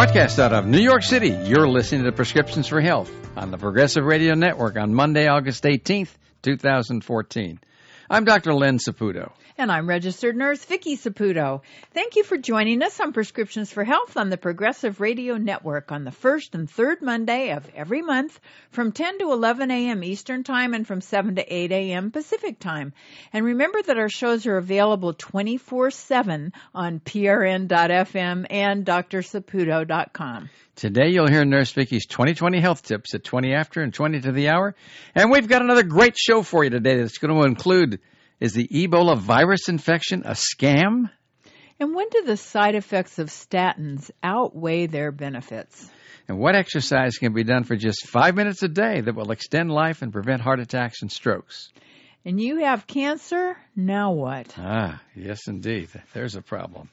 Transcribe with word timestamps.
Broadcast 0.00 0.38
out 0.38 0.54
of 0.54 0.66
New 0.66 0.80
York 0.80 1.02
City, 1.02 1.28
you're 1.28 1.68
listening 1.68 2.04
to 2.04 2.12
Prescriptions 2.12 2.66
for 2.66 2.80
Health 2.80 3.12
on 3.36 3.50
the 3.50 3.58
Progressive 3.58 4.02
Radio 4.02 4.32
Network 4.32 4.78
on 4.78 4.94
Monday, 4.94 5.28
August 5.28 5.62
18th, 5.64 6.08
2014. 6.40 7.60
I'm 8.08 8.24
Dr. 8.24 8.54
Len 8.54 8.78
Saputo. 8.78 9.30
And 9.60 9.70
I'm 9.70 9.86
registered 9.86 10.38
nurse 10.38 10.64
Vicki 10.64 10.96
Saputo. 10.96 11.60
Thank 11.92 12.16
you 12.16 12.24
for 12.24 12.38
joining 12.38 12.82
us 12.82 12.98
on 12.98 13.12
Prescriptions 13.12 13.70
for 13.70 13.84
Health 13.84 14.16
on 14.16 14.30
the 14.30 14.38
Progressive 14.38 15.02
Radio 15.02 15.36
Network 15.36 15.92
on 15.92 16.04
the 16.04 16.10
first 16.10 16.54
and 16.54 16.68
third 16.68 17.02
Monday 17.02 17.50
of 17.50 17.68
every 17.76 18.00
month 18.00 18.40
from 18.70 18.90
10 18.90 19.18
to 19.18 19.32
11 19.32 19.70
a.m. 19.70 20.02
Eastern 20.02 20.44
Time 20.44 20.72
and 20.72 20.86
from 20.86 21.02
7 21.02 21.34
to 21.34 21.54
8 21.54 21.72
a.m. 21.72 22.10
Pacific 22.10 22.58
Time. 22.58 22.94
And 23.34 23.44
remember 23.44 23.82
that 23.82 23.98
our 23.98 24.08
shows 24.08 24.46
are 24.46 24.56
available 24.56 25.12
24-7 25.12 26.54
on 26.74 27.00
prn.fm 27.00 28.46
and 28.48 28.86
drsaputo.com. 28.86 30.48
Today 30.76 31.08
you'll 31.10 31.28
hear 31.28 31.44
Nurse 31.44 31.72
Vicki's 31.72 32.06
2020 32.06 32.62
health 32.62 32.82
tips 32.82 33.14
at 33.14 33.24
20 33.24 33.52
after 33.52 33.82
and 33.82 33.92
20 33.92 34.22
to 34.22 34.32
the 34.32 34.48
hour. 34.48 34.74
And 35.14 35.30
we've 35.30 35.48
got 35.48 35.60
another 35.60 35.82
great 35.82 36.16
show 36.16 36.42
for 36.42 36.64
you 36.64 36.70
today 36.70 36.96
that's 36.96 37.18
going 37.18 37.38
to 37.38 37.44
include 37.44 38.00
is 38.40 38.54
the 38.54 38.66
Ebola 38.68 39.18
virus 39.18 39.68
infection 39.68 40.22
a 40.24 40.32
scam? 40.32 41.10
And 41.78 41.94
when 41.94 42.08
do 42.10 42.24
the 42.24 42.36
side 42.36 42.74
effects 42.74 43.18
of 43.18 43.28
statins 43.28 44.10
outweigh 44.22 44.86
their 44.86 45.12
benefits? 45.12 45.90
And 46.26 46.38
what 46.38 46.54
exercise 46.54 47.18
can 47.18 47.32
be 47.32 47.44
done 47.44 47.64
for 47.64 47.76
just 47.76 48.06
five 48.06 48.34
minutes 48.34 48.62
a 48.62 48.68
day 48.68 49.00
that 49.00 49.14
will 49.14 49.30
extend 49.30 49.70
life 49.70 50.02
and 50.02 50.12
prevent 50.12 50.42
heart 50.42 50.60
attacks 50.60 51.02
and 51.02 51.10
strokes? 51.10 51.70
And 52.24 52.40
you 52.40 52.58
have 52.64 52.86
cancer? 52.86 53.56
Now 53.74 54.12
what? 54.12 54.54
Ah, 54.58 55.02
yes, 55.14 55.48
indeed. 55.48 55.88
There's 56.12 56.36
a 56.36 56.42
problem. 56.42 56.90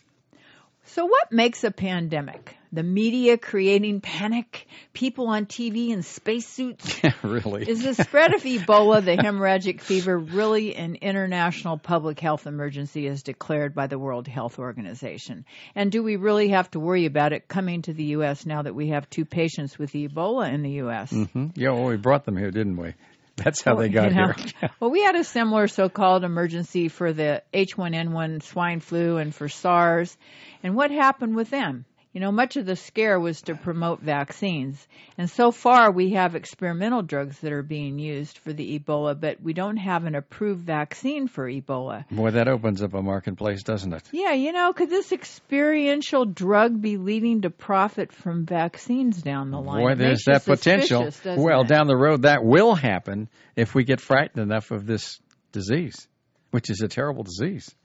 So, 0.88 1.05
what 1.05 1.31
makes 1.33 1.66
a 1.66 1.71
pandemic? 1.71 2.55
The 2.71 2.83
media 2.83 3.38
creating 3.38 4.02
panic, 4.02 4.67
people 4.93 5.27
on 5.27 5.45
TV 5.45 5.89
in 5.89 6.02
spacesuits. 6.02 6.97
Yeah, 7.03 7.13
really. 7.23 7.69
Is 7.69 7.83
the 7.83 7.93
spread 7.93 8.33
of 8.33 8.41
Ebola, 8.43 9.03
the 9.03 9.15
hemorrhagic 9.15 9.81
fever, 9.81 10.17
really 10.17 10.75
an 10.75 10.95
international 10.95 11.77
public 11.77 12.19
health 12.19 12.47
emergency 12.47 13.08
as 13.08 13.21
declared 13.23 13.75
by 13.75 13.88
the 13.88 13.99
World 13.99 14.27
Health 14.27 14.59
Organization? 14.59 15.45
And 15.75 15.91
do 15.91 16.03
we 16.03 16.15
really 16.15 16.49
have 16.49 16.71
to 16.71 16.80
worry 16.80 17.05
about 17.05 17.33
it 17.33 17.47
coming 17.47 17.81
to 17.83 17.93
the 17.93 18.05
U.S. 18.05 18.45
now 18.45 18.61
that 18.61 18.73
we 18.73 18.89
have 18.89 19.09
two 19.09 19.25
patients 19.25 19.77
with 19.77 19.91
Ebola 19.91 20.52
in 20.52 20.63
the 20.63 20.71
U.S.? 20.71 21.11
Mm-hmm. 21.11 21.47
Yeah, 21.55 21.71
well, 21.71 21.85
we 21.85 21.97
brought 21.97 22.25
them 22.25 22.38
here, 22.38 22.52
didn't 22.52 22.77
we? 22.77 22.93
That's 23.43 23.61
how 23.61 23.75
well, 23.75 23.83
they 23.83 23.89
got 23.89 24.09
you 24.09 24.16
know, 24.16 24.33
here. 24.33 24.69
well, 24.80 24.89
we 24.89 25.03
had 25.03 25.16
a 25.16 25.23
similar 25.23 25.67
so-called 25.67 26.23
emergency 26.23 26.88
for 26.88 27.13
the 27.13 27.43
H1N1 27.53 28.41
swine 28.41 28.80
flu 28.80 29.17
and 29.17 29.33
for 29.33 29.47
SARS. 29.47 30.17
And 30.63 30.75
what 30.75 30.89
happened 30.89 31.35
with 31.35 31.52
them? 31.52 31.85
You 32.18 32.22
know, 32.22 32.32
much 32.32 32.58
of 32.58 32.66
the 32.66 32.76
scare 32.76 33.20
was 33.20 33.44
to 33.44 33.54
promote 33.54 34.02
vaccines. 34.02 34.88
And 35.20 35.30
so 35.30 35.52
far, 35.52 35.92
we 35.92 36.14
have 36.14 36.34
experimental 36.34 37.04
drugs 37.04 37.38
that 37.42 37.52
are 37.52 37.62
being 37.62 38.00
used 38.00 38.40
for 38.40 38.52
the 38.52 38.80
Ebola, 38.80 39.20
but 39.20 39.40
we 39.40 39.54
don't 39.54 39.78
have 39.78 40.06
an 40.06 40.16
approved 40.16 40.66
vaccine 40.66 41.28
for 41.28 41.48
Ebola. 41.48 42.10
Boy, 42.10 42.32
that 42.32 42.48
opens 42.48 42.82
up 42.82 42.95
a 42.95 43.04
marketplace, 43.04 43.62
doesn't 43.62 43.94
it? 43.94 44.02
Yeah, 44.12 44.34
you 44.34 44.52
know, 44.52 44.73
could 44.73 44.90
this 44.90 45.12
experiential 45.12 46.26
drug 46.26 46.82
be 46.82 46.98
leading 46.98 47.42
to 47.44 47.52
profit 47.52 48.12
from 48.12 48.48
vaccines 48.48 49.22
down 49.22 49.52
the 49.52 49.60
line? 49.62 49.84
Boy, 49.84 49.94
there's 49.94 50.23
that 50.26 50.44
potential. 50.44 51.12
Well, 51.23 51.61
it? 51.61 51.67
down 51.67 51.86
the 51.86 51.95
road, 51.95 52.23
that 52.23 52.44
will 52.44 52.73
happen 52.73 53.30
if 53.56 53.76
we 53.76 53.83
get 53.83 54.02
frightened 54.02 54.42
enough 54.42 54.72
of 54.72 54.88
this 54.88 55.20
disease, 55.52 56.08
which 56.50 56.72
is 56.72 56.82
a 56.82 56.88
terrible 56.88 57.22
disease. 57.22 57.76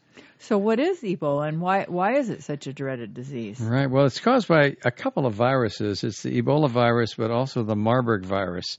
So, 0.42 0.58
what 0.58 0.80
is 0.80 1.00
Ebola, 1.03 1.48
and 1.48 1.60
why 1.60 1.84
why 1.86 2.16
is 2.16 2.28
it 2.28 2.42
such 2.42 2.66
a 2.66 2.72
dreaded 2.72 3.14
disease? 3.14 3.60
Right. 3.60 3.88
Well, 3.88 4.06
it's 4.06 4.19
caused 4.19 4.48
by 4.48 4.76
a 4.84 4.91
couple 4.91 5.25
of 5.25 5.34
viruses. 5.34 6.03
It's 6.03 6.22
the 6.22 6.42
Ebola 6.42 6.69
virus, 6.69 7.14
but 7.14 7.30
also 7.30 7.62
the 7.62 7.76
Marburg 7.76 8.25
virus. 8.25 8.76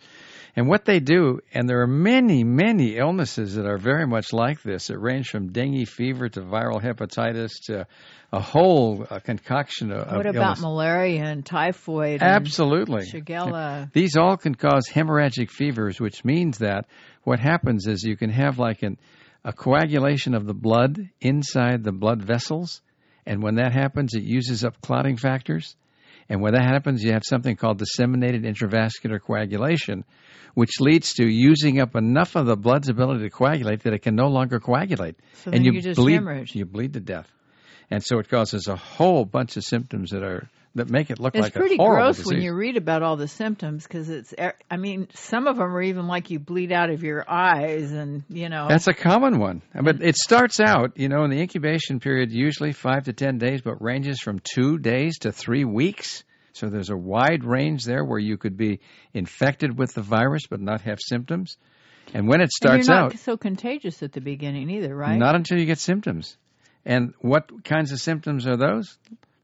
And 0.58 0.68
what 0.68 0.84
they 0.86 1.00
do, 1.00 1.40
and 1.54 1.68
there 1.68 1.82
are 1.82 1.88
many, 1.88 2.44
many 2.44 2.98
illnesses 2.98 3.56
that 3.56 3.66
are 3.66 3.78
very 3.78 4.06
much 4.06 4.34
like 4.34 4.62
this. 4.62 4.90
It 4.90 5.00
range 5.00 5.30
from 5.30 5.52
dengue 5.52 5.88
fever 5.88 6.28
to 6.30 6.42
viral 6.42 6.82
hepatitis 6.82 7.52
to 7.68 7.88
a 8.32 8.40
whole 8.40 9.08
uh, 9.10 9.20
concoction 9.20 9.92
of, 9.92 10.16
What 10.16 10.26
about 10.28 10.44
illness. 10.44 10.62
malaria 10.62 11.24
and 11.24 11.46
typhoid? 11.46 12.22
Absolutely. 12.22 13.08
And 13.12 13.26
Shigella. 13.26 13.92
These 13.94 14.16
all 14.16 14.38
can 14.38 14.54
cause 14.54 14.88
hemorrhagic 14.88 15.50
fevers, 15.50 16.00
which 16.00 16.24
means 16.24 16.60
that 16.60 16.86
what 17.24 17.40
happens 17.40 17.88
is 17.88 18.04
you 18.04 18.18
can 18.18 18.30
have 18.30 18.60
like 18.60 18.84
an, 18.84 18.98
a 19.46 19.54
coagulation 19.54 20.34
of 20.34 20.46
the 20.46 20.54
blood 20.54 21.10
inside 21.20 21.84
the 21.84 21.92
blood 21.92 22.24
vessels. 22.24 22.82
And 23.26 23.42
when 23.42 23.56
that 23.56 23.74
happens, 23.74 24.14
it 24.14 24.24
uses 24.24 24.64
up 24.64 24.82
clotting 24.82 25.18
factors. 25.18 25.76
And 26.30 26.42
when 26.42 26.54
that 26.54 26.66
happens, 26.66 27.04
you 27.04 27.12
have 27.12 27.24
something 27.26 27.56
called 27.56 27.80
disseminated 27.80 28.44
intravascular 28.44 29.20
coagulation, 29.22 30.06
which 30.54 30.80
leads 30.80 31.16
to 31.16 31.26
using 31.28 31.80
up 31.80 31.96
enough 31.96 32.36
of 32.36 32.46
the 32.46 32.56
blood's 32.56 32.90
ability 32.90 33.24
to 33.24 33.30
coagulate 33.30 33.84
that 33.84 33.94
it 33.94 34.02
can 34.02 34.16
no 34.16 34.28
longer 34.28 34.60
coagulate. 34.60 35.18
So 35.44 35.52
and 35.52 35.66
you 35.66 35.82
just 35.82 35.98
bleed, 35.98 36.16
hemorrhage. 36.16 36.56
You 36.56 36.66
bleed 36.66 36.94
to 36.94 37.00
death. 37.00 37.30
And 37.92 38.04
so 38.04 38.20
it 38.20 38.30
causes 38.30 38.68
a 38.68 38.76
whole 38.76 39.26
bunch 39.26 39.58
of 39.58 39.64
symptoms 39.64 40.12
that 40.12 40.24
are 40.24 40.50
that 40.76 40.90
make 40.90 41.12
it 41.12 41.20
look 41.20 41.36
It's 41.36 41.44
like 41.44 41.54
pretty 41.54 41.78
gross 41.78 42.18
disease. 42.18 42.34
when 42.34 42.42
you 42.42 42.54
read 42.54 42.78
about 42.78 43.04
all 43.04 43.16
the 43.16 43.28
symptoms 43.28 43.84
because 43.84 44.10
it's. 44.10 44.34
i 44.70 44.78
mean, 44.78 45.08
some 45.14 45.48
of 45.48 45.58
them 45.58 45.76
are 45.76 45.82
even 45.82 46.08
like 46.08 46.32
you 46.32 46.40
bleed 46.40 46.72
out 46.72 46.90
of 46.90 47.04
your 47.04 47.24
eyes, 47.30 47.92
and 47.92 48.24
you 48.30 48.50
know. 48.50 48.68
That's 48.68 48.88
a 48.88 48.94
common 48.94 49.40
one. 49.40 49.62
But 49.74 50.02
it 50.02 50.16
starts 50.16 50.60
out, 50.60 50.98
you 50.98 51.10
know, 51.10 51.24
in 51.26 51.30
the 51.30 51.40
incubation 51.40 52.00
period, 52.00 52.32
usually 52.32 52.74
five 52.74 53.04
to 53.04 53.14
10 53.14 53.38
days, 53.38 53.62
but 53.62 53.82
ranges 53.82 54.20
from 54.20 54.40
two 54.40 54.78
days 54.78 55.20
to 55.20 55.32
three 55.32 55.66
weeks. 55.66 56.24
So 56.54 56.70
there's 56.70 56.90
a 56.90 56.98
wide 56.98 57.44
range 57.44 57.84
there 57.84 58.04
where 58.04 58.20
you 58.20 58.38
could 58.38 58.58
be 58.58 58.80
infected 59.14 59.78
with 59.78 59.94
the 59.94 60.04
virus 60.04 60.44
but 60.48 60.62
not 60.62 60.82
have 60.82 61.00
symptoms. 61.00 61.58
And 62.14 62.28
when 62.28 62.42
it 62.42 62.52
starts 62.52 62.88
you're 62.88 62.96
not 62.96 63.14
out, 63.14 63.20
so 63.20 63.38
contagious 63.38 64.04
at 64.04 64.12
the 64.12 64.22
beginning 64.22 64.70
either, 64.70 64.96
right? 64.96 65.18
not 65.18 65.36
until 65.36 65.60
you 65.60 65.66
get 65.66 65.80
symptoms. 65.80 66.38
And 66.86 67.14
what 67.20 67.64
kinds 67.64 67.92
of 67.92 68.00
symptoms 68.00 68.46
are 68.46 68.58
those? 68.58 68.98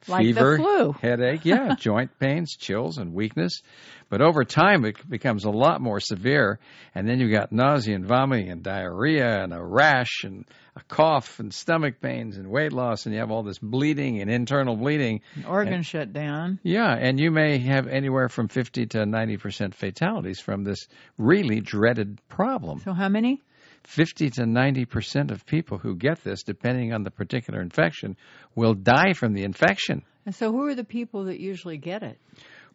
Like 0.08 0.26
Fever, 0.26 0.58
flu. 0.58 0.92
headache, 1.02 1.46
yeah, 1.46 1.76
joint 1.76 2.18
pains, 2.20 2.56
chills, 2.56 2.98
and 2.98 3.14
weakness. 3.14 3.62
But 4.10 4.22
over 4.22 4.44
time, 4.44 4.86
it 4.86 4.98
becomes 5.08 5.46
a 5.46 5.52
lot 5.52 5.82
more 5.82 6.00
severe, 6.00 6.60
and 6.96 7.08
then 7.08 7.20
you've 7.20 7.32
got 7.32 7.52
nausea 7.52 7.96
and 7.96 8.06
vomiting 8.06 8.50
and 8.50 8.64
diarrhea 8.64 9.44
and 9.44 9.54
a 9.54 9.64
rash 9.64 10.24
and 10.24 10.46
a 10.76 10.82
cough 10.84 11.40
and 11.40 11.54
stomach 11.54 12.00
pains 12.02 12.38
and 12.38 12.50
weight 12.50 12.74
loss, 12.74 13.06
and 13.06 13.14
you 13.14 13.20
have 13.20 13.30
all 13.30 13.44
this 13.44 13.60
bleeding 13.60 14.22
and 14.22 14.32
internal 14.32 14.76
bleeding. 14.76 15.22
Organ 15.48 15.84
shut 15.84 16.14
down. 16.14 16.60
Yeah, 16.64 16.92
and 16.94 17.20
you 17.20 17.30
may 17.31 17.60
have 17.60 17.88
anywhere 17.88 18.30
from 18.30 18.48
50 18.48 18.88
to 18.88 19.06
90 19.06 19.38
percent 19.38 19.76
fatalities 19.76 20.40
from 20.40 20.64
this 20.64 20.88
really 21.18 21.60
dreaded 21.60 22.20
problem. 22.30 22.80
So 22.80 22.94
how 22.94 23.10
many? 23.10 23.42
50 23.84 24.29
to 24.31 24.45
90 24.45 24.85
percent 24.85 25.31
of 25.31 25.45
people 25.45 25.78
who 25.78 25.95
get 25.95 26.23
this, 26.23 26.44
depending 26.44 26.94
on 26.94 27.03
the 27.03 27.12
particular 27.12 27.62
infection, 27.62 28.16
will 28.56 28.73
die 28.73 29.13
from 29.13 29.34
the 29.34 29.44
infection. 29.44 30.03
And 30.25 30.35
so 30.35 30.51
who 30.51 30.66
are 30.67 30.75
the 30.75 30.84
people 30.84 31.25
that 31.25 31.40
usually 31.40 31.78
get 31.78 32.03
it? 32.03 32.18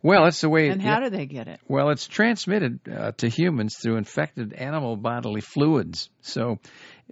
Well, 0.02 0.26
it's 0.26 0.42
the 0.42 0.50
way. 0.50 0.68
And 0.68 0.82
how 0.82 1.00
do 1.00 1.08
they 1.08 1.24
get 1.24 1.48
it? 1.48 1.60
Well, 1.66 1.88
it's 1.88 2.06
transmitted 2.06 2.80
uh, 2.94 3.12
to 3.18 3.28
humans 3.28 3.76
through 3.82 3.96
infected 3.96 4.52
animal 4.52 4.96
bodily 4.96 5.40
fluids. 5.40 6.10
So, 6.20 6.58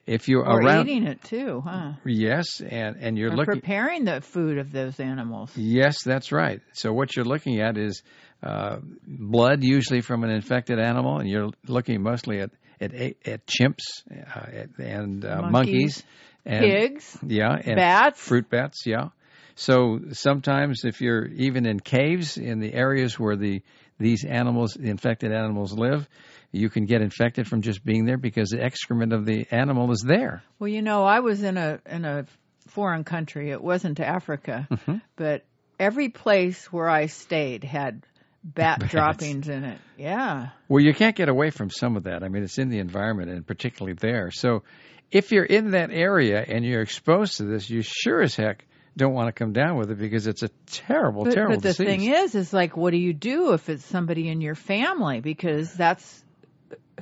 if 0.07 0.29
you're 0.29 0.45
Or 0.47 0.61
around, 0.61 0.89
eating 0.91 1.05
it 1.07 1.23
too, 1.23 1.63
huh? 1.65 1.93
yes, 2.05 2.61
and 2.61 2.97
and 2.97 3.17
you're 3.17 3.33
Or 3.33 3.37
looking, 3.37 3.61
preparing 3.61 4.05
the 4.05 4.21
food 4.21 4.59
of 4.59 4.73
those 4.73 5.01
animals. 5.01 5.53
yes, 5.57 6.03
that's 6.05 6.33
right. 6.33 6.61
So 6.75 6.93
what 6.93 7.17
you're 7.17 7.25
looking 7.25 7.61
at 7.63 7.79
is 7.79 8.03
uh, 8.43 8.79
blood, 9.07 9.63
usually 9.65 10.03
from 10.03 10.23
an 10.25 10.31
infected 10.31 10.79
animal, 10.79 11.19
and 11.19 11.29
you're 11.31 11.51
looking 11.69 12.03
mostly 12.03 12.41
at 12.41 12.51
at, 12.83 13.15
at 13.27 13.47
chimps 13.47 14.03
uh, 14.11 14.67
and 14.83 15.25
uh, 15.25 15.43
monkeys, 15.43 15.53
Monkeys, 15.53 16.03
and 16.45 16.61
Pigs, 16.61 17.19
yeah, 17.27 17.55
and 17.55 17.77
bats. 17.77 18.21
fruit 18.21 18.49
bats, 18.51 18.83
yeah. 18.87 19.09
So 19.55 20.01
sometimes, 20.13 20.85
if 20.85 21.01
you're 21.01 21.27
even 21.27 21.67
in 21.67 21.79
caves 21.81 22.39
in 22.39 22.59
the 22.59 22.73
areas 22.73 23.19
where 23.19 23.37
the 23.37 23.63
these 23.99 24.25
animals, 24.25 24.75
the 24.75 24.89
infected 24.91 25.31
animals, 25.33 25.73
live, 25.73 26.09
you 26.51 26.69
can 26.71 26.87
get 26.87 27.03
infected 27.03 27.47
from 27.47 27.61
just 27.63 27.85
being 27.85 28.05
there 28.05 28.17
because 28.19 28.49
the 28.49 28.61
excrement 28.63 29.13
of 29.13 29.27
the 29.27 29.47
animal 29.51 29.93
is 29.93 30.01
there. 30.01 30.43
Well, 30.59 30.69
you 30.69 30.83
know, 30.83 31.05
I 31.05 31.21
was 31.21 31.43
in 31.43 31.57
a 31.57 31.81
in 31.87 32.05
a 32.05 32.27
foreign 32.69 33.05
country. 33.05 33.51
It 33.51 33.63
wasn't 33.63 34.01
Africa, 34.01 34.67
Mm-hmm. 34.71 34.97
but 35.17 35.45
every 35.79 36.09
place 36.09 36.73
where 36.73 36.89
I 36.89 37.07
stayed 37.07 37.63
had 37.65 38.03
bat 38.45 38.81
Bats. 38.81 38.91
droppings 38.93 39.49
in 39.49 39.65
it. 39.65 39.79
Yeah. 39.97 40.49
Well, 40.69 40.83
you 40.83 40.95
can't 40.95 41.17
get 41.17 41.29
away 41.29 41.51
from 41.51 41.71
some 41.71 41.97
of 41.97 42.05
that. 42.05 42.23
I 42.23 42.29
mean, 42.29 42.43
it's 42.43 42.59
in 42.59 42.69
the 42.69 42.79
environment 42.79 43.31
and 43.31 43.47
particularly 43.47 43.95
there. 43.95 44.31
So, 44.31 44.63
if 45.11 45.31
you're 45.31 45.45
in 45.45 45.73
that 45.73 45.91
area 45.91 46.43
and 46.47 46.65
you're 46.65 46.81
exposed 46.83 47.37
to 47.37 47.45
this, 47.45 47.69
you 47.69 47.83
sure 47.83 48.23
as 48.23 48.35
heck 48.35 48.65
don't 48.97 49.13
want 49.13 49.29
to 49.29 49.33
come 49.33 49.53
down 49.53 49.77
with 49.77 49.91
it 49.91 49.99
because 49.99 50.27
it's 50.27 50.43
a 50.43 50.49
terrible, 50.67 51.25
But, 51.25 51.35
terrible 51.35 51.57
but 51.57 51.63
the 51.63 51.69
disease. 51.71 51.87
thing 51.87 52.05
is, 52.05 52.35
is 52.35 52.53
like, 52.53 52.77
what 52.77 52.91
do 52.93 52.97
you 52.99 53.13
do 53.13 53.53
if 53.53 53.69
it's 53.69 53.85
somebody 53.85 54.29
in 54.29 54.41
your 54.41 54.55
family? 54.55 55.21
Because 55.21 55.73
that's 55.75 56.25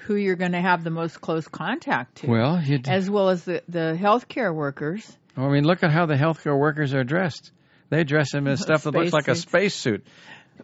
who 0.02 0.14
you're 0.16 0.36
going 0.36 0.52
to 0.52 0.60
have 0.60 0.82
the 0.84 0.90
most 0.90 1.20
close 1.20 1.46
contact 1.48 2.16
to. 2.18 2.28
well, 2.28 2.60
you 2.62 2.80
as 2.86 3.08
well 3.10 3.28
as 3.28 3.44
the 3.44 3.62
the 3.68 3.96
healthcare 4.00 4.54
workers. 4.54 5.16
I 5.36 5.48
mean, 5.48 5.64
look 5.64 5.82
at 5.82 5.90
how 5.90 6.06
the 6.06 6.14
healthcare 6.14 6.58
workers 6.58 6.94
are 6.94 7.04
dressed. 7.04 7.52
They 7.90 8.04
dress 8.04 8.32
them 8.32 8.46
in 8.46 8.56
stuff 8.56 8.84
that 8.84 8.92
looks 8.94 9.12
like 9.12 9.28
a 9.28 9.34
spacesuit. 9.34 10.04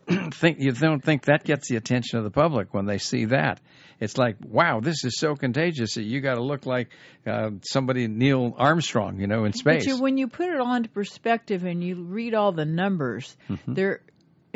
think 0.32 0.58
you 0.60 0.72
don't 0.72 1.04
think 1.04 1.26
that 1.26 1.44
gets 1.44 1.68
the 1.68 1.76
attention 1.76 2.18
of 2.18 2.24
the 2.24 2.30
public 2.30 2.72
when 2.72 2.86
they 2.86 2.98
see 2.98 3.26
that? 3.26 3.60
It's 3.98 4.18
like, 4.18 4.36
wow, 4.44 4.80
this 4.80 5.04
is 5.04 5.18
so 5.18 5.34
contagious 5.34 5.94
that 5.94 6.02
you 6.02 6.20
got 6.20 6.34
to 6.34 6.42
look 6.42 6.66
like 6.66 6.90
uh, 7.26 7.50
somebody 7.62 8.08
Neil 8.08 8.54
Armstrong, 8.58 9.20
you 9.20 9.26
know, 9.26 9.44
in 9.44 9.52
space. 9.52 9.86
But 9.86 10.00
when 10.00 10.18
you 10.18 10.28
put 10.28 10.48
it 10.48 10.60
all 10.60 10.74
into 10.74 10.90
perspective 10.90 11.64
and 11.64 11.82
you 11.82 12.02
read 12.02 12.34
all 12.34 12.52
the 12.52 12.66
numbers, 12.66 13.36
mm-hmm. 13.48 13.72
they're 13.72 14.02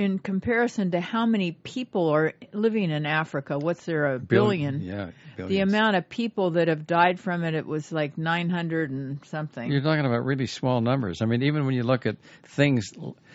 in 0.00 0.18
comparison 0.18 0.92
to 0.92 1.00
how 1.00 1.26
many 1.26 1.52
people 1.52 2.08
are 2.08 2.32
living 2.54 2.90
in 2.90 3.04
Africa, 3.04 3.58
what's 3.58 3.84
there 3.84 4.14
a 4.14 4.18
billion? 4.18 4.78
billion 4.78 4.98
yeah, 4.98 5.10
billions. 5.36 5.50
the 5.50 5.60
amount 5.60 5.94
of 5.94 6.08
people 6.08 6.52
that 6.52 6.68
have 6.68 6.86
died 6.86 7.20
from 7.20 7.44
it, 7.44 7.54
it 7.54 7.66
was 7.66 7.92
like 7.92 8.16
900 8.16 8.90
and 8.90 9.24
something. 9.26 9.70
You're 9.70 9.82
talking 9.82 10.06
about 10.06 10.24
really 10.24 10.46
small 10.46 10.80
numbers. 10.80 11.20
I 11.20 11.26
mean, 11.26 11.42
even 11.42 11.66
when 11.66 11.74
you 11.74 11.82
look 11.82 12.06
at 12.06 12.16
things 12.44 12.92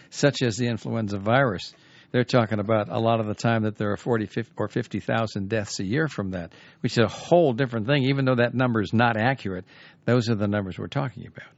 such 0.10 0.42
as 0.42 0.58
the 0.58 0.66
influenza 0.68 1.20
virus, 1.20 1.72
they're 2.16 2.24
talking 2.24 2.60
about 2.60 2.88
a 2.88 2.98
lot 2.98 3.20
of 3.20 3.28
the 3.28 3.34
time 3.34 3.64
that 3.64 3.76
there 3.76 3.92
are 3.92 3.98
40 3.98 4.28
50, 4.28 4.54
or 4.56 4.70
50,000 4.70 5.50
deaths 5.50 5.82
a 5.82 5.84
year 5.84 6.08
from 6.08 6.32
that, 6.32 6.54
which 6.80 6.94
is 6.94 7.00
a 7.00 7.10
whole 7.10 7.52
different 7.52 7.88
thing. 7.88 8.04
Even 8.04 8.24
though 8.24 8.36
that 8.36 8.54
number 8.54 8.80
is 8.80 8.94
not 8.94 9.18
accurate, 9.18 9.66
those 10.06 10.30
are 10.30 10.36
the 10.36 10.48
numbers 10.48 10.80
we're 10.80 10.88
talking 10.88 11.28
about 11.28 11.50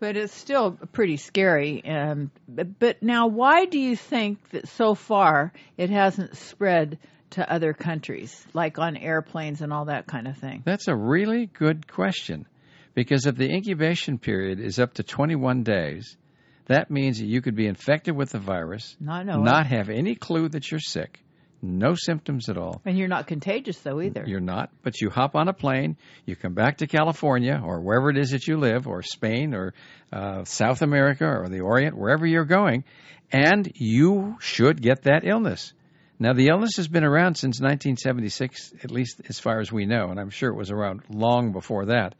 but 0.00 0.18
it's 0.18 0.34
still 0.34 0.72
pretty 0.92 1.16
scary. 1.16 1.82
Um, 1.82 2.30
but, 2.46 2.78
but 2.78 3.02
now, 3.02 3.28
why 3.28 3.64
do 3.64 3.78
you 3.78 3.96
think 3.96 4.50
that 4.50 4.68
so 4.68 4.94
far 4.94 5.50
it 5.78 5.88
hasn't 5.88 6.36
spread 6.36 6.98
to 7.30 7.50
other 7.50 7.72
countries, 7.72 8.46
like 8.52 8.78
on 8.78 8.98
airplanes 8.98 9.62
and 9.62 9.72
all 9.72 9.86
that 9.86 10.06
kind 10.06 10.28
of 10.28 10.36
thing? 10.36 10.62
That's 10.66 10.88
a 10.88 10.94
really 10.94 11.46
good 11.46 11.90
question. 11.90 12.46
Because 12.92 13.24
if 13.24 13.36
the 13.36 13.50
incubation 13.50 14.18
period 14.18 14.60
is 14.60 14.78
up 14.78 14.92
to 14.94 15.04
21 15.04 15.62
days, 15.62 16.18
that 16.66 16.90
means 16.90 17.18
that 17.18 17.26
you 17.26 17.42
could 17.42 17.54
be 17.54 17.66
infected 17.66 18.16
with 18.16 18.30
the 18.30 18.38
virus, 18.38 18.96
not, 19.00 19.26
not 19.26 19.66
have 19.66 19.90
any 19.90 20.14
clue 20.14 20.48
that 20.48 20.70
you're 20.70 20.80
sick, 20.80 21.22
no 21.60 21.94
symptoms 21.94 22.48
at 22.48 22.56
all. 22.56 22.80
And 22.84 22.98
you're 22.98 23.08
not 23.08 23.26
contagious, 23.26 23.78
though, 23.80 24.00
either. 24.00 24.24
You're 24.26 24.40
not, 24.40 24.70
but 24.82 25.00
you 25.00 25.10
hop 25.10 25.34
on 25.34 25.48
a 25.48 25.52
plane, 25.52 25.96
you 26.24 26.36
come 26.36 26.54
back 26.54 26.78
to 26.78 26.86
California 26.86 27.60
or 27.62 27.80
wherever 27.80 28.10
it 28.10 28.18
is 28.18 28.30
that 28.30 28.46
you 28.46 28.56
live, 28.56 28.86
or 28.86 29.02
Spain 29.02 29.54
or 29.54 29.74
uh, 30.12 30.44
South 30.44 30.82
America 30.82 31.26
or 31.26 31.48
the 31.48 31.60
Orient, 31.60 31.96
wherever 31.96 32.26
you're 32.26 32.44
going, 32.44 32.84
and 33.30 33.70
you 33.74 34.36
should 34.40 34.80
get 34.80 35.02
that 35.02 35.26
illness. 35.26 35.72
Now, 36.18 36.32
the 36.32 36.46
illness 36.46 36.76
has 36.76 36.86
been 36.86 37.04
around 37.04 37.34
since 37.34 37.60
1976, 37.60 38.72
at 38.84 38.90
least 38.90 39.20
as 39.28 39.40
far 39.40 39.60
as 39.60 39.72
we 39.72 39.84
know, 39.84 40.10
and 40.10 40.20
I'm 40.20 40.30
sure 40.30 40.50
it 40.50 40.56
was 40.56 40.70
around 40.70 41.02
long 41.10 41.52
before 41.52 41.86
that. 41.86 42.14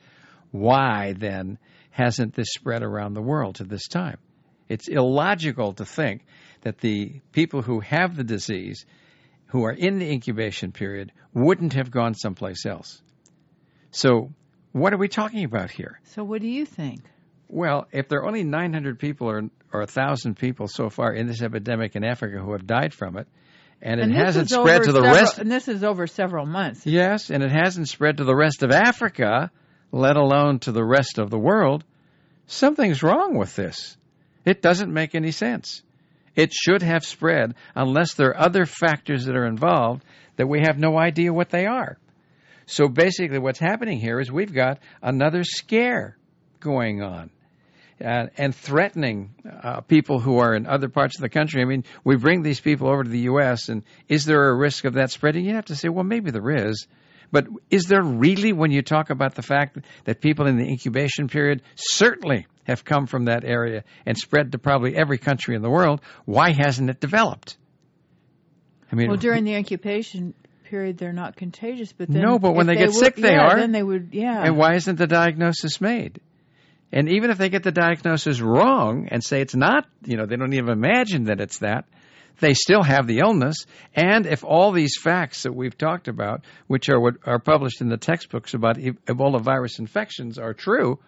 Why, 0.51 1.15
then, 1.17 1.59
hasn't 1.91 2.35
this 2.35 2.49
spread 2.53 2.83
around 2.83 3.15
the 3.15 3.23
world 3.23 3.57
to 3.57 3.65
this 3.65 3.87
time? 3.87 4.19
It's 4.69 4.89
illogical 4.89 5.75
to 5.75 5.85
think 5.85 6.25
that 6.63 6.79
the 6.79 7.21
people 7.33 7.63
who 7.63 7.81
have 7.81 8.17
the 8.17 8.25
disease 8.25 8.87
who 9.49 9.65
are 9.65 9.73
in 9.73 9.99
the 9.99 10.11
incubation 10.11 10.73
period 10.73 11.13
wouldn't 11.33 11.75
have 11.75 11.91
gone 11.91 12.15
someplace 12.15 12.67
else. 12.67 13.01
So, 13.91 14.33
what 14.73 14.93
are 14.93 14.99
we 14.99 15.09
talking 15.09 15.45
about 15.45 15.71
here? 15.71 16.01
So, 16.05 16.25
what 16.25 16.41
do 16.41 16.49
you 16.49 16.65
think? 16.65 17.03
Well, 17.49 17.87
if 17.93 18.09
there 18.09 18.21
are 18.21 18.27
only 18.27 18.43
900 18.43 18.99
people 18.99 19.29
or, 19.29 19.43
or 19.73 19.81
1,000 19.81 20.37
people 20.37 20.67
so 20.67 20.91
far 20.91 21.13
in 21.13 21.29
this 21.29 21.43
epidemic 21.43 21.95
in 21.95 22.03
Africa 22.03 22.39
who 22.39 22.53
have 22.53 22.67
died 22.67 22.93
from 22.93 23.17
it, 23.17 23.29
and, 23.81 24.01
and 24.01 24.13
it 24.13 24.17
hasn't 24.17 24.51
spread 24.51 24.85
to 24.85 24.93
the 24.93 25.03
several, 25.03 25.15
rest. 25.15 25.39
And 25.39 25.51
this 25.51 25.69
is 25.69 25.85
over 25.85 26.07
several 26.07 26.47
months. 26.47 26.87
Yes, 26.87 27.31
and 27.31 27.43
it 27.43 27.53
hasn't 27.53 27.89
spread 27.89 28.17
to 28.17 28.25
the 28.25 28.35
rest 28.35 28.63
of 28.63 28.71
Africa, 28.71 29.51
let 29.93 30.17
alone 30.17 30.59
to 30.61 30.73
the 30.73 30.85
rest 30.85 31.19
of 31.19 31.31
the 31.31 31.39
world. 31.39 31.85
Something's 32.47 33.03
wrong 33.03 33.37
with 33.39 33.55
this. 33.55 33.97
It 34.45 34.63
doesn't 34.63 34.93
make 34.93 35.15
any 35.15 35.31
sense. 35.31 35.83
It 36.37 36.53
should 36.53 36.83
have 36.83 37.05
spread 37.05 37.55
unless 37.75 38.15
there 38.15 38.31
are 38.31 38.41
other 38.41 38.67
factors 38.67 39.27
that 39.27 39.37
are 39.37 39.47
involved 39.47 40.05
that 40.37 40.49
we 40.49 40.61
have 40.61 40.79
no 40.79 40.99
idea 40.99 41.33
what 41.33 41.51
they 41.51 41.67
are. 41.67 41.97
So 42.67 42.89
basically, 42.89 43.39
what's 43.39 43.59
happening 43.59 44.01
here 44.01 44.19
is 44.21 44.33
we've 44.33 44.53
got 44.53 44.79
another 45.03 45.45
scare 45.45 46.17
going 46.61 47.03
on. 47.03 47.31
Uh, 48.05 48.27
and 48.37 48.53
threatening 48.53 49.33
uh, 49.63 49.81
people 49.83 50.19
who 50.19 50.39
are 50.39 50.55
in 50.57 50.67
other 50.67 50.89
parts 50.89 51.17
of 51.17 51.23
the 51.23 51.29
country. 51.29 51.63
I 51.63 51.65
mean, 51.65 51.85
we 52.03 52.17
bring 52.17 52.43
these 52.43 52.61
people 52.61 52.89
over 52.89 53.05
to 53.05 53.09
the 53.09 53.21
U.S., 53.21 53.69
and 53.69 53.85
is 54.09 54.25
there 54.25 54.49
a 54.49 54.55
risk 54.55 54.85
of 54.85 54.95
that 54.95 55.13
spreading? 55.13 55.45
You 55.45 55.55
have 55.55 55.67
to 55.67 55.77
say, 55.77 55.89
well, 55.89 56.03
maybe 56.03 56.33
there 56.33 56.51
is. 56.51 56.89
But 57.35 57.49
is 57.69 57.87
there 57.87 58.01
really, 58.01 58.53
when 58.53 58.71
you 58.71 58.83
talk 58.83 59.11
about 59.11 59.35
the 59.35 59.43
fact 59.43 59.79
that 60.05 60.21
people 60.21 60.47
in 60.47 60.57
the 60.57 60.63
incubation 60.63 61.27
period 61.27 61.63
certainly 61.75 62.47
have 62.63 62.85
come 62.85 63.09
from 63.09 63.25
that 63.25 63.43
area 63.45 63.83
and 64.07 64.17
spread 64.17 64.53
to 64.53 64.59
probably 64.59 64.95
every 64.95 65.19
country 65.19 65.57
in 65.57 65.61
the 65.61 65.69
world, 65.69 66.01
why 66.27 66.53
hasn't 66.53 66.91
it 66.91 67.01
developed? 67.01 67.57
I 68.93 68.95
mean, 68.95 69.09
well, 69.09 69.17
during 69.17 69.43
the 69.43 69.55
incubation 69.57 70.33
period, 70.67 70.97
they're 70.97 71.13
not 71.13 71.35
contagious, 71.35 71.93
but 71.93 72.09
then 72.09 72.23
no, 72.23 72.39
but 72.39 72.55
when 72.55 72.69
they, 72.69 72.77
they 72.77 72.85
get 72.85 72.95
sick, 72.95 73.17
they 73.17 73.33
yeah, 73.33 73.49
are. 73.49 73.57
Then 73.59 73.73
they 73.73 73.83
would, 73.83 74.11
yeah. 74.13 74.45
And 74.45 74.57
why 74.57 74.75
isn't 74.77 74.97
the 74.97 75.09
diagnosis 75.09 75.81
made? 75.81 76.21
And 76.93 77.09
even 77.09 77.31
if 77.31 77.39
they 77.39 77.49
get 77.49 77.65
the 77.65 77.73
diagnosis 77.73 78.41
wrong 78.41 79.09
and 79.11 79.25
say 79.25 79.41
it's 79.41 79.57
not, 79.57 79.89
you 80.05 80.17
know, 80.17 80.27
they 80.27 80.37
don't 80.37 80.53
even 80.53 80.71
imagine 80.71 81.25
that 81.25 81.41
it's 81.41 81.59
that, 81.59 81.87
they 82.41 82.55
still 82.55 82.83
have 82.83 83.07
the 83.07 83.19
illness. 83.19 83.67
And 83.95 84.27
if 84.27 84.45
all 84.45 84.73
these 84.73 84.97
facts 84.99 85.45
that 85.45 85.55
we've 85.55 85.77
talked 85.77 86.09
about, 86.09 86.45
which 86.67 86.89
are 86.89 87.01
what 87.01 87.15
are 87.25 87.39
published 87.39 87.81
in 87.81 87.89
the 87.89 87.97
textbooks 87.97 88.55
about 88.55 88.77
Ebola 88.77 89.41
virus 89.41 89.79
infections, 89.79 90.39
are 90.39 90.55
true, 90.55 90.99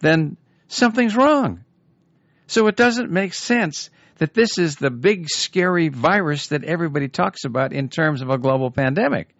then 0.00 0.36
something's 0.68 1.16
wrong. 1.16 1.64
So 2.46 2.66
it 2.66 2.76
doesn't 2.76 3.10
make 3.10 3.34
sense 3.34 3.90
that 4.18 4.34
this 4.34 4.58
is 4.58 4.76
the 4.76 4.90
big 4.90 5.28
scary 5.28 5.88
virus 5.88 6.48
that 6.48 6.64
everybody 6.64 7.08
talks 7.08 7.44
about 7.44 7.72
in 7.72 7.88
terms 7.88 8.22
of 8.22 8.30
a 8.30 8.38
global 8.38 8.70
pandemic. 8.70 9.35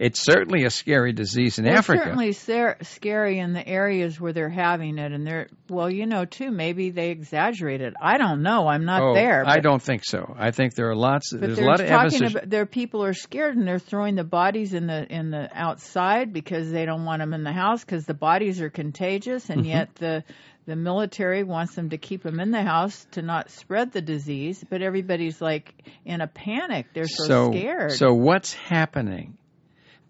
It's 0.00 0.18
certainly 0.18 0.64
a 0.64 0.70
scary 0.70 1.12
disease 1.12 1.58
in 1.58 1.66
well, 1.66 1.76
Africa. 1.76 2.04
Certainly 2.04 2.32
ser- 2.32 2.78
scary 2.80 3.38
in 3.38 3.52
the 3.52 3.66
areas 3.68 4.18
where 4.18 4.32
they're 4.32 4.48
having 4.48 4.96
it, 4.96 5.12
and 5.12 5.26
they're 5.26 5.48
well, 5.68 5.90
you 5.90 6.06
know, 6.06 6.24
too. 6.24 6.50
Maybe 6.50 6.88
they 6.88 7.10
exaggerate 7.10 7.82
it. 7.82 7.92
I 8.00 8.16
don't 8.16 8.42
know. 8.42 8.66
I'm 8.66 8.86
not 8.86 9.02
oh, 9.02 9.14
there. 9.14 9.44
I 9.46 9.60
don't 9.60 9.82
think 9.82 10.06
so. 10.06 10.34
I 10.38 10.52
think 10.52 10.72
there 10.74 10.88
are 10.88 10.96
lots. 10.96 11.32
But 11.32 11.42
there's 11.42 11.58
a 11.58 11.64
lot 11.64 11.80
of 11.80 11.86
evidence. 11.86 12.32
About, 12.32 12.48
there 12.48 12.64
people 12.64 13.04
are 13.04 13.12
scared, 13.12 13.58
and 13.58 13.68
they're 13.68 13.78
throwing 13.78 14.14
the 14.14 14.24
bodies 14.24 14.72
in 14.72 14.86
the 14.86 15.06
in 15.06 15.30
the 15.30 15.50
outside 15.52 16.32
because 16.32 16.72
they 16.72 16.86
don't 16.86 17.04
want 17.04 17.20
them 17.20 17.34
in 17.34 17.44
the 17.44 17.52
house 17.52 17.84
because 17.84 18.06
the 18.06 18.14
bodies 18.14 18.62
are 18.62 18.70
contagious, 18.70 19.50
and 19.50 19.60
mm-hmm. 19.60 19.70
yet 19.70 19.94
the 19.96 20.24
the 20.64 20.76
military 20.76 21.42
wants 21.42 21.74
them 21.74 21.90
to 21.90 21.98
keep 21.98 22.22
them 22.22 22.40
in 22.40 22.52
the 22.52 22.62
house 22.62 23.06
to 23.10 23.20
not 23.20 23.50
spread 23.50 23.92
the 23.92 24.00
disease, 24.00 24.64
but 24.70 24.80
everybody's 24.80 25.42
like 25.42 25.74
in 26.06 26.22
a 26.22 26.26
panic. 26.26 26.86
They're 26.94 27.06
so, 27.06 27.26
so 27.26 27.50
scared. 27.50 27.92
So 27.92 28.14
what's 28.14 28.54
happening? 28.54 29.36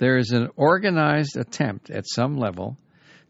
There 0.01 0.17
is 0.17 0.31
an 0.31 0.49
organized 0.57 1.37
attempt 1.37 1.91
at 1.91 2.09
some 2.09 2.39
level 2.39 2.79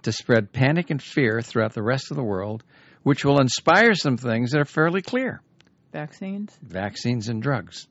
to 0.03 0.13
spread 0.13 0.53
panic 0.53 0.91
and 0.91 1.03
fear 1.03 1.43
throughout 1.43 1.75
the 1.75 1.83
rest 1.83 2.13
of 2.13 2.17
the 2.17 2.23
world, 2.23 2.63
which 3.03 3.25
will 3.25 3.41
inspire 3.41 3.95
some 3.95 4.17
things 4.17 4.53
that 4.53 4.61
are 4.61 4.65
fairly 4.65 5.03
clear. 5.03 5.43
Vaccines? 5.93 6.57
Vaccines 6.63 7.29
and 7.29 7.43
drugs. 7.43 7.89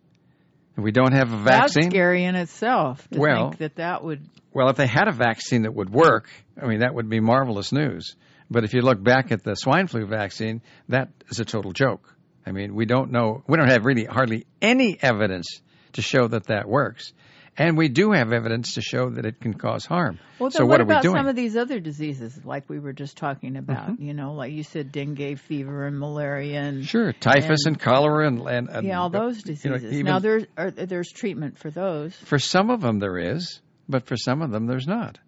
If 0.78 0.84
we 0.86 0.92
don't 0.94 1.12
have 1.12 1.34
a 1.34 1.38
vaccine, 1.38 1.84
that's 1.84 1.94
scary 1.94 2.24
in 2.24 2.36
itself. 2.36 3.06
To 3.10 3.20
well, 3.20 3.50
think 3.50 3.58
that 3.58 3.76
that 3.76 4.02
would. 4.02 4.26
Well, 4.54 4.70
if 4.70 4.78
they 4.78 4.88
had 4.88 5.10
a 5.10 5.12
vaccine 5.12 5.64
that 5.64 5.74
would 5.74 5.90
work, 5.90 6.30
I 6.60 6.66
mean, 6.66 6.80
that 6.80 6.96
would 6.96 7.10
be 7.10 7.20
marvelous 7.20 7.74
news. 7.74 8.16
But 8.50 8.64
if 8.64 8.74
you 8.74 8.80
look 8.80 9.04
back 9.04 9.34
at 9.34 9.44
the 9.44 9.56
swine 9.56 9.88
flu 9.88 10.06
vaccine, 10.06 10.62
that 10.88 11.10
is 11.28 11.42
a 11.42 11.46
total 11.46 11.74
joke. 11.74 12.16
I 12.46 12.54
mean, 12.54 12.76
we 12.76 12.86
don't 12.86 13.12
know, 13.12 13.44
we 13.46 13.58
don't 13.58 13.70
have 13.70 13.84
really 13.84 14.06
hardly 14.06 14.48
any 14.62 14.98
evidence 15.02 15.48
to 15.94 16.02
show 16.02 16.30
that 16.30 16.48
that 16.48 16.70
works. 16.70 17.12
And 17.60 17.78
we 17.78 17.90
do 17.90 18.14
have 18.14 18.32
evidence 18.32 18.76
to 18.76 18.82
show 18.82 19.10
that 19.10 19.26
it 19.26 19.42
can 19.42 19.54
cause 19.54 19.86
harm. 19.86 20.18
Well, 20.40 20.50
so 20.50 20.66
what, 20.66 20.80
what, 20.80 20.82
are 20.82 20.86
we 20.86 21.02
doing? 21.02 21.18
some 21.18 21.28
of 21.28 21.36
these 21.36 21.58
other 21.58 21.82
diseases, 21.82 22.40
like 22.46 22.70
we 22.70 22.80
were 22.80 22.94
just 22.94 23.18
talking 23.18 23.58
about? 23.58 23.90
Mm-hmm. 23.90 24.04
You 24.04 24.14
know, 24.14 24.32
like 24.32 24.54
you 24.54 24.64
said, 24.64 24.94
dengue 24.94 25.38
fever 25.40 25.86
and 25.86 26.00
malaria 26.00 26.62
and 26.62 26.86
sure, 26.86 27.12
typhus 27.12 27.66
and, 27.66 27.76
and 27.76 27.80
cholera 27.82 28.28
and, 28.28 28.40
and, 28.48 28.70
and, 28.70 28.88
yeah, 28.88 29.02
all 29.02 29.10
those 29.10 29.44
diseases. 29.44 29.94
You 29.94 30.04
know, 30.04 30.14
now 30.14 30.20
there's 30.20 30.46
are, 30.58 30.72
there's 30.72 31.12
treatment 31.12 31.58
for 31.58 31.70
those. 31.70 32.16
For 32.16 32.40
some 32.40 32.70
of 32.70 32.80
them 32.80 33.00
there 33.00 33.18
is, 33.18 33.60
but 33.90 34.08
for 34.08 34.16
some 34.16 34.42
of 34.42 34.52
them 34.52 34.66
there's 34.66 34.88
not. 34.88 35.20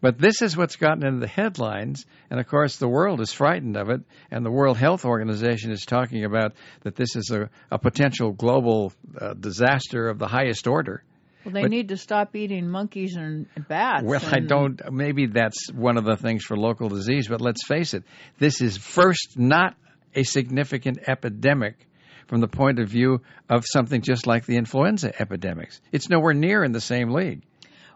But 0.00 0.18
this 0.18 0.40
is 0.40 0.56
what's 0.56 0.76
gotten 0.76 1.06
into 1.06 1.20
the 1.20 1.28
headlines, 1.28 2.06
and 2.30 2.40
of 2.40 2.46
course 2.46 2.78
the 2.78 2.88
world 2.88 3.20
is 3.20 3.32
frightened 3.32 3.76
of 3.76 3.90
it, 3.90 4.00
and 4.30 4.46
the 4.46 4.50
World 4.50 4.78
Health 4.78 5.04
Organization 5.04 5.72
is 5.72 5.84
talking 5.84 6.24
about 6.24 6.54
that 6.84 6.96
this 6.96 7.16
is 7.16 7.30
a, 7.30 7.50
a 7.70 7.78
potential 7.78 8.32
global 8.32 8.94
uh, 9.20 9.34
disaster 9.34 10.08
of 10.08 10.18
the 10.18 10.28
highest 10.28 10.66
order. 10.66 11.02
Well, 11.46 11.52
they 11.52 11.62
but, 11.62 11.70
need 11.70 11.88
to 11.90 11.96
stop 11.96 12.34
eating 12.34 12.68
monkeys 12.68 13.14
and 13.14 13.46
bats. 13.68 14.02
Well, 14.04 14.20
and, 14.20 14.34
I 14.34 14.40
don't. 14.40 14.92
Maybe 14.92 15.26
that's 15.26 15.70
one 15.72 15.96
of 15.96 16.04
the 16.04 16.16
things 16.16 16.44
for 16.44 16.56
local 16.56 16.88
disease, 16.88 17.28
but 17.28 17.40
let's 17.40 17.64
face 17.64 17.94
it. 17.94 18.02
This 18.40 18.60
is 18.60 18.76
first 18.76 19.38
not 19.38 19.76
a 20.12 20.24
significant 20.24 20.98
epidemic 21.06 21.86
from 22.26 22.40
the 22.40 22.48
point 22.48 22.80
of 22.80 22.88
view 22.88 23.20
of 23.48 23.64
something 23.64 24.00
just 24.00 24.26
like 24.26 24.44
the 24.44 24.56
influenza 24.56 25.12
epidemics. 25.20 25.80
It's 25.92 26.08
nowhere 26.08 26.34
near 26.34 26.64
in 26.64 26.72
the 26.72 26.80
same 26.80 27.10
league. 27.10 27.42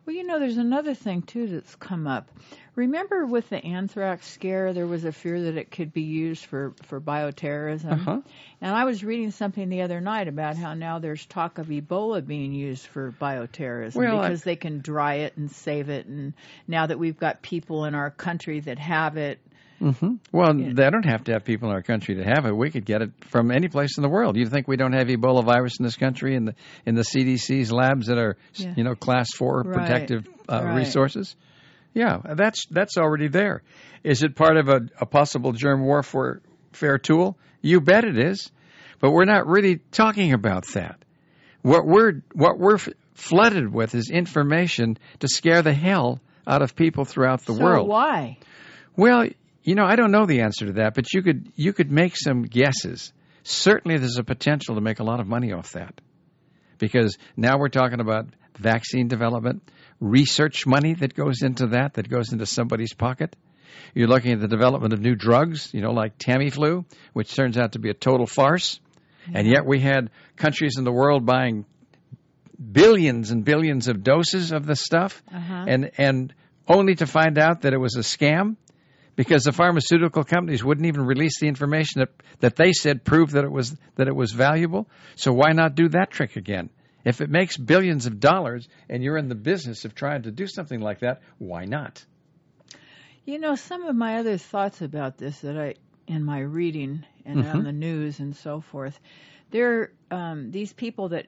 Well, 0.07 0.17
you 0.17 0.25
know, 0.27 0.39
there's 0.41 0.57
another 0.57 0.95
thing 0.95 1.23
too 1.23 1.47
that's 1.47 1.75
come 1.77 2.07
up. 2.07 2.29
Remember 2.75 3.27
with 3.27 3.49
the 3.51 3.63
anthrax 3.63 4.27
scare, 4.27 4.73
there 4.73 4.87
was 4.87 5.05
a 5.05 5.13
fear 5.13 5.43
that 5.43 5.57
it 5.57 5.71
could 5.71 5.93
be 5.93 6.03
used 6.03 6.45
for 6.47 6.73
for 6.83 7.01
bioterrorism. 7.01 7.93
Uh-huh. 7.93 8.21
And 8.61 8.75
I 8.75 8.85
was 8.85 9.05
reading 9.05 9.31
something 9.31 9.69
the 9.69 9.83
other 9.83 10.01
night 10.01 10.29
about 10.29 10.57
how 10.57 10.75
now 10.75 10.99
there's 10.99 11.27
talk 11.27 11.59
of 11.59 11.67
Ebola 11.67 12.27
being 12.27 12.53
used 12.53 12.87
for 12.87 13.13
bioterrorism 13.13 13.97
Well, 13.97 14.21
I- 14.21 14.29
because 14.29 14.43
they 14.45 14.57
can 14.57 14.81
dry 14.81 15.15
it 15.17 15.37
and 15.37 15.51
save 15.51 15.89
it. 15.91 16.07
And 16.07 16.33
now 16.67 16.87
that 16.87 16.99
we've 16.99 17.19
got 17.19 17.43
people 17.43 17.85
in 17.85 17.95
our 17.95 18.11
country 18.11 18.61
that 18.61 18.79
have 18.79 19.17
it, 19.17 19.39
hmm 19.81 20.15
Well, 20.31 20.53
they 20.55 20.91
don't 20.91 21.07
have 21.07 21.25
to 21.25 21.33
have 21.33 21.45
people 21.45 21.71
in 21.71 21.75
our 21.75 21.83
country 21.83 22.17
to 22.17 22.25
have 22.25 22.45
it. 22.47 22.55
We 22.57 22.71
could 22.71 22.85
get 22.85 23.01
it 23.03 23.11
from 23.31 23.51
any 23.51 23.69
place 23.69 23.97
in 23.97 24.03
the 24.03 24.09
world. 24.11 24.37
You 24.37 24.47
think 24.47 24.69
we 24.69 24.77
don't 24.77 24.93
have 24.93 25.09
Ebola 25.09 25.45
virus 25.45 25.79
in 25.81 25.85
this 25.85 25.97
country 25.97 26.35
in 26.37 26.45
the 26.45 26.55
in 26.85 26.95
the 26.95 27.03
CDC's 27.03 27.73
labs 27.73 28.07
that 28.09 28.19
are 28.19 28.37
Yeah. 28.55 28.75
you 28.77 28.85
know 28.85 28.95
class 28.95 29.29
four 29.35 29.63
Right. 29.63 29.75
protective 29.75 30.29
uh, 30.49 30.63
Right. 30.65 30.77
resources? 30.77 31.35
Yeah, 31.95 32.19
that's 32.37 32.67
that's 32.71 32.97
already 32.99 33.29
there. 33.29 33.63
Is 34.05 34.23
it 34.23 34.37
part 34.37 34.57
of 34.57 34.69
a, 34.69 34.81
a 35.01 35.07
possible 35.07 35.53
germ 35.53 35.83
warfare 35.83 36.41
fair 36.73 36.99
tool? 36.99 37.37
You 37.63 37.81
bet 37.81 38.05
it 38.05 38.19
is. 38.19 38.51
But 39.01 39.13
we're 39.13 39.25
not 39.25 39.47
really 39.47 39.81
talking 39.93 40.35
about 40.35 40.67
that. 40.75 40.99
What 41.63 41.87
we're 41.87 42.21
what 42.35 42.59
we're 42.59 42.75
f- 42.75 42.91
flooded 43.15 43.73
with 43.73 43.95
is 43.95 44.11
information 44.11 44.99
to 45.21 45.27
scare 45.29 45.63
the 45.63 45.73
hell 45.73 46.21
out 46.47 46.61
of 46.61 46.77
people 46.77 47.07
throughout 47.07 47.41
the 47.47 47.55
so 47.55 47.63
world. 47.63 47.89
why? 47.89 48.37
Well, 48.97 49.29
you 49.63 49.75
know, 49.75 49.85
I 49.85 49.97
don't 49.97 50.11
know 50.11 50.27
the 50.27 50.41
answer 50.41 50.67
to 50.67 50.73
that, 50.75 50.95
but 50.95 51.13
you 51.13 51.23
could 51.23 51.53
you 51.57 51.73
could 51.73 51.91
make 51.91 52.17
some 52.17 52.43
guesses. 52.43 53.13
Certainly, 53.43 53.99
there's 53.99 54.19
a 54.19 54.25
potential 54.25 54.75
to 54.75 54.81
make 54.81 55.01
a 55.01 55.05
lot 55.05 55.21
of 55.21 55.27
money 55.27 55.53
off 55.53 55.73
that, 55.73 56.01
because 56.79 57.17
now 57.37 57.59
we're 57.59 57.69
talking 57.69 58.01
about 58.01 58.27
vaccine 58.59 59.09
development, 59.09 59.63
research 60.01 60.67
money 60.67 60.95
that 60.95 61.15
goes 61.15 61.43
into 61.43 61.69
that, 61.69 61.95
that 61.95 62.09
goes 62.09 62.33
into 62.33 62.47
somebody's 62.47 62.93
pocket. 62.95 63.35
You're 63.95 64.09
looking 64.09 64.33
at 64.33 64.41
the 64.41 64.49
development 64.49 64.93
of 64.93 65.01
new 65.01 65.15
drugs, 65.15 65.71
you 65.73 65.81
know, 65.81 65.93
like 65.93 66.19
Tamiflu, 66.19 66.85
which 67.13 67.35
turns 67.35 67.57
out 67.57 67.73
to 67.73 67.79
be 67.79 67.91
a 67.91 67.95
total 67.95 68.27
farce, 68.27 68.79
and 69.33 69.47
yet 69.47 69.65
we 69.67 69.81
had 69.81 70.11
countries 70.37 70.77
in 70.79 70.85
the 70.85 70.93
world 70.93 71.25
buying 71.27 71.65
billions 72.73 73.31
and 73.31 73.45
billions 73.45 73.89
of 73.89 74.03
doses 74.03 74.53
of 74.53 74.67
this 74.67 74.81
stuff, 74.83 75.23
Uh-huh. 75.33 75.65
and 75.67 75.91
and 75.97 76.35
only 76.69 76.95
to 76.97 77.07
find 77.07 77.39
out 77.39 77.63
that 77.63 77.73
it 77.73 77.79
was 77.81 77.97
a 77.97 78.01
scam 78.01 78.57
because 79.21 79.45
the 79.45 79.53
pharmaceutical 79.53 80.25
companies 80.25 80.65
wouldn't 80.65 80.87
even 80.87 81.05
release 81.05 81.41
the 81.41 81.47
information 81.47 82.01
that, 82.01 82.09
that 82.39 82.57
they 82.57 82.73
said 82.73 83.05
proved 83.05 83.33
that 83.33 83.45
it 83.45 83.53
was 83.53 83.77
that 83.97 84.09
it 84.09 84.17
was 84.17 84.33
valuable. 84.33 84.89
So 85.15 85.31
why 85.31 85.53
not 85.53 85.75
do 85.75 85.91
that 85.91 86.11
trick 86.11 86.37
again? 86.37 86.71
If 87.05 87.21
it 87.21 87.29
makes 87.29 87.59
billions 87.59 88.07
of 88.07 88.19
dollars 88.19 88.67
and 88.89 89.03
you're 89.03 89.19
in 89.19 89.29
the 89.29 89.35
business 89.35 89.85
of 89.85 89.95
trying 89.95 90.23
to 90.23 90.31
do 90.31 90.47
something 90.47 90.81
like 90.81 91.01
that, 91.01 91.21
why 91.37 91.67
not? 91.67 92.03
You 93.27 93.39
know, 93.39 93.57
some 93.57 93.83
of 93.83 93.95
my 93.95 94.21
other 94.21 94.39
thoughts 94.39 94.81
about 94.81 95.19
this 95.19 95.41
that 95.41 95.59
I, 95.59 95.75
in 96.07 96.25
my 96.25 96.39
reading 96.39 97.05
and 97.27 97.47
on 97.47 97.65
the 97.65 97.73
news 97.73 98.21
and 98.21 98.35
so 98.35 98.63
forth, 98.63 98.99
there, 99.51 99.93
um, 100.11 100.51
these 100.51 100.73
people 100.73 101.11
that 101.11 101.27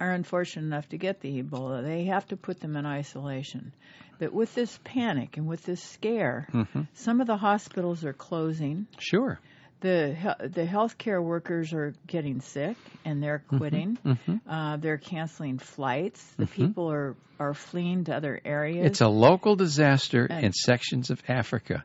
are 0.00 0.10
unfortunate 0.10 0.66
enough 0.66 0.88
to 0.88 0.98
get 0.98 1.20
the 1.20 1.40
Ebola, 1.40 1.84
they 1.84 2.06
have 2.06 2.26
to 2.26 2.36
put 2.36 2.58
them 2.58 2.74
in 2.74 2.86
isolation. 2.86 3.72
But 4.20 4.34
with 4.34 4.54
this 4.54 4.78
panic 4.84 5.38
and 5.38 5.48
with 5.48 5.64
this 5.64 5.82
scare, 5.82 6.46
mm-hmm. 6.52 6.82
some 6.92 7.22
of 7.22 7.26
the 7.26 7.38
hospitals 7.38 8.04
are 8.04 8.12
closing. 8.12 8.86
Sure. 8.98 9.40
The 9.80 10.14
he- 10.14 10.46
the 10.48 10.66
healthcare 10.66 11.24
workers 11.24 11.72
are 11.72 11.94
getting 12.06 12.42
sick 12.42 12.76
and 13.06 13.22
they're 13.22 13.38
mm-hmm. 13.38 13.56
quitting. 13.56 13.98
Mm-hmm. 14.04 14.36
Uh, 14.48 14.76
they're 14.76 14.98
canceling 14.98 15.58
flights. 15.58 16.22
The 16.36 16.46
people 16.46 16.92
are 16.92 17.16
are 17.38 17.54
fleeing 17.54 18.04
to 18.04 18.14
other 18.14 18.38
areas. 18.44 18.84
It's 18.84 19.00
a 19.00 19.08
local 19.08 19.56
disaster 19.56 20.26
And- 20.28 20.44
in 20.44 20.52
sections 20.52 21.08
of 21.10 21.22
Africa. 21.26 21.82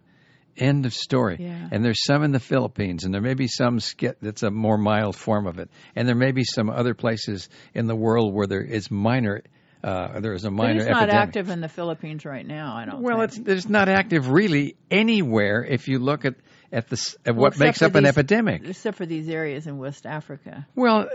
End 0.57 0.85
of 0.85 0.93
story. 0.93 1.37
Yeah. 1.39 1.67
And 1.71 1.83
there's 1.83 2.03
some 2.05 2.23
in 2.23 2.31
the 2.31 2.39
Philippines, 2.39 3.03
and 3.03 3.13
there 3.13 3.21
may 3.21 3.33
be 3.33 3.47
some 3.47 3.81
sk- 3.81 4.15
that's 4.21 4.41
a 4.43 4.49
more 4.49 4.77
mild 4.77 5.15
form 5.17 5.47
of 5.47 5.59
it, 5.59 5.69
and 5.97 6.07
there 6.07 6.15
may 6.15 6.31
be 6.31 6.45
some 6.45 6.69
other 6.69 6.93
places 6.93 7.49
in 7.73 7.87
the 7.87 7.95
world 7.95 8.33
where 8.33 8.47
there 8.47 8.63
is 8.63 8.89
minor. 8.89 9.41
Uh, 9.85 10.19
there 10.19 10.33
is 10.33 10.45
a 10.45 10.49
But 10.51 10.71
it's 10.77 10.85
not 10.87 11.03
epidemic. 11.03 11.13
active 11.13 11.49
in 11.49 11.61
the 11.61 11.69
Philippines 11.69 12.25
right 12.25 12.45
now. 12.45 12.75
I 12.75 12.85
don't. 12.85 13.03
Well, 13.03 13.19
think. 13.19 13.47
it's 13.47 13.65
it's 13.65 13.69
not 13.69 13.87
active 13.87 14.29
really 14.29 14.77
anywhere 14.89 15.63
if 15.63 15.87
you 15.87 15.99
look 15.99 16.25
at 16.25 16.33
at 16.71 16.87
the 16.89 17.15
at 17.23 17.35
Well, 17.35 17.43
what 17.43 17.59
makes 17.59 17.83
up 17.83 17.93
an 17.93 18.05
epidemic. 18.07 18.63
except 18.65 18.97
for 18.97 19.05
these 19.05 19.29
areas 19.29 19.67
in 19.67 19.77
West 19.77 20.07
Africa. 20.07 20.65
Well, 20.75 21.07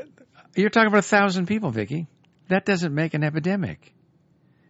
you're 0.55 0.71
talking 0.71 0.87
about 0.87 0.99
a 0.99 1.03
thousand 1.03 1.47
people, 1.47 1.71
Vicki. 1.73 2.07
That 2.49 2.65
doesn't 2.65 2.95
make 2.95 3.15
an 3.15 3.25
epidemic. 3.25 3.93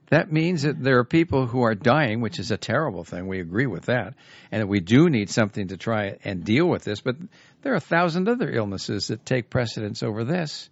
That 0.09 0.33
means 0.33 0.63
that 0.63 0.83
there 0.83 0.99
are 0.99 1.05
people 1.05 1.47
who 1.47 1.63
are 1.63 1.75
dying, 1.75 2.21
which 2.23 2.39
is 2.41 2.51
a 2.51 2.57
terrible 2.57 3.05
thing. 3.05 3.29
We 3.29 3.41
agree 3.41 3.67
with 3.67 3.85
that, 3.85 4.15
and 4.51 4.63
that 4.63 4.67
we 4.67 4.81
do 4.81 5.09
need 5.11 5.29
something 5.31 5.69
to 5.69 5.77
try 5.77 6.17
and 6.25 6.43
deal 6.43 6.67
with 6.67 6.85
this. 6.85 7.01
But 7.03 7.17
there 7.63 7.73
are 7.75 7.77
a 7.77 7.81
thousand 7.81 8.29
other 8.29 8.51
illnesses 8.51 9.09
that 9.09 9.25
take 9.27 9.51
precedence 9.51 10.03
over 10.03 10.25
this. 10.25 10.69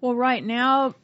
Well, 0.00 0.14
right 0.14 0.42
now 0.44 0.94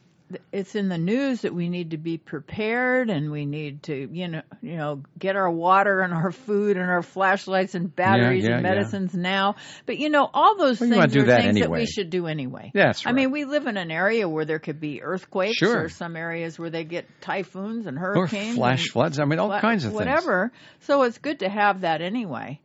it's 0.53 0.75
in 0.75 0.89
the 0.89 0.99
news 0.99 1.41
that 1.43 1.55
we 1.55 1.69
need 1.69 1.91
to 1.91 1.97
be 1.99 2.19
prepared 2.19 3.11
and 3.11 3.31
we 3.31 3.47
need 3.47 3.83
to, 3.85 4.09
you 4.13 4.29
know, 4.29 4.43
you 4.63 4.77
know, 4.77 5.03
get 5.19 5.37
our 5.37 5.51
water 5.51 6.01
and 6.01 6.13
our 6.15 6.31
food 6.33 6.77
and 6.77 6.89
our 6.89 7.03
flashlights 7.03 7.75
and 7.75 7.95
batteries 7.95 8.45
yeah, 8.45 8.57
and 8.57 8.63
yeah. 8.65 8.71
medicines 8.75 9.15
now. 9.15 9.57
But 9.87 9.99
you 9.99 10.09
know, 10.11 10.29
all 10.33 10.57
those 10.57 10.81
Well, 10.81 10.91
things 10.91 11.17
are 11.17 11.25
that 11.25 11.43
things 11.43 11.61
that 11.61 11.71
we 11.71 11.87
should 11.87 12.11
do 12.11 12.27
anyway. 12.27 12.71
That's 12.75 13.07
I 13.07 13.13
mean, 13.13 13.31
we 13.33 13.45
live 13.45 13.67
in 13.67 13.77
an 13.77 13.91
area 13.91 14.29
where 14.29 14.45
there 14.45 14.59
could 14.61 14.81
be 14.81 15.03
earthquakes 15.03 15.57
Sure. 15.57 15.85
or 15.85 15.89
some 15.89 16.17
areas 16.17 16.59
where 16.59 16.71
they 16.71 16.85
get 16.85 17.07
typhoons 17.21 17.87
and 17.87 17.99
hurricanes 17.99 18.55
Or 18.55 18.57
flash 18.61 18.83
and 18.83 18.91
floods. 18.91 19.19
I 19.21 19.25
mean, 19.25 19.39
all 19.39 19.49
wha- 19.49 19.61
kinds 19.61 19.85
of 19.85 19.91
things. 19.91 19.99
whatever. 19.99 20.53
So 20.81 21.03
it's 21.03 21.19
good 21.19 21.41
to 21.41 21.49
have 21.49 21.81
that 21.83 22.03
anyway. 22.03 22.61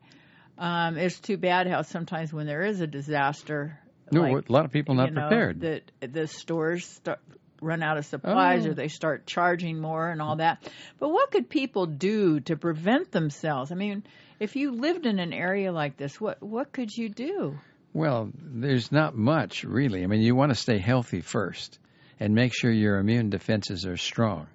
Um, 0.57 0.97
it's 0.97 1.19
too 1.19 1.37
bad 1.37 1.67
how 1.67 1.81
sometimes 1.81 2.31
when 2.31 2.45
there 2.45 2.61
is 2.63 2.79
a 2.79 2.87
disaster, 2.87 3.77
No, 4.11 4.21
like, 4.21 4.47
a 4.49 4.51
lot 4.53 4.65
of 4.65 4.71
people 4.71 4.95
not 4.95 5.09
you 5.09 5.15
know, 5.15 5.27
prepared. 5.27 5.61
That 5.61 5.91
the 5.99 6.27
stores 6.27 6.85
start, 6.85 7.19
run 7.61 7.81
out 7.83 7.97
of 7.97 8.05
supplies 8.05 8.65
Oh. 8.65 8.71
or 8.71 8.73
they 8.73 8.87
start 8.87 9.25
charging 9.25 9.79
more 9.79 10.09
and 10.09 10.21
all 10.21 10.37
that. 10.37 10.67
But 10.99 11.09
what 11.09 11.31
could 11.31 11.49
people 11.49 11.85
do 11.85 12.39
to 12.41 12.55
prevent 12.57 13.11
themselves? 13.11 13.71
I 13.71 13.75
mean, 13.75 14.03
if 14.39 14.55
you 14.55 14.71
lived 14.71 15.05
in 15.05 15.19
an 15.19 15.33
area 15.33 15.71
like 15.71 15.97
this, 15.97 16.19
what 16.19 16.41
what 16.43 16.71
could 16.71 16.91
you 16.91 17.09
do? 17.09 17.57
Well, 17.93 18.29
there's 18.35 18.91
not 18.91 19.15
much 19.15 19.63
really. 19.63 20.03
I 20.03 20.07
mean, 20.07 20.21
you 20.21 20.35
want 20.35 20.51
to 20.51 20.55
stay 20.55 20.79
healthy 20.79 21.21
first 21.21 21.79
and 22.19 22.33
make 22.35 22.53
sure 22.53 22.69
your 22.71 22.97
immune 22.97 23.29
defenses 23.29 23.85
are 23.85 23.97
strong. 23.97 24.47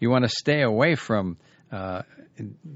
You 0.00 0.10
want 0.10 0.24
to 0.24 0.28
stay 0.28 0.62
away 0.62 0.96
from 0.96 1.36
uh, 1.70 2.02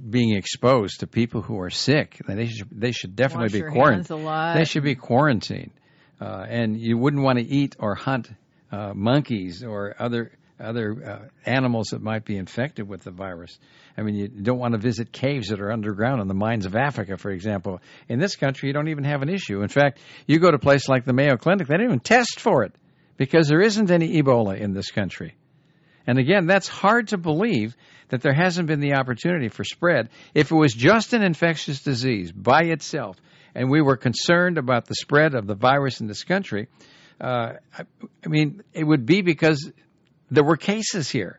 being 0.08 0.37
exposed 0.37 1.00
to 1.00 1.06
people 1.08 1.42
who 1.42 1.58
are 1.61 1.70
sick. 1.70 2.20
They 2.26 2.46
should, 2.46 2.68
they 2.70 2.92
should 2.92 3.16
definitely 3.16 3.61
Wash 3.62 3.68
be 3.68 3.75
quarantined. 3.75 3.94
hands 3.96 4.11
a 4.11 4.16
lot. 4.16 4.54
They 4.56 4.64
should 4.64 4.85
be 4.85 4.94
quarantined. 4.94 5.73
Uh, 6.20 6.46
and 6.49 6.80
you 6.80 6.96
wouldn't 6.96 7.23
want 7.23 7.38
to 7.40 7.44
eat 7.44 7.75
or 7.80 7.94
hunt 7.96 8.30
uh, 8.73 8.92
monkeys 8.94 9.62
or 9.64 9.94
other 9.99 10.32
other 10.58 10.96
uh, 11.04 11.28
animals 11.44 11.88
that 11.88 12.00
might 12.00 12.25
be 12.25 12.37
infected 12.37 12.88
with 12.88 13.02
the 13.02 13.11
virus. 13.11 13.58
I 13.96 14.02
mean, 14.02 14.14
you 14.14 14.28
don't 14.28 14.58
want 14.58 14.73
to 14.73 14.78
visit 14.78 15.12
caves 15.12 15.49
that 15.49 15.61
are 15.61 15.70
underground 15.70 16.23
in 16.23 16.28
the 16.28 16.35
mines 16.35 16.64
of 16.64 16.75
Africa, 16.75 17.18
for 17.18 17.30
example. 17.30 17.80
In 18.08 18.18
this 18.18 18.37
country, 18.37 18.68
you 18.68 18.73
don't 18.73 18.88
even 18.88 19.04
have 19.04 19.20
an 19.23 19.28
issue. 19.28 19.61
In 19.61 19.68
fact, 19.68 19.99
you 20.26 20.38
go 20.38 20.50
to 20.50 20.56
a 20.56 20.61
place 20.61 20.88
like 20.88 21.04
the 21.04 21.12
Mayo 21.12 21.37
Clinic, 21.37 21.66
they 21.66 21.76
don't 21.76 21.85
even 21.85 22.00
test 22.00 22.40
for 22.40 22.64
it 22.64 22.75
because 23.16 23.49
there 23.49 23.61
isn't 23.61 23.90
any 23.90 24.20
Ebola 24.23 24.58
in 24.58 24.73
this 24.73 24.90
country. 24.90 25.35
And 26.06 26.18
again, 26.18 26.46
that's 26.46 26.68
hard 26.68 27.08
to 27.08 27.18
believe 27.18 27.76
that 28.08 28.23
there 28.23 28.35
hasn't 28.35 28.68
been 28.68 28.80
the 28.80 28.94
opportunity 28.94 29.49
for 29.49 29.64
spread. 29.64 30.11
If 30.35 30.52
it 30.52 30.54
was 30.54 30.73
just 30.73 31.12
an 31.12 31.23
infectious 31.23 31.82
disease 31.82 32.30
by 32.30 32.62
itself, 32.64 33.20
and 33.54 33.70
we 33.70 33.82
were 33.82 33.96
concerned 33.96 34.58
about 34.58 34.87
the 34.87 34.94
spread 34.94 35.35
of 35.35 35.46
the 35.46 35.54
virus 35.54 36.00
in 36.00 36.06
this 36.06 36.23
country, 36.23 36.68
uh, 37.20 37.54
I, 37.76 37.82
I 38.25 38.28
mean, 38.28 38.62
it 38.73 38.85
would 38.85 39.06
be 39.06 39.23
because 39.23 39.70
there 40.30 40.44
were 40.44 40.56
cases 40.56 41.08
here. 41.11 41.38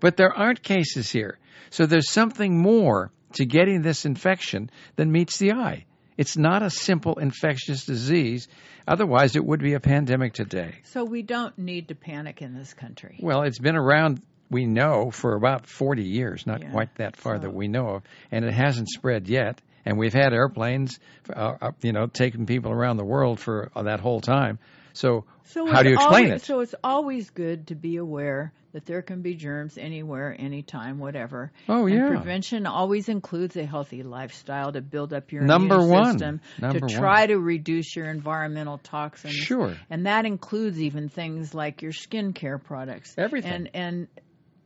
But 0.00 0.16
there 0.16 0.32
aren't 0.32 0.62
cases 0.62 1.10
here. 1.10 1.38
So 1.70 1.86
there's 1.86 2.10
something 2.10 2.56
more 2.56 3.10
to 3.34 3.44
getting 3.44 3.82
this 3.82 4.04
infection 4.06 4.70
than 4.96 5.10
meets 5.10 5.38
the 5.38 5.52
eye. 5.52 5.84
It's 6.16 6.36
not 6.36 6.62
a 6.62 6.70
simple 6.70 7.18
infectious 7.18 7.84
disease. 7.84 8.48
Otherwise, 8.86 9.36
it 9.36 9.44
would 9.44 9.60
be 9.60 9.74
a 9.74 9.80
pandemic 9.80 10.32
today. 10.34 10.76
So 10.84 11.04
we 11.04 11.22
don't 11.22 11.56
need 11.58 11.88
to 11.88 11.94
panic 11.94 12.42
in 12.42 12.54
this 12.54 12.74
country. 12.74 13.18
Well, 13.20 13.42
it's 13.42 13.58
been 13.58 13.76
around, 13.76 14.22
we 14.50 14.66
know, 14.66 15.10
for 15.10 15.34
about 15.34 15.66
40 15.66 16.04
years, 16.04 16.46
not 16.46 16.62
Yeah. 16.62 16.70
quite 16.70 16.94
that 16.96 17.16
far 17.16 17.36
So- 17.36 17.42
that 17.42 17.54
we 17.54 17.68
know 17.68 17.88
of, 17.96 18.02
and 18.32 18.44
it 18.44 18.54
hasn't 18.54 18.88
spread 18.88 19.28
yet. 19.28 19.60
And 19.84 19.96
we've 19.98 20.12
had 20.14 20.32
airplanes, 20.32 20.98
uh, 21.34 21.72
you 21.82 21.92
know, 21.92 22.06
taking 22.06 22.46
people 22.46 22.70
around 22.72 22.96
the 22.98 23.04
world 23.04 23.40
for 23.40 23.70
uh, 23.74 23.84
that 23.84 24.00
whole 24.00 24.20
time. 24.20 24.58
So, 24.98 25.24
So 25.44 25.66
how 25.66 25.82
do 25.82 25.90
you 25.90 25.94
explain 25.94 26.26
always, 26.26 26.42
it? 26.42 26.46
So 26.46 26.60
it's 26.60 26.74
always 26.82 27.30
good 27.30 27.68
to 27.68 27.76
be 27.76 27.96
aware 27.96 28.52
that 28.72 28.84
there 28.84 29.00
can 29.00 29.22
be 29.22 29.34
germs 29.34 29.78
anywhere, 29.78 30.34
anytime, 30.38 30.98
whatever. 30.98 31.52
Oh, 31.68 31.86
and 31.86 31.94
yeah. 31.94 32.08
Prevention 32.08 32.66
always 32.66 33.08
includes 33.08 33.56
a 33.56 33.64
healthy 33.64 34.02
lifestyle 34.02 34.72
to 34.72 34.80
build 34.80 35.12
up 35.12 35.30
your 35.32 35.42
Number 35.42 35.76
immune 35.76 35.90
one. 35.90 36.12
system, 36.18 36.40
Number 36.60 36.80
to 36.80 36.86
one. 36.86 36.94
try 36.94 37.26
to 37.26 37.38
reduce 37.38 37.94
your 37.94 38.10
environmental 38.10 38.78
toxins. 38.78 39.34
Sure. 39.34 39.76
And 39.88 40.06
that 40.06 40.26
includes 40.26 40.80
even 40.80 41.08
things 41.08 41.54
like 41.54 41.80
your 41.80 41.92
skincare 41.92 42.62
products. 42.62 43.14
Everything. 43.16 43.52
And 43.52 43.70
and 43.74 44.08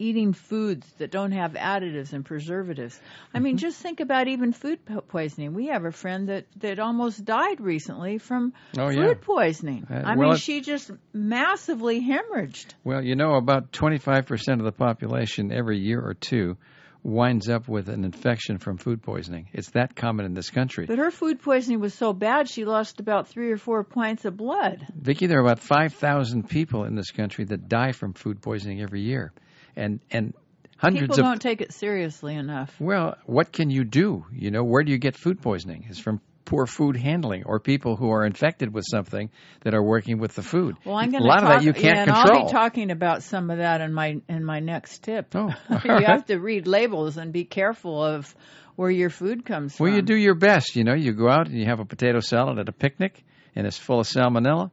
eating 0.02 0.32
foods 0.32 0.86
that 0.98 1.10
don't 1.10 1.32
have 1.32 1.52
additives 1.52 2.12
and 2.12 2.24
preservatives. 2.24 3.00
I 3.32 3.38
mean, 3.38 3.54
Mm-hmm. 3.56 3.58
just 3.66 3.80
think 3.80 4.00
about 4.00 4.28
even 4.28 4.52
food 4.52 4.84
po- 4.84 5.00
poisoning. 5.02 5.54
We 5.54 5.66
have 5.68 5.84
a 5.84 5.92
friend 5.92 6.28
that 6.28 6.46
that 6.60 6.78
almost 6.78 7.24
died 7.24 7.60
recently 7.60 8.18
from 8.18 8.52
Oh, 8.78 8.88
food 8.88 8.96
yeah. 8.96 9.14
poisoning. 9.20 9.86
Uh, 9.90 10.02
I 10.04 10.16
well, 10.16 10.30
mean, 10.30 10.36
she 10.38 10.60
just 10.60 10.90
massively 11.12 12.00
hemorrhaged. 12.00 12.74
Well, 12.84 13.02
you 13.02 13.14
know, 13.16 13.34
about 13.36 13.72
25% 13.72 14.58
of 14.58 14.64
the 14.64 14.72
population 14.72 15.52
every 15.52 15.78
year 15.78 16.00
or 16.00 16.14
two 16.14 16.56
winds 17.04 17.48
up 17.48 17.66
with 17.68 17.88
an 17.88 18.04
infection 18.04 18.58
from 18.58 18.76
food 18.78 19.02
poisoning. 19.02 19.48
It's 19.52 19.70
that 19.70 19.96
common 19.96 20.24
in 20.24 20.34
this 20.34 20.50
country. 20.50 20.86
But 20.86 20.98
her 20.98 21.10
food 21.10 21.40
poisoning 21.42 21.80
was 21.80 21.94
so 21.94 22.12
bad, 22.12 22.48
she 22.48 22.64
lost 22.64 23.00
about 23.00 23.26
three 23.28 23.50
or 23.50 23.56
four 23.56 23.82
pints 23.82 24.24
of 24.24 24.36
blood. 24.36 24.86
Vicki, 24.94 25.26
there 25.26 25.38
are 25.38 25.42
about 25.44 25.58
5,000 25.58 26.48
people 26.48 26.84
in 26.84 26.94
this 26.94 27.10
country 27.10 27.44
that 27.46 27.68
die 27.68 27.90
from 27.92 28.12
food 28.12 28.40
poisoning 28.40 28.80
every 28.80 29.00
year. 29.02 29.32
And 29.76 30.00
and 30.10 30.34
hundreds 30.76 31.02
People 31.02 31.20
of 31.20 31.24
don't 31.24 31.40
take 31.40 31.60
it 31.60 31.72
seriously 31.72 32.34
enough. 32.34 32.74
Well, 32.80 33.16
what 33.26 33.52
can 33.52 33.70
you 33.70 33.84
do? 33.84 34.26
You 34.32 34.50
know, 34.50 34.64
where 34.64 34.82
do 34.82 34.92
you 34.92 34.98
get 34.98 35.16
food 35.16 35.40
poisoning? 35.40 35.86
It's 35.88 35.98
from 35.98 36.20
poor 36.44 36.66
food 36.66 36.96
handling 36.96 37.44
or 37.46 37.60
people 37.60 37.96
who 37.96 38.10
are 38.10 38.26
infected 38.26 38.74
with 38.74 38.84
something 38.90 39.30
that 39.60 39.74
are 39.74 39.82
working 39.82 40.18
with 40.18 40.34
the 40.34 40.42
food. 40.42 40.76
Well, 40.84 40.96
I'm 40.96 41.10
going 41.10 41.22
to 41.22 41.28
a 41.28 41.30
lot 41.30 41.40
talk, 41.40 41.44
of 41.44 41.48
that 41.60 41.64
you 41.64 41.72
can't 41.72 41.96
yeah, 41.96 42.02
and 42.02 42.12
control. 42.12 42.40
I'll 42.40 42.46
be 42.46 42.52
talking 42.52 42.90
about 42.90 43.22
some 43.22 43.50
of 43.50 43.58
that 43.58 43.80
in 43.80 43.92
my 43.92 44.20
in 44.28 44.44
my 44.44 44.60
next 44.60 45.04
tip. 45.04 45.34
Oh, 45.34 45.48
you 45.70 45.90
right. 45.90 46.06
have 46.06 46.26
to 46.26 46.38
read 46.38 46.66
labels 46.66 47.16
and 47.16 47.32
be 47.32 47.44
careful 47.44 48.02
of 48.04 48.34
where 48.76 48.90
your 48.90 49.10
food 49.10 49.44
comes 49.44 49.72
Well, 49.72 49.76
from. 49.76 49.86
Well, 49.86 49.96
you 49.96 50.02
do 50.02 50.16
your 50.16 50.34
best. 50.34 50.76
You 50.76 50.84
know, 50.84 50.94
you 50.94 51.12
go 51.12 51.28
out 51.28 51.46
and 51.46 51.56
you 51.56 51.66
have 51.66 51.80
a 51.80 51.84
potato 51.84 52.20
salad 52.20 52.58
at 52.58 52.68
a 52.68 52.72
picnic 52.72 53.22
and 53.54 53.66
it's 53.66 53.78
full 53.78 54.00
of 54.00 54.06
salmonella, 54.08 54.70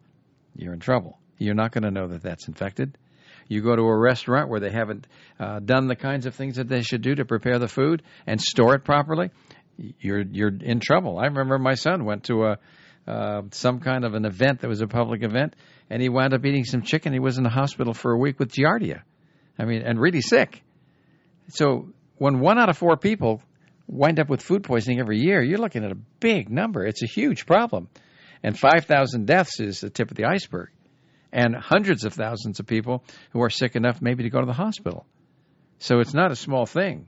you're 0.55 0.73
in 0.73 0.79
trouble. 0.79 1.19
You're 1.37 1.55
not 1.55 1.71
going 1.71 1.83
to 1.83 1.91
know 1.91 2.07
that 2.07 2.21
that's 2.23 2.47
infected. 2.47 2.97
You 3.49 3.61
go 3.61 3.75
to 3.75 3.81
a 3.81 3.97
restaurant 3.97 4.49
where 4.49 4.59
they 4.59 4.69
haven't 4.71 5.07
uh, 5.39 5.59
done 5.59 5.87
the 5.87 5.95
kinds 5.95 6.25
of 6.27 6.35
things 6.35 6.55
that 6.57 6.69
they 6.69 6.83
should 6.83 7.01
do 7.01 7.15
to 7.15 7.25
prepare 7.25 7.59
the 7.59 7.67
food 7.67 8.03
and 8.25 8.39
store 8.39 8.75
it 8.75 8.85
properly. 8.85 9.31
You're 9.99 10.21
you're 10.21 10.55
in 10.55 10.79
trouble. 10.79 11.17
I 11.17 11.25
remember 11.25 11.57
my 11.57 11.73
son 11.73 12.05
went 12.05 12.25
to 12.25 12.45
a 12.45 12.57
uh, 13.07 13.41
some 13.51 13.79
kind 13.79 14.05
of 14.05 14.13
an 14.13 14.25
event 14.25 14.61
that 14.61 14.67
was 14.67 14.81
a 14.81 14.87
public 14.87 15.23
event, 15.23 15.55
and 15.89 16.01
he 16.01 16.09
wound 16.09 16.33
up 16.33 16.45
eating 16.45 16.63
some 16.63 16.83
chicken. 16.83 17.11
He 17.11 17.19
was 17.19 17.39
in 17.39 17.43
the 17.43 17.49
hospital 17.49 17.93
for 17.93 18.11
a 18.11 18.17
week 18.17 18.39
with 18.39 18.51
giardia. 18.51 19.01
I 19.57 19.65
mean, 19.65 19.81
and 19.81 19.99
really 19.99 20.21
sick. 20.21 20.61
So 21.47 21.89
when 22.17 22.39
one 22.39 22.59
out 22.59 22.69
of 22.69 22.77
four 22.77 22.97
people 22.97 23.41
wind 23.87 24.19
up 24.19 24.29
with 24.29 24.43
food 24.43 24.63
poisoning 24.63 24.99
every 24.99 25.19
year, 25.19 25.41
you're 25.41 25.57
looking 25.57 25.83
at 25.83 25.91
a 25.91 25.97
big 26.19 26.51
number. 26.51 26.85
It's 26.85 27.01
a 27.01 27.07
huge 27.07 27.47
problem. 27.47 27.89
And 28.43 28.57
5,000 28.57 29.25
deaths 29.25 29.59
is 29.59 29.81
the 29.81 29.89
tip 29.89 30.11
of 30.11 30.17
the 30.17 30.25
iceberg. 30.25 30.69
And 31.31 31.55
hundreds 31.55 32.05
of 32.05 32.13
thousands 32.13 32.59
of 32.59 32.65
people 32.65 33.03
who 33.31 33.41
are 33.43 33.49
sick 33.49 33.75
enough 33.75 34.01
maybe 34.01 34.23
to 34.23 34.29
go 34.29 34.39
to 34.39 34.45
the 34.47 34.53
hospital. 34.53 35.05
So 35.79 35.99
it's 35.99 36.13
not 36.13 36.31
a 36.31 36.35
small 36.35 36.65
thing. 36.65 37.07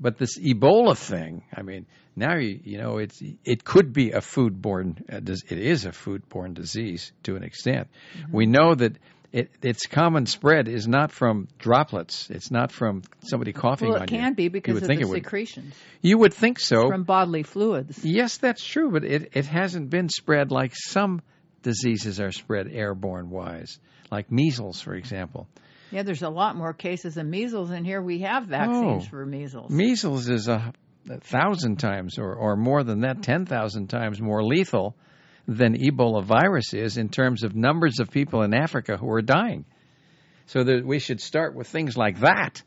But 0.00 0.18
this 0.18 0.38
Ebola 0.38 0.96
thing, 0.96 1.42
I 1.56 1.62
mean, 1.62 1.86
now 2.14 2.36
you, 2.36 2.60
you 2.62 2.78
know 2.78 2.98
it's 2.98 3.20
it 3.44 3.64
could 3.64 3.92
be 3.92 4.12
a 4.12 4.20
foodborne 4.20 5.00
uh, 5.12 5.20
it 5.48 5.58
is 5.58 5.86
a 5.86 5.90
foodborne 5.90 6.54
disease 6.54 7.12
to 7.24 7.36
an 7.36 7.42
extent. 7.42 7.88
We 8.30 8.46
know 8.46 8.74
that 8.74 8.96
it, 9.32 9.50
its 9.62 9.86
common 9.86 10.26
spread 10.26 10.68
is 10.68 10.88
not 10.88 11.12
from 11.12 11.48
droplets. 11.58 12.30
It's 12.30 12.50
not 12.50 12.72
from 12.72 13.02
somebody 13.24 13.52
coughing 13.52 13.88
well, 13.90 13.98
on 13.98 14.04
it 14.04 14.12
you. 14.12 14.18
can 14.18 14.34
be 14.34 14.44
You 14.44 14.50
because 14.50 14.74
would 14.74 14.82
of 14.84 14.86
think 14.86 15.00
the 15.00 15.06
it 15.06 15.10
would. 15.10 15.16
secretions 15.24 15.74
You 16.00 16.18
would 16.18 16.32
think 16.32 16.58
so. 16.58 16.88
from 16.88 17.02
bodily 17.04 17.42
fluids. 17.42 18.04
Yes, 18.04 18.38
that's 18.38 18.64
true, 18.64 18.90
but 18.90 19.04
it, 19.04 19.32
it 19.34 19.46
hasn't 19.46 19.90
been 19.90 20.08
spread 20.08 20.50
like 20.50 20.72
some 20.74 21.20
diseases 21.62 22.20
are 22.20 22.32
spread 22.32 22.68
airborne 22.70 23.30
wise, 23.30 23.78
like 24.10 24.30
measles, 24.30 24.80
for 24.80 24.94
example. 24.94 25.48
Yeah, 25.90 26.02
there's 26.02 26.22
a 26.22 26.28
lot 26.28 26.56
more 26.56 26.72
cases 26.74 27.16
of 27.16 27.26
measles, 27.26 27.70
and 27.70 27.84
here 27.86 28.02
we 28.02 28.20
have 28.20 28.46
vaccines 28.46 29.04
Oh. 29.06 29.08
for 29.10 29.24
measles. 29.26 29.70
Measles 29.70 30.28
is 30.28 30.46
a, 30.48 30.72
a 31.10 31.20
thousand 31.20 31.76
times 31.78 32.18
or, 32.18 32.34
or 32.34 32.56
more 32.56 32.82
than 32.84 33.00
that, 33.00 33.22
10,000 33.22 33.86
times 33.88 34.20
more 34.20 34.44
lethal 34.44 34.94
than 35.46 35.74
Ebola 35.78 36.22
virus 36.22 36.74
is 36.74 36.98
in 36.98 37.08
terms 37.08 37.42
of 37.42 37.54
numbers 37.56 38.00
of 38.00 38.10
people 38.10 38.42
in 38.42 38.52
Africa 38.52 38.98
who 38.98 39.10
are 39.10 39.22
dying. 39.22 39.64
So 40.46 40.62
that 40.64 40.84
we 40.84 40.98
should 40.98 41.20
start 41.20 41.54
with 41.54 41.68
things 41.68 41.96
like 41.96 42.20
that 42.20 42.62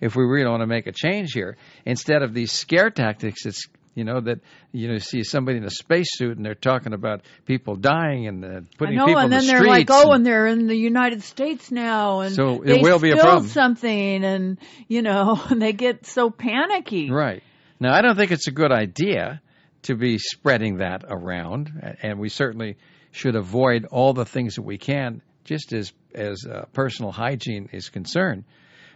if 0.00 0.14
we 0.16 0.24
really 0.24 0.48
want 0.48 0.60
to 0.62 0.66
make 0.66 0.86
a 0.88 0.92
change 0.92 1.32
here, 1.32 1.56
instead 1.84 2.22
of 2.22 2.34
these 2.34 2.52
scare 2.52 2.90
tactics. 2.90 3.46
It's 3.46 3.66
you 3.96 4.04
know 4.04 4.20
that 4.20 4.38
you 4.70 4.86
know 4.86 4.98
see 4.98 5.24
somebody 5.24 5.58
in 5.58 5.64
a 5.64 5.70
spacesuit 5.70 6.36
and 6.36 6.46
they're 6.46 6.54
talking 6.54 6.92
about 6.92 7.22
people 7.46 7.74
dying 7.74 8.28
and 8.28 8.44
uh, 8.44 8.60
putting 8.78 8.94
know, 8.96 9.06
people 9.06 9.22
and 9.22 9.32
in 9.32 9.38
then 9.38 9.46
they're 9.48 9.66
like, 9.66 9.88
"Oh, 9.90 10.02
and- 10.02 10.14
and 10.16 10.26
they're 10.26 10.46
in 10.46 10.66
the 10.68 10.76
United 10.76 11.22
States 11.22 11.72
now, 11.72 12.20
and 12.20 12.34
So 12.34 12.62
it 12.62 12.66
they 12.66 12.78
will 12.82 13.00
be 13.00 13.10
a 13.10 13.16
problem. 13.16 13.48
something, 13.48 14.24
and 14.24 14.58
you 14.86 15.02
know, 15.02 15.40
and 15.50 15.60
they 15.60 15.72
get 15.72 16.06
so 16.06 16.30
panicky." 16.30 17.10
Right. 17.10 17.42
Now, 17.80 17.92
I 17.92 18.02
don't 18.02 18.16
think 18.16 18.30
it's 18.30 18.46
a 18.46 18.52
good 18.52 18.70
idea 18.72 19.40
to 19.82 19.96
be 19.96 20.18
spreading 20.18 20.78
that 20.78 21.04
around, 21.08 21.96
and 22.02 22.18
we 22.18 22.28
certainly 22.28 22.76
should 23.12 23.34
avoid 23.34 23.86
all 23.86 24.12
the 24.12 24.24
things 24.26 24.56
that 24.56 24.62
we 24.62 24.78
can, 24.78 25.22
just 25.44 25.72
as 25.72 25.92
as 26.14 26.44
uh, 26.46 26.66
personal 26.74 27.12
hygiene 27.12 27.68
is 27.72 27.88
concerned. 27.88 28.44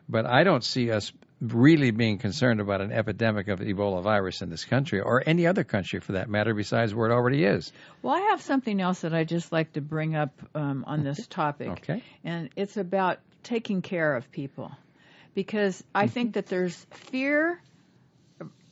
But 0.08 0.26
I 0.26 0.44
don't 0.44 0.64
see 0.64 0.90
us 0.90 1.12
really 1.40 1.90
being 1.90 2.18
concerned 2.18 2.61
about 2.61 2.81
an 2.83 2.92
epidemic 2.92 3.48
of 3.48 3.61
Ebola 3.61 4.03
virus 4.03 4.42
in 4.42 4.50
this 4.50 4.64
country, 4.64 5.00
or 5.00 5.22
any 5.26 5.46
other 5.46 5.64
country 5.64 5.98
for 6.00 6.12
that 6.12 6.29
matter, 6.29 6.53
besides 6.55 6.94
where 6.94 7.11
it 7.11 7.14
already 7.14 7.44
is. 7.44 7.72
Well, 8.03 8.14
I 8.14 8.20
have 8.31 8.42
something 8.42 8.81
else 8.81 9.00
that 9.00 9.14
I 9.14 9.24
just 9.24 9.50
like 9.50 9.72
to 9.72 9.81
bring 9.81 10.14
up 10.14 10.33
um, 10.55 10.85
on 10.87 11.03
this 11.03 11.26
topic, 11.31 11.68
Okay. 11.70 12.03
and 12.24 12.50
it's 12.57 12.76
about 12.76 13.18
taking 13.42 13.81
care 13.81 14.14
of 14.16 14.31
people, 14.31 14.70
because 15.35 15.83
I 15.94 16.05
Mm-hmm. 16.05 16.12
think 16.12 16.35
that 16.35 16.46
there's 16.46 16.76
fear 16.90 17.59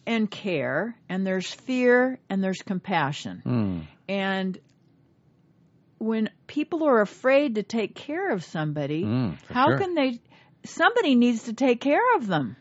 and 0.06 0.30
care, 0.30 0.94
and 1.08 1.26
there's 1.26 1.50
fear 1.52 2.18
and 2.28 2.44
there's 2.44 2.60
compassion, 2.62 3.40
Hmm. 3.44 3.80
and 4.08 4.58
when 5.98 6.30
people 6.46 6.84
are 6.84 7.00
afraid 7.00 7.56
to 7.56 7.62
take 7.62 7.94
care 7.94 8.30
of 8.30 8.44
somebody, 8.44 9.04
Mm, 9.04 9.36
how 9.52 9.66
sure. 9.68 9.78
can 9.78 9.94
they? 9.94 10.20
Somebody 10.64 11.14
needs 11.14 11.44
to 11.44 11.52
take 11.52 11.80
care 11.80 12.16
of 12.16 12.26
them. 12.26 12.56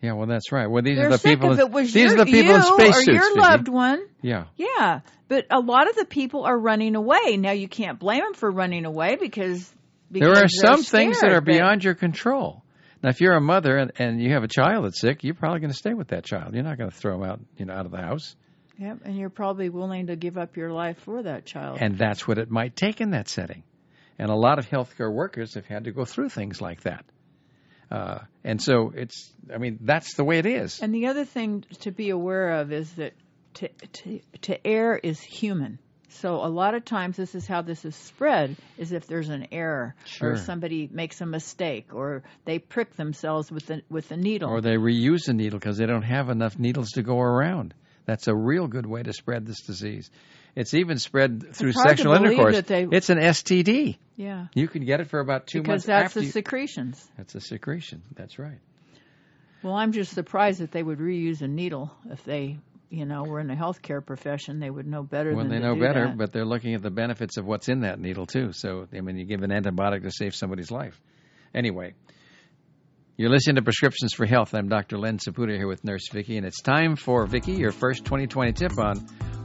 Yeah, 0.00 0.14
well, 0.14 0.26
that's 0.26 0.50
right. 0.50 0.66
Well, 0.66 0.82
these 0.82 0.96
They're 0.96 1.06
are 1.06 1.10
the 1.10 1.18
sick 1.18 1.38
people. 1.38 1.52
if 1.52 1.60
it 1.60 1.70
was 1.70 1.92
these 1.92 2.10
your, 2.10 2.14
are 2.14 2.24
the 2.24 2.30
people 2.30 2.56
in 2.56 2.62
spacesuits. 2.62 3.08
or 3.08 3.12
your 3.12 3.36
loved 3.36 3.68
one. 3.68 4.04
Yeah. 4.20 4.46
Yeah, 4.56 5.00
but 5.28 5.46
a 5.50 5.60
lot 5.60 5.88
of 5.88 5.94
the 5.94 6.04
people 6.04 6.44
are 6.44 6.58
running 6.58 6.96
away. 6.96 7.36
Now 7.36 7.52
you 7.52 7.68
can't 7.68 8.00
blame 8.00 8.20
them 8.20 8.34
for 8.34 8.50
running 8.50 8.84
away 8.84 9.16
because, 9.16 9.72
because 10.10 10.34
There 10.34 10.44
are 10.44 10.48
some 10.48 10.82
things 10.82 11.20
that 11.20 11.28
scared, 11.28 11.32
are 11.34 11.40
beyond 11.40 11.84
your 11.84 11.94
control. 11.94 12.64
Now, 13.00 13.10
if 13.10 13.20
you're 13.20 13.34
a 13.34 13.40
mother 13.40 13.76
and, 13.76 13.92
and 13.96 14.20
you 14.20 14.32
have 14.32 14.42
a 14.42 14.48
child 14.48 14.84
that's 14.84 15.00
sick, 15.00 15.22
you're 15.22 15.34
probably 15.34 15.60
going 15.60 15.70
to 15.70 15.76
stay 15.76 15.94
with 15.94 16.08
that 16.08 16.24
child. 16.24 16.54
You're 16.54 16.64
not 16.64 16.78
going 16.78 16.90
to 16.90 16.96
throw 16.96 17.18
them 17.18 17.28
out, 17.28 17.40
you 17.56 17.66
know, 17.66 17.74
out 17.74 17.86
of 17.86 17.92
the 17.92 17.98
house. 17.98 18.34
Yep, 18.78 19.00
and 19.04 19.16
you're 19.16 19.30
probably 19.30 19.68
willing 19.68 20.08
to 20.08 20.16
give 20.16 20.36
up 20.36 20.56
your 20.56 20.72
life 20.72 20.98
for 21.00 21.22
that 21.22 21.46
child. 21.46 21.78
And 21.80 21.96
that's 21.96 22.26
what 22.26 22.38
it 22.38 22.50
might 22.50 22.74
take 22.74 23.00
in 23.00 23.10
that 23.10 23.28
setting. 23.28 23.62
And 24.18 24.30
a 24.30 24.34
lot 24.34 24.58
of 24.58 24.68
healthcare 24.68 25.12
workers 25.12 25.54
have 25.54 25.66
had 25.66 25.84
to 25.84 25.92
go 25.92 26.04
through 26.04 26.30
things 26.30 26.60
like 26.60 26.82
that. 26.82 27.04
Uh, 27.92 28.20
and 28.42 28.60
so 28.62 28.90
it's, 28.96 29.30
I 29.54 29.58
mean, 29.58 29.78
that's 29.82 30.14
the 30.14 30.24
way 30.24 30.38
it 30.38 30.46
is. 30.46 30.80
And 30.80 30.94
the 30.94 31.08
other 31.08 31.26
thing 31.26 31.64
to 31.80 31.90
be 31.90 32.08
aware 32.08 32.60
of 32.60 32.72
is 32.72 32.90
that 32.94 33.12
to 33.54 33.68
to 33.68 34.20
to 34.42 34.66
err 34.66 34.96
is 34.96 35.20
human. 35.20 35.78
So 36.08 36.36
a 36.36 36.48
lot 36.48 36.74
of 36.74 36.84
times 36.86 37.16
this 37.16 37.34
is 37.34 37.46
how 37.46 37.60
this 37.62 37.84
is 37.84 37.94
spread 37.94 38.56
is 38.78 38.92
if 38.92 39.06
there's 39.06 39.28
an 39.28 39.48
error 39.52 39.94
Sure. 40.06 40.32
or 40.32 40.36
somebody 40.36 40.88
makes 40.90 41.20
a 41.20 41.26
mistake 41.26 41.94
or 41.94 42.22
they 42.46 42.58
prick 42.58 42.96
themselves 42.96 43.50
with 43.52 43.66
the 43.66 43.82
with 43.90 44.08
the 44.08 44.16
needle. 44.16 44.48
Or 44.50 44.62
they 44.62 44.76
reuse 44.76 45.28
a 45.28 45.34
needle 45.34 45.58
because 45.58 45.76
they 45.76 45.86
don't 45.86 46.02
have 46.02 46.30
enough 46.30 46.58
needles 46.58 46.92
to 46.92 47.02
go 47.02 47.20
around. 47.20 47.74
That's 48.06 48.26
a 48.26 48.34
real 48.34 48.68
good 48.68 48.86
way 48.86 49.02
to 49.02 49.12
spread 49.12 49.46
this 49.46 49.60
disease. 49.66 50.10
It's 50.54 50.74
even 50.74 50.98
spread 50.98 51.54
through 51.54 51.72
hard 51.72 51.88
sexual 51.88 52.12
intercourse. 52.14 52.60
they- 52.62 52.84
It's 52.90 53.08
an 53.10 53.18
STD. 53.18 53.96
yeah. 54.16 54.46
You 54.54 54.68
can 54.68 54.84
get 54.84 55.00
it 55.00 55.08
for 55.08 55.20
about 55.20 55.46
two 55.46 55.60
Because 55.62 55.68
months 55.68 55.86
Because 55.86 56.02
that's 56.02 56.14
the 56.14 56.24
you- 56.24 56.30
secretions. 56.30 57.10
That's 57.16 57.34
a 57.34 57.40
secretion. 57.40 58.02
That's 58.14 58.38
right. 58.38 58.58
Well, 59.62 59.74
I'm 59.74 59.92
just 59.92 60.12
surprised 60.12 60.60
that 60.60 60.72
they 60.72 60.82
would 60.82 60.98
reuse 60.98 61.40
a 61.40 61.48
needle 61.48 61.90
if 62.10 62.24
they, 62.24 62.58
you 62.90 63.06
know, 63.06 63.22
were 63.22 63.38
in 63.40 63.46
the 63.46 63.54
healthcare 63.54 64.04
profession. 64.04 64.58
They 64.58 64.68
would 64.70 64.86
know 64.86 65.02
better 65.04 65.34
Well, 65.34 65.46
they 65.46 65.60
know 65.60 65.76
better, 65.76 66.08
that. 66.08 66.18
but 66.18 66.32
they're 66.32 66.44
looking 66.44 66.74
at 66.74 66.82
the 66.82 66.90
benefits 66.90 67.36
of 67.36 67.46
what's 67.46 67.68
in 67.68 67.80
that 67.80 67.98
needle 68.00 68.26
too. 68.26 68.52
So, 68.52 68.88
I 68.92 69.00
mean, 69.00 69.16
you 69.16 69.24
give 69.24 69.42
an 69.42 69.50
antibiotic 69.50 70.02
to 70.02 70.10
save 70.10 70.34
somebody's 70.34 70.70
life. 70.70 71.00
Anyway, 71.54 71.94
you're 73.16 73.30
listening 73.30 73.56
to 73.56 73.62
Prescriptions 73.62 74.14
for 74.14 74.24
Health. 74.24 74.54
I'm 74.54 74.68
Dr. 74.68 74.96
Len 74.96 75.18
Saputo 75.18 75.54
here 75.54 75.68
with 75.68 75.84
Nurse 75.84 76.08
Vicki, 76.10 76.38
and 76.38 76.46
it's 76.46 76.62
time 76.62 76.96
for 76.96 77.26
Vicki, 77.26 77.52
your 77.52 77.70
first 77.70 78.04
2020 78.04 78.52
tip 78.52 78.78
on 78.78 78.96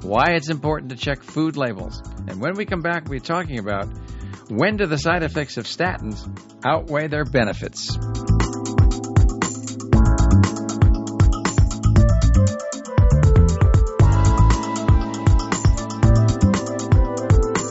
why 0.02 0.32
it's 0.32 0.50
important 0.50 0.92
to 0.92 0.96
check 0.96 1.22
food 1.22 1.58
labels. 1.58 2.02
And 2.28 2.40
when 2.40 2.54
we 2.56 2.66
come 2.66 2.82
back, 2.82 3.04
we'll 3.04 3.20
be 3.20 3.26
talking 3.26 3.60
about 3.60 3.90
when 4.48 4.78
do 4.78 4.86
the 4.86 4.98
side 4.98 5.24
effects 5.24 5.58
of 5.58 5.66
statins 5.66 6.26
outweigh 6.64 7.08
their 7.08 7.26
benefits. 7.26 7.98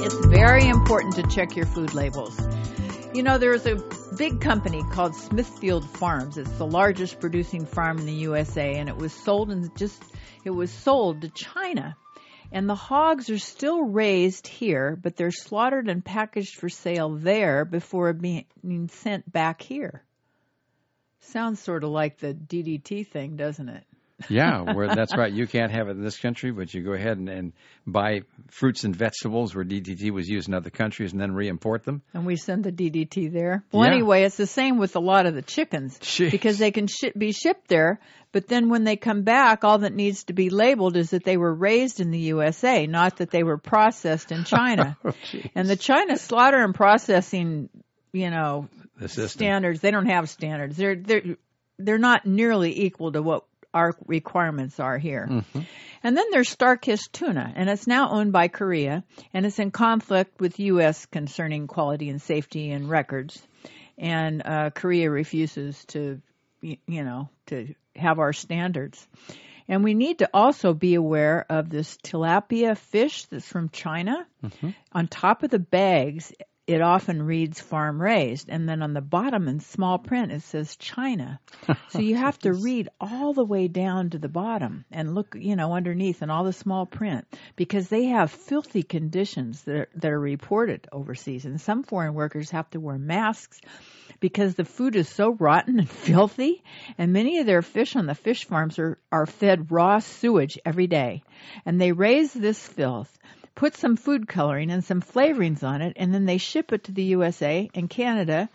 It's 0.04 0.26
very 0.26 0.68
important 0.68 1.14
to 1.14 1.22
check 1.34 1.56
your 1.56 1.66
food 1.66 1.94
labels. 1.94 2.38
You 3.14 3.22
know, 3.22 3.38
there's 3.38 3.64
a 3.64 3.76
big 4.16 4.40
company 4.40 4.82
called 4.92 5.14
Smithfield 5.14 5.84
Farms. 5.98 6.38
It's 6.38 6.50
the 6.52 6.66
largest 6.66 7.20
producing 7.20 7.66
farm 7.66 7.98
in 7.98 8.06
the 8.06 8.14
USA, 8.14 8.76
and 8.76 8.88
it 8.88 8.96
was 8.96 9.12
sold 9.12 9.50
and 9.50 9.76
just 9.76 10.02
it 10.44 10.50
was 10.50 10.70
sold 10.70 11.20
to 11.20 11.28
China. 11.28 11.96
And 12.50 12.68
the 12.68 12.74
hogs 12.74 13.28
are 13.28 13.38
still 13.38 13.82
raised 13.82 14.46
here, 14.46 14.96
but 14.96 15.16
they're 15.16 15.30
slaughtered 15.30 15.88
and 15.88 16.02
packaged 16.02 16.54
for 16.54 16.70
sale 16.70 17.10
there 17.10 17.66
before 17.66 18.14
being 18.14 18.88
sent 18.88 19.30
back 19.30 19.60
here. 19.60 20.02
Sounds 21.20 21.60
sort 21.60 21.84
of 21.84 21.90
like 21.90 22.18
the 22.18 22.32
DDT 22.32 23.08
thing, 23.08 23.36
doesn't 23.36 23.68
it? 23.68 23.84
Yeah, 24.28 24.72
where 24.74 24.88
that's 24.94 25.16
right. 25.16 25.32
You 25.32 25.46
can't 25.46 25.70
have 25.72 25.88
it 25.88 25.92
in 25.92 26.02
this 26.02 26.16
country, 26.18 26.50
but 26.50 26.72
you 26.72 26.82
go 26.82 26.92
ahead 26.92 27.18
and, 27.18 27.28
and 27.28 27.52
buy 27.86 28.22
fruits 28.48 28.84
and 28.84 28.96
vegetables 28.96 29.54
where 29.54 29.64
DDT 29.64 30.10
was 30.10 30.28
used 30.28 30.48
in 30.48 30.54
other 30.54 30.70
countries 30.70 31.12
and 31.12 31.20
then 31.20 31.32
re-import 31.32 31.84
them. 31.84 32.02
And 32.14 32.24
we 32.24 32.36
send 32.36 32.64
the 32.64 32.72
DDT 32.72 33.30
there. 33.32 33.64
Well, 33.72 33.84
Yeah. 33.84 33.92
anyway, 33.94 34.22
it's 34.22 34.36
the 34.36 34.46
same 34.46 34.78
with 34.78 34.96
a 34.96 35.00
lot 35.00 35.26
of 35.26 35.34
the 35.34 35.42
chickens 35.42 35.98
Jeez. 35.98 36.30
because 36.30 36.58
they 36.58 36.70
can 36.70 36.86
shi 36.86 37.12
be 37.16 37.32
shipped 37.32 37.68
there, 37.68 38.00
but 38.32 38.48
then 38.48 38.68
when 38.70 38.84
they 38.84 38.96
come 38.96 39.22
back, 39.22 39.64
all 39.64 39.78
that 39.78 39.94
needs 39.94 40.24
to 40.24 40.32
be 40.32 40.48
labeled 40.50 40.96
is 40.96 41.10
that 41.10 41.24
they 41.24 41.36
were 41.36 41.54
raised 41.54 42.00
in 42.00 42.10
the 42.10 42.18
USA, 42.18 42.86
not 42.86 43.18
that 43.18 43.30
they 43.30 43.42
were 43.42 43.58
processed 43.58 44.32
in 44.32 44.44
China. 44.44 44.96
Oh, 45.04 45.12
and 45.54 45.68
the 45.68 45.76
China 45.76 46.16
slaughter 46.16 46.58
and 46.64 46.74
processing, 46.74 47.68
you 48.12 48.30
know, 48.30 48.68
the 48.98 49.08
standards, 49.28 49.80
they 49.80 49.90
don't 49.90 50.06
have 50.06 50.30
standards. 50.30 50.76
They're 50.76 50.96
they're 50.96 51.36
they're 51.78 51.98
not 51.98 52.24
nearly 52.24 52.84
equal 52.84 53.12
to 53.12 53.20
what 53.22 53.44
our 53.76 53.94
requirements 54.06 54.80
are 54.80 54.98
here. 54.98 55.26
And 56.02 56.16
then 56.16 56.26
there's 56.30 56.54
Starkist 56.54 57.12
tuna, 57.12 57.52
and 57.54 57.68
it's 57.68 57.86
now 57.86 58.10
owned 58.10 58.32
by 58.32 58.48
Korea, 58.48 59.04
and 59.34 59.44
it's 59.44 59.58
in 59.58 59.70
conflict 59.70 60.40
with 60.40 60.58
U.S. 60.60 61.04
concerning 61.06 61.66
quality 61.66 62.08
and 62.08 62.22
safety 62.22 62.70
and 62.70 62.88
records. 62.88 63.40
And 63.98 64.42
uh, 64.44 64.70
Korea 64.70 65.10
refuses 65.10 65.84
to, 65.86 66.20
you 66.60 67.04
know, 67.04 67.28
to 67.46 67.74
have 67.94 68.18
our 68.18 68.32
standards. 68.32 69.06
And 69.68 69.82
we 69.82 69.94
need 69.94 70.20
to 70.20 70.30
also 70.32 70.72
be 70.74 70.94
aware 70.94 71.44
of 71.50 71.68
this 71.68 71.96
tilapia 71.98 72.78
fish 72.78 73.24
that's 73.24 73.46
from 73.46 73.68
China. 73.70 74.26
On 74.92 75.08
top 75.08 75.42
of 75.42 75.50
the 75.50 75.58
bags, 75.58 76.32
it 76.66 76.80
often 76.80 77.22
reads 77.22 77.60
farm 77.60 78.02
raised, 78.02 78.48
and 78.48 78.68
then 78.68 78.82
on 78.82 78.92
the 78.92 79.00
bottom 79.00 79.46
in 79.46 79.60
small 79.60 79.98
print 79.98 80.32
it 80.32 80.42
says 80.42 80.76
China. 80.76 81.38
so 81.90 82.00
you 82.00 82.16
have 82.16 82.38
to 82.40 82.52
read 82.52 82.88
all 83.00 83.32
the 83.32 83.44
way 83.44 83.68
down 83.68 84.10
to 84.10 84.18
the 84.18 84.28
bottom 84.28 84.84
and 84.90 85.14
look, 85.14 85.36
you 85.38 85.54
know, 85.54 85.74
underneath 85.74 86.22
and 86.22 86.30
all 86.30 86.44
the 86.44 86.52
small 86.52 86.84
print 86.84 87.26
because 87.54 87.88
they 87.88 88.06
have 88.06 88.30
filthy 88.30 88.82
conditions 88.82 89.62
that 89.62 89.76
are, 89.76 89.88
that 89.94 90.10
are 90.10 90.20
reported 90.20 90.88
overseas, 90.90 91.44
and 91.44 91.60
some 91.60 91.84
foreign 91.84 92.14
workers 92.14 92.50
have 92.50 92.68
to 92.70 92.80
wear 92.80 92.98
masks 92.98 93.60
because 94.18 94.54
the 94.54 94.64
food 94.64 94.96
is 94.96 95.08
so 95.08 95.30
rotten 95.30 95.78
and 95.78 95.90
filthy, 96.06 96.64
and 96.98 97.12
many 97.12 97.38
of 97.38 97.46
their 97.46 97.62
fish 97.62 97.94
on 97.94 98.06
the 98.06 98.14
fish 98.14 98.44
farms 98.44 98.78
are, 98.78 98.98
are 99.12 99.26
fed 99.26 99.70
raw 99.70 99.98
sewage 99.98 100.58
every 100.64 100.86
day. 100.86 101.22
And 101.64 101.80
they 101.80 101.92
raise 101.92 102.32
this 102.32 102.66
filth, 102.66 103.16
put 103.56 103.74
some 103.74 103.96
food 103.96 104.28
coloring 104.28 104.70
and 104.70 104.84
some 104.84 105.02
flavorings 105.02 105.64
on 105.64 105.82
it, 105.82 105.94
and 105.96 106.14
then 106.14 106.26
they 106.26 106.38
ship 106.38 106.72
it 106.72 106.84
to 106.84 106.92
the 106.92 107.02
USA 107.02 107.68
and 107.74 107.90
Canada 107.90 108.48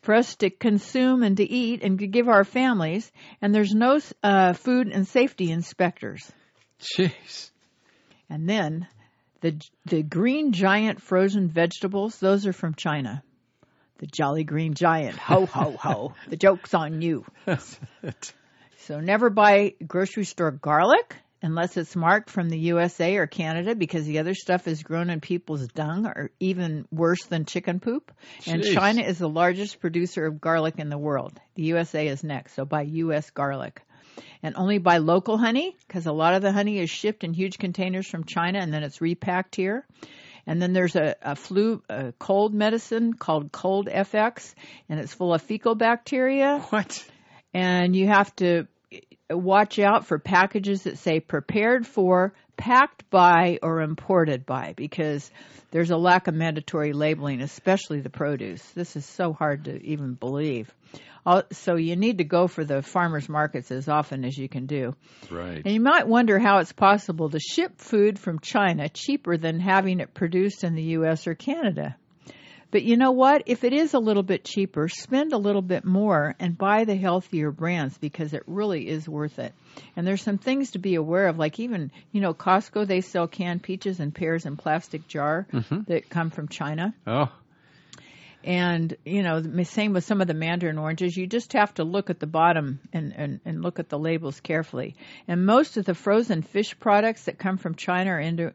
for 0.00 0.14
us 0.14 0.36
to 0.36 0.48
consume 0.48 1.22
and 1.22 1.36
to 1.36 1.44
eat 1.44 1.82
and 1.82 1.98
to 1.98 2.06
give 2.06 2.28
our 2.28 2.44
families. 2.44 3.10
And 3.42 3.54
there's 3.54 3.74
no 3.74 4.00
uh, 4.22 4.54
food 4.54 4.88
and 4.88 5.06
safety 5.06 5.50
inspectors. 5.50 6.32
Jeez. 6.80 7.50
And 8.30 8.48
then 8.48 8.86
the 9.42 9.60
the 9.84 10.02
green 10.02 10.52
giant 10.52 11.02
frozen 11.02 11.48
vegetables, 11.48 12.18
those 12.18 12.46
are 12.46 12.54
from 12.54 12.74
China. 12.74 13.22
The 13.98 14.06
Jolly 14.06 14.44
Green 14.44 14.74
Giant. 14.74 15.16
Ho 15.18 15.46
ho 15.46 15.76
ho. 15.78 16.14
the 16.28 16.36
joke's 16.36 16.72
on 16.72 17.02
you. 17.02 17.26
So 18.86 19.00
never 19.00 19.30
buy 19.30 19.76
grocery 19.86 20.24
store 20.24 20.50
garlic 20.50 21.16
unless 21.44 21.76
it's 21.76 21.94
marked 21.94 22.30
from 22.30 22.48
the 22.48 22.58
USA 22.58 23.16
or 23.16 23.26
Canada 23.26 23.74
because 23.74 24.06
the 24.06 24.18
other 24.18 24.32
stuff 24.34 24.66
is 24.66 24.82
grown 24.82 25.10
in 25.10 25.20
people's 25.20 25.68
dung 25.68 26.06
or 26.06 26.30
even 26.40 26.86
worse 26.90 27.22
than 27.26 27.44
chicken 27.44 27.80
poop. 27.80 28.10
And 28.46 28.64
China 28.64 29.02
is 29.02 29.18
the 29.18 29.28
largest 29.28 29.78
producer 29.78 30.24
of 30.24 30.40
garlic 30.40 30.76
in 30.78 30.88
the 30.88 30.96
world. 30.96 31.38
The 31.54 31.64
USA 31.64 32.08
is 32.08 32.24
next, 32.24 32.54
so 32.54 32.64
buy 32.64 32.82
US 32.82 33.28
garlic. 33.30 33.82
And 34.42 34.56
only 34.56 34.78
buy 34.78 34.98
local 34.98 35.36
honey 35.36 35.76
because 35.86 36.06
a 36.06 36.12
lot 36.12 36.34
of 36.34 36.40
the 36.40 36.52
honey 36.52 36.78
is 36.78 36.88
shipped 36.88 37.24
in 37.24 37.34
huge 37.34 37.58
containers 37.58 38.06
from 38.06 38.24
China 38.24 38.58
and 38.60 38.72
then 38.72 38.82
it's 38.82 39.02
repacked 39.02 39.54
here. 39.54 39.86
And 40.46 40.62
then 40.62 40.72
there's 40.72 40.96
a, 40.96 41.14
a 41.20 41.36
flu, 41.36 41.82
a 41.90 42.12
cold 42.18 42.54
medicine 42.54 43.14
called 43.14 43.52
Cold 43.52 43.88
FX, 43.88 44.54
and 44.88 45.00
it's 45.00 45.14
full 45.14 45.32
of 45.32 45.42
fecal 45.42 45.74
bacteria 45.74 46.58
What? 46.70 47.04
and 47.54 47.94
you 47.94 48.08
have 48.08 48.34
to 48.36 48.66
watch 49.30 49.78
out 49.78 50.06
for 50.06 50.18
packages 50.18 50.82
that 50.82 50.98
say 50.98 51.20
prepared 51.20 51.86
for, 51.86 52.34
packed 52.56 53.08
by, 53.10 53.58
or 53.62 53.80
imported 53.80 54.46
by 54.46 54.74
because 54.76 55.30
there's 55.70 55.90
a 55.90 55.96
lack 55.96 56.28
of 56.28 56.34
mandatory 56.34 56.92
labeling, 56.92 57.40
especially 57.40 58.00
the 58.00 58.10
produce. 58.10 58.62
This 58.72 58.96
is 58.96 59.04
so 59.04 59.32
hard 59.32 59.64
to 59.64 59.82
even 59.84 60.14
believe. 60.14 60.72
So 61.52 61.76
you 61.76 61.96
need 61.96 62.18
to 62.18 62.24
go 62.24 62.48
for 62.48 62.64
the 62.64 62.82
farmers 62.82 63.30
markets 63.30 63.70
as 63.70 63.88
often 63.88 64.26
as 64.26 64.36
you 64.36 64.46
can 64.46 64.66
do. 64.66 64.94
Right. 65.30 65.62
And 65.64 65.72
you 65.72 65.80
might 65.80 66.06
wonder 66.06 66.38
how 66.38 66.58
it's 66.58 66.72
possible 66.72 67.30
to 67.30 67.40
ship 67.40 67.78
food 67.78 68.18
from 68.18 68.40
China 68.40 68.90
cheaper 68.90 69.38
than 69.38 69.58
having 69.58 70.00
it 70.00 70.12
produced 70.12 70.64
in 70.64 70.74
the 70.74 70.82
U.S. 70.82 71.26
or 71.26 71.34
Canada. 71.34 71.96
But 72.74 72.82
you 72.82 72.96
know 72.96 73.12
what? 73.12 73.44
If 73.46 73.62
it 73.62 73.72
is 73.72 73.94
a 73.94 74.00
little 74.00 74.24
bit 74.24 74.44
cheaper, 74.44 74.88
spend 74.88 75.32
a 75.32 75.38
little 75.38 75.62
bit 75.62 75.84
more 75.84 76.34
and 76.40 76.58
buy 76.58 76.82
the 76.82 76.96
healthier 76.96 77.52
brands 77.52 77.96
because 77.96 78.34
it 78.34 78.42
really 78.48 78.88
is 78.88 79.08
worth 79.08 79.38
it. 79.38 79.54
And 79.94 80.04
there's 80.04 80.22
some 80.22 80.38
things 80.38 80.72
to 80.72 80.80
be 80.80 80.96
aware 80.96 81.28
of, 81.28 81.38
like 81.38 81.60
even, 81.60 81.92
you 82.10 82.20
know, 82.20 82.34
Costco, 82.34 82.84
they 82.88 83.00
sell 83.00 83.28
canned 83.28 83.62
peaches 83.62 84.00
and 84.00 84.12
pears 84.12 84.44
in 84.44 84.56
plastic 84.56 85.06
jar 85.06 85.46
mm-hmm. 85.52 85.82
that 85.86 86.10
come 86.10 86.30
from 86.30 86.48
China. 86.48 86.92
Oh, 87.06 87.30
And, 88.42 88.96
you 89.04 89.22
know, 89.22 89.40
the 89.40 89.64
same 89.64 89.92
with 89.92 90.02
some 90.02 90.20
of 90.20 90.26
the 90.26 90.34
mandarin 90.34 90.76
oranges. 90.76 91.16
You 91.16 91.28
just 91.28 91.52
have 91.52 91.72
to 91.74 91.84
look 91.84 92.10
at 92.10 92.18
the 92.18 92.26
bottom 92.26 92.80
and, 92.92 93.14
and, 93.16 93.40
and 93.44 93.62
look 93.62 93.78
at 93.78 93.88
the 93.88 94.00
labels 94.00 94.40
carefully. 94.40 94.96
And 95.28 95.46
most 95.46 95.76
of 95.76 95.84
the 95.84 95.94
frozen 95.94 96.42
fish 96.42 96.76
products 96.80 97.26
that 97.26 97.38
come 97.38 97.56
from 97.56 97.76
China 97.76 98.14
or, 98.14 98.18
Indo- 98.20 98.52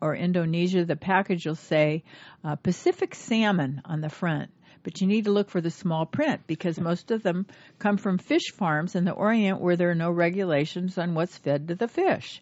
or 0.00 0.14
Indonesia, 0.14 0.84
the 0.84 0.96
package 0.96 1.46
will 1.46 1.54
say 1.54 2.04
uh, 2.44 2.56
Pacific 2.56 3.14
salmon 3.14 3.82
on 3.84 4.00
the 4.00 4.08
front. 4.08 4.50
But 4.82 5.00
you 5.00 5.06
need 5.06 5.24
to 5.24 5.32
look 5.32 5.50
for 5.50 5.60
the 5.60 5.70
small 5.70 6.06
print 6.06 6.42
because 6.46 6.80
most 6.80 7.10
of 7.10 7.22
them 7.22 7.46
come 7.78 7.96
from 7.96 8.16
fish 8.18 8.52
farms 8.52 8.94
in 8.94 9.04
the 9.04 9.12
Orient 9.12 9.60
where 9.60 9.76
there 9.76 9.90
are 9.90 9.94
no 9.94 10.10
regulations 10.10 10.96
on 10.96 11.14
what's 11.14 11.36
fed 11.36 11.68
to 11.68 11.74
the 11.74 11.88
fish. 11.88 12.40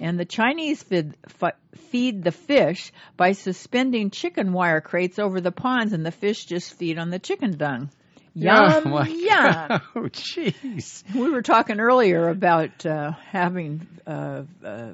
And 0.00 0.18
the 0.18 0.24
Chinese 0.24 0.82
feed, 0.82 1.16
feed 1.76 2.22
the 2.22 2.32
fish 2.32 2.92
by 3.16 3.32
suspending 3.32 4.10
chicken 4.10 4.52
wire 4.52 4.80
crates 4.80 5.18
over 5.18 5.40
the 5.40 5.52
ponds, 5.52 5.92
and 5.92 6.04
the 6.04 6.12
fish 6.12 6.44
just 6.44 6.74
feed 6.74 6.98
on 6.98 7.10
the 7.10 7.18
chicken 7.18 7.56
dung. 7.56 7.90
Yum, 8.34 8.92
oh 8.92 9.04
yum. 9.04 9.80
Oh, 9.96 10.02
jeez. 10.02 11.02
We 11.12 11.30
were 11.30 11.42
talking 11.42 11.80
earlier 11.80 12.28
about 12.28 12.86
uh, 12.86 13.12
having 13.30 13.86
uh, 14.06 14.42
uh, 14.64 14.92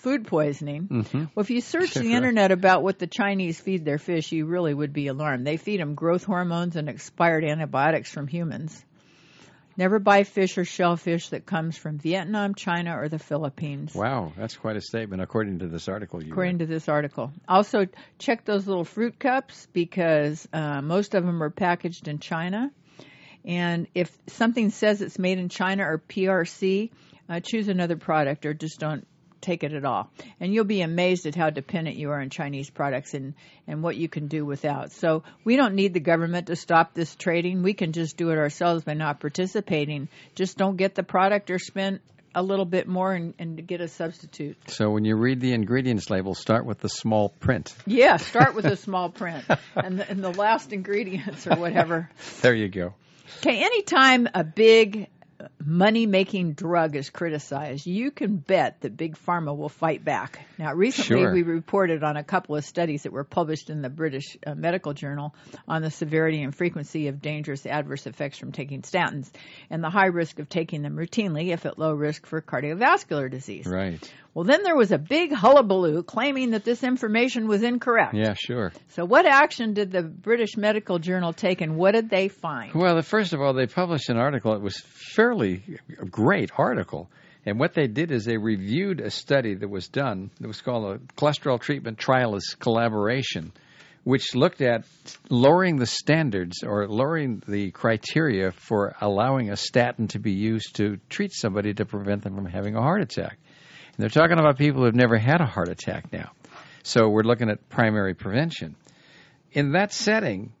food 0.00 0.26
poisoning. 0.26 0.88
Mm-hmm. 0.88 1.18
Well, 1.34 1.42
if 1.42 1.50
you 1.50 1.60
search 1.60 1.94
the 1.94 2.12
internet 2.12 2.52
about 2.52 2.82
what 2.82 2.98
the 2.98 3.06
Chinese 3.06 3.60
feed 3.60 3.84
their 3.84 3.98
fish, 3.98 4.32
you 4.32 4.46
really 4.46 4.74
would 4.74 4.92
be 4.92 5.08
alarmed. 5.08 5.46
They 5.46 5.56
feed 5.56 5.80
them 5.80 5.94
growth 5.94 6.24
hormones 6.24 6.76
and 6.76 6.88
expired 6.88 7.44
antibiotics 7.44 8.10
from 8.10 8.28
humans. 8.28 8.84
Never 9.78 9.98
buy 9.98 10.24
fish 10.24 10.56
or 10.56 10.64
shellfish 10.64 11.28
that 11.30 11.44
comes 11.44 11.76
from 11.76 11.98
Vietnam, 11.98 12.54
China, 12.54 12.98
or 12.98 13.10
the 13.10 13.18
Philippines. 13.18 13.94
Wow, 13.94 14.32
that's 14.34 14.56
quite 14.56 14.76
a 14.76 14.80
statement, 14.80 15.20
according 15.20 15.58
to 15.58 15.66
this 15.66 15.86
article 15.86 16.22
you 16.22 16.32
According 16.32 16.60
to 16.60 16.66
this 16.66 16.88
article. 16.88 17.30
Also, 17.46 17.86
check 18.18 18.46
those 18.46 18.66
little 18.66 18.84
fruit 18.84 19.18
cups 19.18 19.68
because 19.74 20.48
uh, 20.52 20.80
most 20.80 21.14
of 21.14 21.26
them 21.26 21.42
are 21.42 21.50
packaged 21.50 22.08
in 22.08 22.20
China. 22.20 22.70
And 23.44 23.86
if 23.94 24.10
something 24.28 24.70
says 24.70 25.02
it's 25.02 25.18
made 25.18 25.38
in 25.38 25.50
China 25.50 25.84
or 25.84 25.98
PRC, 25.98 26.90
uh, 27.28 27.40
choose 27.40 27.68
another 27.68 27.96
product 27.96 28.46
or 28.46 28.54
just 28.54 28.80
don't 28.80 29.06
take 29.40 29.64
it 29.64 29.72
at 29.72 29.84
all. 29.84 30.10
And 30.40 30.52
you'll 30.52 30.64
be 30.64 30.82
amazed 30.82 31.26
at 31.26 31.34
how 31.34 31.50
dependent 31.50 31.96
you 31.96 32.10
are 32.10 32.20
on 32.20 32.30
Chinese 32.30 32.70
products 32.70 33.14
and, 33.14 33.34
and 33.66 33.82
what 33.82 33.96
you 33.96 34.08
can 34.08 34.28
do 34.28 34.44
without. 34.44 34.92
So 34.92 35.22
we 35.44 35.56
don't 35.56 35.74
need 35.74 35.94
the 35.94 36.00
government 36.00 36.48
to 36.48 36.56
stop 36.56 36.94
this 36.94 37.14
trading. 37.14 37.62
We 37.62 37.74
can 37.74 37.92
just 37.92 38.16
do 38.16 38.30
it 38.30 38.38
ourselves 38.38 38.84
by 38.84 38.94
not 38.94 39.20
participating. 39.20 40.08
Just 40.34 40.56
don't 40.56 40.76
get 40.76 40.94
the 40.94 41.02
product 41.02 41.50
or 41.50 41.58
spend 41.58 42.00
a 42.34 42.42
little 42.42 42.66
bit 42.66 42.86
more 42.86 43.14
and, 43.14 43.32
and 43.38 43.66
get 43.66 43.80
a 43.80 43.88
substitute. 43.88 44.58
So 44.68 44.90
when 44.90 45.06
you 45.06 45.16
read 45.16 45.40
the 45.40 45.54
ingredients 45.54 46.10
label, 46.10 46.34
start 46.34 46.66
with 46.66 46.78
the 46.80 46.90
small 46.90 47.30
print. 47.30 47.74
Yeah, 47.86 48.18
start 48.18 48.54
with 48.54 48.66
a 48.66 48.76
small 48.76 49.08
print 49.08 49.44
and 49.74 49.98
the, 49.98 50.10
and 50.10 50.22
the 50.22 50.32
last 50.32 50.72
ingredients 50.72 51.46
or 51.46 51.56
whatever. 51.56 52.10
There 52.42 52.54
you 52.54 52.68
go. 52.68 52.94
Okay, 53.38 53.64
anytime 53.64 54.28
a 54.34 54.44
big 54.44 55.08
money 55.64 56.06
making 56.06 56.52
drug 56.52 56.96
is 56.96 57.10
criticized, 57.10 57.86
you 57.86 58.10
can 58.10 58.36
bet 58.36 58.80
that 58.80 58.96
Big 58.96 59.16
Pharma 59.16 59.56
will 59.56 59.68
fight 59.68 60.04
back. 60.04 60.40
Now, 60.58 60.72
recently 60.74 61.22
Sure. 61.22 61.32
we 61.32 61.42
reported 61.42 62.02
on 62.02 62.16
a 62.16 62.24
couple 62.24 62.56
of 62.56 62.64
studies 62.64 63.02
that 63.02 63.12
were 63.12 63.24
published 63.24 63.68
in 63.70 63.82
the 63.82 63.90
British 63.90 64.36
uh, 64.46 64.54
Medical 64.54 64.92
Journal 64.94 65.34
on 65.68 65.82
the 65.82 65.90
severity 65.90 66.42
and 66.42 66.54
frequency 66.54 67.08
of 67.08 67.20
dangerous 67.20 67.66
adverse 67.66 68.06
effects 68.06 68.38
from 68.38 68.52
taking 68.52 68.82
statins 68.82 69.30
and 69.70 69.82
the 69.82 69.90
high 69.90 70.06
risk 70.06 70.38
of 70.38 70.48
taking 70.48 70.82
them 70.82 70.96
routinely 70.96 71.52
if 71.52 71.66
at 71.66 71.78
low 71.78 71.92
risk 71.92 72.26
for 72.26 72.40
cardiovascular 72.40 73.30
disease. 73.30 73.66
Right. 73.66 74.00
Well, 74.36 74.44
then 74.44 74.64
there 74.64 74.76
was 74.76 74.92
a 74.92 74.98
big 74.98 75.32
hullabaloo 75.32 76.02
claiming 76.02 76.50
that 76.50 76.62
this 76.62 76.84
information 76.84 77.48
was 77.48 77.62
incorrect. 77.62 78.12
Yeah, 78.12 78.34
sure. 78.34 78.70
So, 78.90 79.06
what 79.06 79.24
action 79.24 79.72
did 79.72 79.92
the 79.92 80.02
British 80.02 80.58
Medical 80.58 80.98
Journal 80.98 81.32
take 81.32 81.62
and 81.62 81.78
what 81.78 81.92
did 81.92 82.10
they 82.10 82.28
find? 82.28 82.74
Well, 82.74 83.00
first 83.00 83.32
of 83.32 83.40
all, 83.40 83.54
they 83.54 83.66
published 83.66 84.10
an 84.10 84.18
article. 84.18 84.52
It 84.52 84.60
was 84.60 84.78
fairly 84.78 85.78
a 85.98 86.04
great 86.04 86.50
article. 86.58 87.08
And 87.46 87.58
what 87.58 87.72
they 87.72 87.86
did 87.86 88.10
is 88.10 88.26
they 88.26 88.36
reviewed 88.36 89.00
a 89.00 89.08
study 89.08 89.54
that 89.54 89.70
was 89.70 89.88
done 89.88 90.30
that 90.38 90.48
was 90.48 90.60
called 90.60 90.84
a 90.84 90.98
cholesterol 91.14 91.58
treatment 91.58 91.96
trialist 91.96 92.58
collaboration, 92.58 93.52
which 94.04 94.34
looked 94.34 94.60
at 94.60 94.84
lowering 95.30 95.76
the 95.76 95.86
standards 95.86 96.62
or 96.62 96.86
lowering 96.86 97.42
the 97.48 97.70
criteria 97.70 98.52
for 98.52 98.96
allowing 99.00 99.48
a 99.48 99.56
statin 99.56 100.08
to 100.08 100.18
be 100.18 100.32
used 100.32 100.76
to 100.76 100.98
treat 101.08 101.32
somebody 101.32 101.72
to 101.72 101.86
prevent 101.86 102.22
them 102.22 102.34
from 102.34 102.44
having 102.44 102.76
a 102.76 102.82
heart 102.82 103.00
attack. 103.00 103.38
And 103.96 104.02
they're 104.02 104.10
talking 104.10 104.38
about 104.38 104.58
people 104.58 104.80
who 104.80 104.86
have 104.86 104.94
never 104.94 105.16
had 105.16 105.40
a 105.40 105.46
heart 105.46 105.68
attack 105.68 106.12
now. 106.12 106.32
So 106.82 107.08
we're 107.08 107.22
looking 107.22 107.48
at 107.50 107.68
primary 107.68 108.14
prevention. 108.14 108.76
In 109.52 109.72
that 109.72 109.92
setting, 109.92 110.52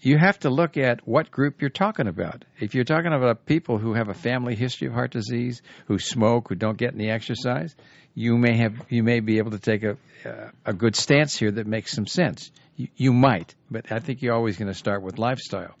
you 0.00 0.16
have 0.16 0.38
to 0.40 0.50
look 0.50 0.76
at 0.76 1.06
what 1.06 1.30
group 1.30 1.60
you're 1.60 1.68
talking 1.68 2.06
about. 2.06 2.44
If 2.58 2.74
you're 2.74 2.84
talking 2.84 3.12
about 3.12 3.44
people 3.44 3.78
who 3.78 3.94
have 3.94 4.08
a 4.08 4.14
family 4.14 4.54
history 4.54 4.86
of 4.86 4.94
heart 4.94 5.10
disease, 5.10 5.62
who 5.86 5.98
smoke, 5.98 6.48
who 6.48 6.54
don't 6.54 6.78
get 6.78 6.94
any 6.94 7.10
exercise, 7.10 7.74
you 8.14 8.38
may 8.38 8.56
have 8.56 8.74
you 8.88 9.02
may 9.02 9.20
be 9.20 9.38
able 9.38 9.50
to 9.50 9.58
take 9.58 9.82
a 9.82 9.96
uh, 10.24 10.50
a 10.64 10.72
good 10.72 10.96
stance 10.96 11.36
here 11.36 11.50
that 11.50 11.66
makes 11.66 11.92
some 11.92 12.06
sense. 12.06 12.50
You, 12.76 12.88
you 12.96 13.12
might, 13.12 13.54
but 13.70 13.90
I 13.92 13.98
think 13.98 14.22
you're 14.22 14.34
always 14.34 14.56
going 14.56 14.72
to 14.72 14.78
start 14.78 15.02
with 15.02 15.18
lifestyle. 15.18 15.74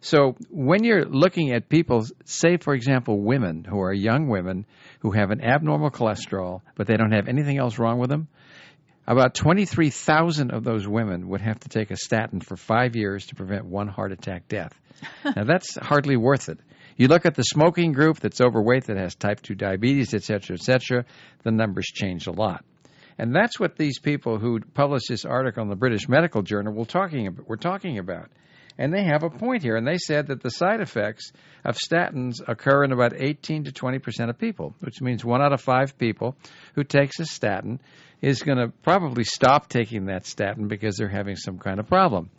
So 0.00 0.36
when 0.50 0.84
you're 0.84 1.04
looking 1.04 1.52
at 1.52 1.68
people, 1.68 2.06
say 2.24 2.56
for 2.56 2.74
example, 2.74 3.20
women 3.20 3.64
who 3.64 3.80
are 3.80 3.92
young 3.92 4.28
women 4.28 4.66
who 5.00 5.10
have 5.12 5.30
an 5.30 5.42
abnormal 5.42 5.90
cholesterol, 5.90 6.62
but 6.76 6.86
they 6.86 6.96
don't 6.96 7.12
have 7.12 7.28
anything 7.28 7.58
else 7.58 7.78
wrong 7.78 7.98
with 7.98 8.10
them, 8.10 8.28
about 9.06 9.34
23,000 9.34 10.52
of 10.52 10.64
those 10.64 10.86
women 10.86 11.28
would 11.28 11.40
have 11.40 11.58
to 11.60 11.68
take 11.68 11.90
a 11.90 11.96
statin 11.96 12.40
for 12.40 12.56
five 12.56 12.94
years 12.94 13.26
to 13.26 13.34
prevent 13.34 13.64
one 13.64 13.88
heart 13.88 14.12
attack 14.12 14.48
death. 14.48 14.78
now, 15.24 15.44
that's 15.44 15.76
hardly 15.76 16.16
worth 16.16 16.48
it. 16.48 16.58
You 16.96 17.08
look 17.08 17.24
at 17.24 17.34
the 17.34 17.42
smoking 17.42 17.92
group 17.92 18.18
that's 18.20 18.40
overweight, 18.40 18.84
that 18.84 18.96
has 18.96 19.14
type 19.14 19.40
2 19.40 19.54
diabetes, 19.54 20.12
et 20.14 20.24
cetera, 20.24 20.54
et 20.54 20.62
cetera, 20.62 21.04
the 21.42 21.52
numbers 21.52 21.86
change 21.86 22.26
a 22.26 22.32
lot. 22.32 22.64
And 23.18 23.34
that's 23.34 23.58
what 23.58 23.76
these 23.76 23.98
people 23.98 24.38
who 24.38 24.60
published 24.60 25.06
this 25.08 25.24
article 25.24 25.62
in 25.62 25.68
the 25.68 25.76
British 25.76 26.08
Medical 26.08 26.42
Journal 26.42 26.74
were 26.74 26.84
talking 26.84 27.26
about. 27.26 27.48
Were 27.48 27.56
talking 27.56 27.98
about. 27.98 28.30
And 28.78 28.94
they 28.94 29.02
have 29.02 29.24
a 29.24 29.30
point 29.30 29.62
here. 29.62 29.76
And 29.76 29.86
they 29.86 29.98
said 29.98 30.28
that 30.28 30.42
the 30.42 30.50
side 30.50 30.80
effects 30.80 31.32
of 31.64 31.76
statins 31.76 32.36
occur 32.46 32.84
in 32.84 32.92
about 32.92 33.12
18 33.16 33.64
to 33.64 33.72
20 33.72 33.98
percent 33.98 34.30
of 34.30 34.38
people, 34.38 34.74
which 34.80 35.00
means 35.00 35.24
one 35.24 35.42
out 35.42 35.52
of 35.52 35.60
five 35.60 35.98
people 35.98 36.36
who 36.74 36.84
takes 36.84 37.18
a 37.18 37.24
statin 37.24 37.80
is 38.22 38.42
going 38.42 38.58
to 38.58 38.68
probably 38.82 39.24
stop 39.24 39.68
taking 39.68 40.06
that 40.06 40.26
statin 40.26 40.68
because 40.68 40.96
they're 40.96 41.08
having 41.08 41.36
some 41.36 41.58
kind 41.58 41.78
of 41.80 41.86
problem. 41.86 42.30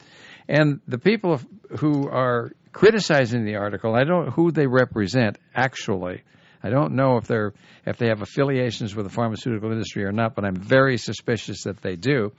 And 0.48 0.80
the 0.88 0.98
people 0.98 1.40
who 1.80 2.10
are 2.10 2.52
criticizing 2.72 3.46
the 3.46 3.56
article, 3.56 3.96
I 3.96 4.04
don't 4.04 4.26
know 4.26 4.32
who 4.32 4.52
they 4.52 4.68
represent 4.68 5.38
actually. 5.54 6.24
I 6.62 6.70
don't 6.70 6.94
know 6.94 7.18
if 7.18 7.28
they're 7.28 7.54
if 7.86 7.98
they 7.98 8.08
have 8.08 8.22
affiliations 8.22 8.96
with 8.96 9.06
the 9.06 9.12
pharmaceutical 9.12 9.72
industry 9.72 10.04
or 10.04 10.12
not, 10.12 10.36
but 10.36 10.46
I'm 10.46 10.56
very 10.56 10.98
suspicious 10.98 11.64
that 11.64 11.82
they 11.82 11.96
do. 11.96 12.34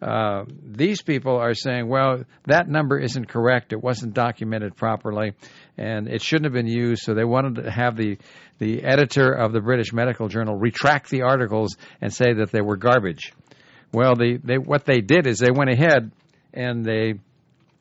Uh, 0.00 0.44
these 0.62 1.02
people 1.02 1.36
are 1.36 1.54
saying, 1.54 1.88
well, 1.88 2.22
that 2.46 2.68
number 2.68 2.98
isn't 2.98 3.28
correct. 3.28 3.72
It 3.72 3.82
wasn't 3.82 4.14
documented 4.14 4.76
properly, 4.76 5.32
and 5.76 6.08
it 6.08 6.22
shouldn't 6.22 6.44
have 6.44 6.52
been 6.52 6.68
used. 6.68 7.02
So 7.02 7.14
they 7.14 7.24
wanted 7.24 7.64
to 7.64 7.70
have 7.70 7.96
the 7.96 8.18
the 8.58 8.84
editor 8.84 9.32
of 9.32 9.52
the 9.52 9.60
British 9.60 9.92
Medical 9.92 10.28
Journal 10.28 10.56
retract 10.56 11.10
the 11.10 11.22
articles 11.22 11.76
and 12.00 12.12
say 12.12 12.34
that 12.34 12.50
they 12.50 12.60
were 12.60 12.76
garbage. 12.76 13.32
Well, 13.92 14.14
they, 14.14 14.36
they 14.36 14.58
what 14.58 14.84
they 14.84 15.00
did 15.00 15.26
is 15.26 15.38
they 15.38 15.50
went 15.50 15.70
ahead 15.70 16.12
and 16.52 16.84
they 16.84 17.14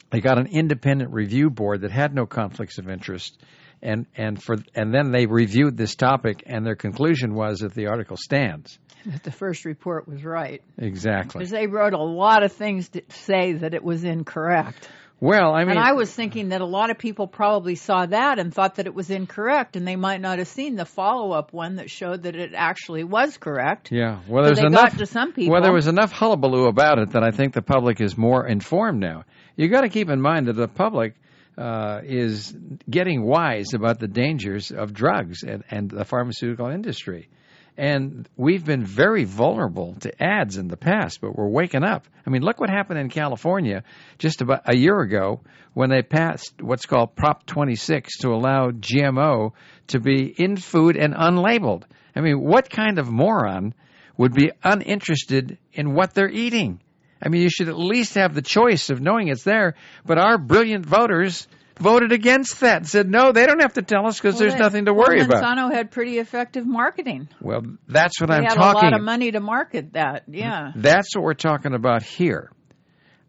they 0.09 0.21
got 0.21 0.39
an 0.39 0.47
independent 0.47 1.13
review 1.13 1.49
board 1.49 1.81
that 1.81 1.91
had 1.91 2.15
no 2.15 2.25
conflicts 2.25 2.77
of 2.77 2.89
interest 2.89 3.37
and 3.81 4.05
and 4.15 4.41
for 4.41 4.57
and 4.75 4.93
then 4.93 5.11
they 5.11 5.25
reviewed 5.25 5.77
this 5.77 5.95
topic 5.95 6.43
and 6.45 6.65
their 6.65 6.75
conclusion 6.75 7.33
was 7.33 7.59
that 7.59 7.73
the 7.73 7.87
article 7.87 8.17
stands 8.17 8.77
That 9.05 9.23
the 9.23 9.31
first 9.31 9.65
report 9.65 10.07
was 10.07 10.23
right. 10.23 10.61
exactly 10.77 11.39
Because 11.39 11.51
they 11.51 11.67
wrote 11.67 11.93
a 11.93 12.01
lot 12.01 12.43
of 12.43 12.51
things 12.51 12.89
to 12.89 13.01
say 13.09 13.53
that 13.53 13.73
it 13.73 13.83
was 13.83 14.03
incorrect. 14.03 14.89
well 15.19 15.53
i 15.53 15.61
mean 15.63 15.71
and 15.77 15.79
I 15.79 15.93
was 15.93 16.11
thinking 16.11 16.49
that 16.49 16.61
a 16.61 16.65
lot 16.65 16.89
of 16.89 16.97
people 16.97 17.27
probably 17.27 17.75
saw 17.75 18.05
that 18.07 18.39
and 18.39 18.53
thought 18.53 18.75
that 18.75 18.87
it 18.87 18.93
was 18.95 19.09
incorrect, 19.09 19.75
and 19.75 19.87
they 19.87 19.95
might 19.95 20.21
not 20.21 20.37
have 20.39 20.47
seen 20.47 20.75
the 20.75 20.85
follow 20.85 21.31
up 21.31 21.53
one 21.53 21.75
that 21.75 21.89
showed 21.89 22.23
that 22.23 22.35
it 22.35 22.53
actually 22.55 23.03
was 23.03 23.37
correct. 23.37 23.91
yeah 23.91 24.19
well 24.27 24.43
there's 24.43 24.59
enough 24.59 24.97
to 24.97 25.05
some 25.05 25.33
people. 25.33 25.51
well 25.53 25.61
there 25.61 25.73
was 25.73 25.87
enough 25.87 26.11
hullabaloo 26.11 26.65
about 26.67 26.97
it 26.99 27.11
that 27.11 27.23
i 27.23 27.31
think 27.31 27.53
the 27.53 27.61
public 27.61 28.01
is 28.01 28.17
more 28.17 28.47
informed 28.47 28.99
now 28.99 29.23
you 29.55 29.67
got 29.69 29.81
to 29.81 29.89
keep 29.89 30.09
in 30.09 30.21
mind 30.21 30.47
that 30.47 30.53
the 30.53 30.67
public 30.67 31.13
uh, 31.57 32.01
is 32.03 32.55
getting 32.89 33.23
wise 33.23 33.73
about 33.73 33.99
the 33.99 34.07
dangers 34.07 34.71
of 34.71 34.93
drugs 34.93 35.43
and, 35.43 35.63
and 35.69 35.89
the 35.89 36.05
pharmaceutical 36.05 36.67
industry. 36.67 37.29
And 37.77 38.27
we've 38.35 38.65
been 38.65 38.83
very 38.83 39.23
vulnerable 39.23 39.95
to 39.99 40.23
ads 40.23 40.57
in 40.57 40.67
the 40.67 40.77
past, 40.77 41.21
but 41.21 41.35
we're 41.35 41.47
waking 41.47 41.83
up. 41.83 42.07
I 42.25 42.31
mean, 42.31 42.41
look 42.41 42.59
what 42.59 42.71
happened 42.71 42.99
in 42.99 43.09
California 43.09 43.83
just 44.17 44.41
about 44.41 44.63
a 44.65 44.75
year 44.75 44.99
ago 44.99 45.41
when 45.75 45.91
they 45.91 46.01
passed 46.01 46.55
what's 46.59 46.87
called 46.87 47.15
Prop 47.15 47.45
26 47.45 48.17
to 48.19 48.29
allow 48.29 48.71
GMO 48.71 49.51
to 49.87 49.99
be 49.99 50.25
in 50.25 50.57
food 50.57 50.97
and 50.97 51.13
unlabeled. 51.13 51.83
I 52.15 52.21
mean, 52.21 52.41
what 52.41 52.67
kind 52.67 52.97
of 52.97 53.11
moron 53.11 53.75
would 54.17 54.33
be 54.33 54.51
uninterested 54.63 55.59
in 55.71 55.93
what 55.93 56.15
they're 56.15 56.29
eating? 56.29 56.81
I 57.23 57.29
mean, 57.29 57.41
you 57.41 57.49
should 57.49 57.69
at 57.69 57.77
least 57.77 58.15
have 58.15 58.33
the 58.33 58.41
choice 58.41 58.89
of 58.89 59.01
knowing 59.01 59.27
it's 59.29 59.43
there. 59.43 59.75
But 60.05 60.17
our 60.19 60.37
brilliant 60.37 60.85
voters 60.85 61.47
voted 61.79 62.11
against 62.11 62.59
that 62.61 62.77
and 62.77 62.87
said, 62.87 63.09
no, 63.09 63.31
they 63.31 63.45
don't 63.45 63.61
have 63.61 63.73
to 63.73 63.81
tell 63.83 64.07
us 64.07 64.17
because 64.19 64.35
Well, 64.35 64.41
there's 64.41 64.53
they- 64.53 64.59
nothing 64.59 64.85
to 64.85 64.93
worry 64.93 65.17
well, 65.17 65.25
about. 65.27 65.43
Monsanto 65.43 65.71
had 65.73 65.91
pretty 65.91 66.17
effective 66.17 66.65
marketing. 66.65 67.29
Well, 67.41 67.61
that's 67.87 68.19
what 68.19 68.29
They 68.29 68.37
I'm 68.37 68.43
had 68.43 68.55
talking 68.55 68.81
a 68.81 68.91
lot 68.91 68.93
of 68.93 69.03
money 69.03 69.31
to 69.31 69.39
market 69.39 69.93
that. 69.93 70.23
Yeah. 70.27 70.71
That's 70.75 71.15
what 71.15 71.23
we're 71.23 71.33
talking 71.35 71.73
about 71.73 72.03
here. 72.03 72.51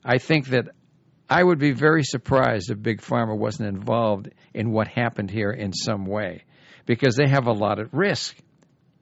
I 0.04 0.18
think 0.18 0.48
that 0.48 0.68
I 1.28 1.42
would 1.44 1.58
be 1.58 1.72
very 1.72 2.04
surprised 2.04 2.70
if 2.70 2.80
Big 2.82 3.02
Pharma 3.02 3.36
wasn't 3.36 3.68
involved 3.68 4.30
in 4.54 4.70
what 4.70 4.88
happened 4.88 5.30
here 5.30 5.50
in 5.50 5.74
some 5.74 6.06
way 6.06 6.44
because 6.86 7.16
they 7.16 7.28
have 7.28 7.46
a 7.46 7.52
lot 7.52 7.78
at 7.78 7.92
risk. 7.92 8.34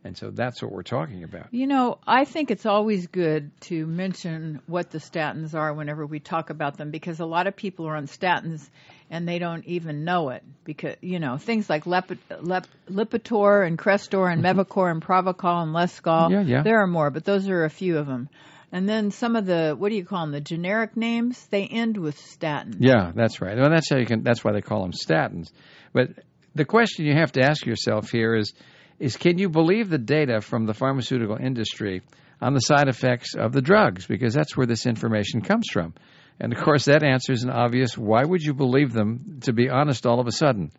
And 0.06 0.16
so 0.16 0.30
that's 0.30 0.62
what 0.62 0.70
we're 0.70 0.82
talking 0.82 1.24
about. 1.24 1.48
You 1.50 1.66
know, 1.66 1.98
I 2.06 2.24
think 2.24 2.52
it's 2.52 2.64
always 2.64 3.08
good 3.08 3.50
to 3.62 3.86
mention 3.86 4.60
what 4.66 4.90
the 4.90 4.98
statins 4.98 5.52
are 5.54 5.74
whenever 5.74 6.06
we 6.06 6.20
talk 6.20 6.50
about 6.50 6.76
them 6.78 6.92
because 6.92 7.18
a 7.18 7.26
lot 7.26 7.48
of 7.48 7.56
people 7.56 7.88
are 7.88 7.96
on 7.96 8.06
statins 8.06 8.68
and 9.10 9.28
they 9.28 9.40
don't 9.40 9.64
even 9.66 10.04
know 10.04 10.30
it 10.30 10.44
because 10.64 10.96
you 11.00 11.18
know 11.18 11.38
things 11.38 11.68
like 11.68 11.86
Lep- 11.86 12.12
Lep- 12.40 12.68
Lipitor 12.88 13.66
and 13.66 13.76
Crestor 13.76 14.32
and 14.32 14.42
Mevacor 14.42 14.90
and 14.90 15.02
Pravachol 15.02 15.64
and 15.64 15.74
Lescol. 15.74 16.30
Mm-hmm. 16.30 16.32
Yeah, 16.32 16.56
yeah. 16.58 16.62
There 16.62 16.80
are 16.80 16.86
more, 16.86 17.10
but 17.10 17.24
those 17.24 17.48
are 17.48 17.64
a 17.64 17.70
few 17.70 17.98
of 17.98 18.06
them. 18.06 18.28
And 18.72 18.88
then 18.88 19.10
some 19.10 19.36
of 19.36 19.46
the 19.46 19.74
what 19.78 19.90
do 19.90 19.96
you 19.96 20.04
call 20.04 20.20
them? 20.22 20.32
The 20.32 20.40
generic 20.40 20.96
names 20.96 21.44
they 21.46 21.66
end 21.66 21.96
with 21.96 22.18
statin. 22.18 22.76
Yeah, 22.80 23.12
that's 23.14 23.40
right. 23.40 23.56
Well, 23.56 23.70
that's 23.70 23.90
how 23.90 23.96
you 23.96 24.06
can. 24.06 24.22
That's 24.22 24.44
why 24.44 24.52
they 24.52 24.60
call 24.60 24.82
them 24.82 24.92
statins. 24.92 25.50
But 25.92 26.10
the 26.54 26.64
question 26.64 27.06
you 27.06 27.14
have 27.14 27.32
to 27.32 27.42
ask 27.42 27.64
yourself 27.66 28.10
here 28.10 28.34
is: 28.34 28.52
is 28.98 29.16
can 29.16 29.38
you 29.38 29.48
believe 29.48 29.88
the 29.88 29.98
data 29.98 30.40
from 30.40 30.66
the 30.66 30.74
pharmaceutical 30.74 31.36
industry 31.36 32.02
on 32.40 32.54
the 32.54 32.60
side 32.60 32.88
effects 32.88 33.34
of 33.34 33.52
the 33.52 33.62
drugs? 33.62 34.06
Because 34.06 34.34
that's 34.34 34.56
where 34.56 34.66
this 34.66 34.86
information 34.86 35.42
comes 35.42 35.66
from. 35.72 35.94
And 36.38 36.52
of 36.52 36.62
course, 36.62 36.86
that 36.86 37.02
answer 37.02 37.32
is 37.32 37.44
an 37.44 37.50
obvious. 37.50 37.96
Why 37.96 38.22
would 38.22 38.42
you 38.42 38.54
believe 38.54 38.92
them? 38.92 39.40
To 39.42 39.52
be 39.52 39.70
honest, 39.70 40.06
all 40.06 40.20
of 40.20 40.26
a 40.26 40.32
sudden. 40.32 40.70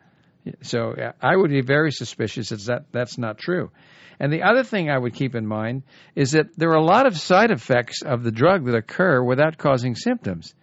So 0.62 0.93
I 1.21 1.36
would 1.36 1.49
be 1.49 1.62
very 1.62 1.91
suspicious 1.91 2.49
that 2.49 2.86
that's 2.91 3.17
not 3.17 3.38
true. 3.38 3.71
And 4.19 4.32
the 4.32 4.43
other 4.43 4.63
thing 4.63 4.89
I 4.89 4.97
would 4.97 5.13
keep 5.13 5.36
in 5.36 5.45
mind 5.45 5.84
is 6.15 6.32
that 6.32 6.58
there 6.58 6.69
are 6.69 6.77
a 6.77 6.84
lot 6.84 7.06
of 7.06 7.17
side 7.17 7.51
effects 7.51 8.01
of 8.01 8.23
the 8.23 8.32
drug 8.32 8.65
that 8.65 8.75
occur 8.75 9.21
without 9.21 9.58
causing 9.58 9.95
symptoms, 9.95 10.56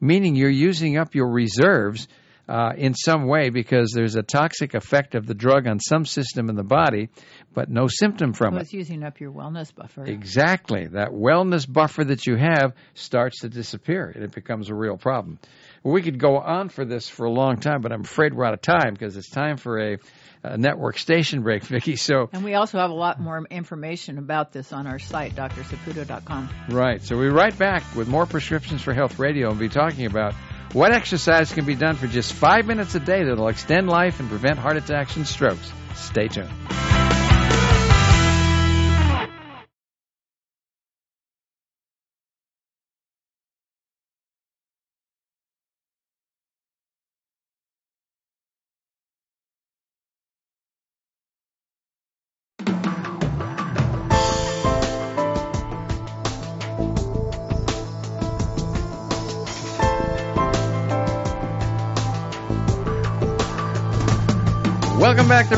meaning 0.00 0.34
you're 0.34 0.48
using 0.48 0.96
up 0.96 1.14
your 1.14 1.28
reserves 1.28 2.08
uh, 2.48 2.72
in 2.76 2.92
some 2.94 3.26
way 3.26 3.50
because 3.50 3.92
there's 3.94 4.16
a 4.16 4.22
toxic 4.22 4.74
effect 4.74 5.14
of 5.14 5.26
the 5.26 5.34
drug 5.34 5.66
on 5.66 5.78
some 5.78 6.04
system 6.04 6.48
in 6.50 6.56
the 6.56 6.64
body, 6.64 7.08
but 7.54 7.70
no 7.70 7.86
symptom 7.86 8.32
from 8.32 8.54
Well, 8.54 8.60
it. 8.60 8.64
it's 8.64 8.72
using 8.72 9.04
up 9.04 9.20
your 9.20 9.30
wellness 9.32 9.74
buffer. 9.74 10.04
Exactly. 10.04 10.86
That 10.88 11.10
wellness 11.10 11.70
buffer 11.70 12.04
that 12.04 12.26
you 12.26 12.36
have 12.36 12.72
starts 12.94 13.40
to 13.40 13.48
disappear 13.48 14.10
and 14.14 14.24
it 14.24 14.32
becomes 14.32 14.70
a 14.70 14.74
real 14.74 14.96
problem. 14.96 15.38
We 15.84 16.02
could 16.02 16.18
go 16.18 16.38
on 16.38 16.68
for 16.68 16.84
this 16.84 17.08
for 17.08 17.26
a 17.26 17.30
long 17.30 17.58
time, 17.58 17.80
but 17.80 17.92
I'm 17.92 18.02
afraid 18.02 18.34
we're 18.34 18.44
out 18.44 18.54
of 18.54 18.60
time 18.62 18.92
because 18.92 19.16
it's 19.16 19.30
time 19.30 19.56
for 19.56 19.80
a, 19.94 19.98
a 20.44 20.56
network 20.58 20.98
station 20.98 21.42
break, 21.42 21.62
Vicki. 21.74 21.96
So, 21.96 22.28
And 22.32 22.44
we 22.44 22.54
also 22.54 22.78
have 22.78 22.90
a 22.90 22.94
lot 22.94 23.20
more 23.20 23.44
information 23.50 24.18
about 24.18 24.52
this 24.52 24.72
on 24.72 24.86
our 24.86 24.98
site, 24.98 25.34
drsaputo.com. 25.34 26.50
right. 26.70 27.02
So 27.02 27.16
we'll 27.16 27.30
be 27.30 27.34
right 27.34 27.56
back 27.56 27.82
with 27.96 28.08
more 28.08 28.26
prescriptions 28.26 28.82
for 28.82 28.92
health 28.94 29.18
radio 29.18 29.50
and 29.50 29.58
be 29.58 29.68
talking 29.68 30.06
about 30.06 30.34
what 30.72 30.92
exercise 30.92 31.52
can 31.52 31.64
be 31.64 31.74
done 31.74 31.96
for 31.96 32.06
just 32.06 32.32
five 32.32 32.66
minutes 32.66 32.94
a 32.94 33.00
day 33.00 33.24
that'll 33.24 33.48
extend 33.48 33.88
life 33.88 34.20
and 34.20 34.28
prevent 34.28 34.58
heart 34.58 34.76
attacks 34.76 35.16
and 35.16 35.26
strokes. 35.26 35.70
Stay 35.94 36.28
tuned. 36.28 36.50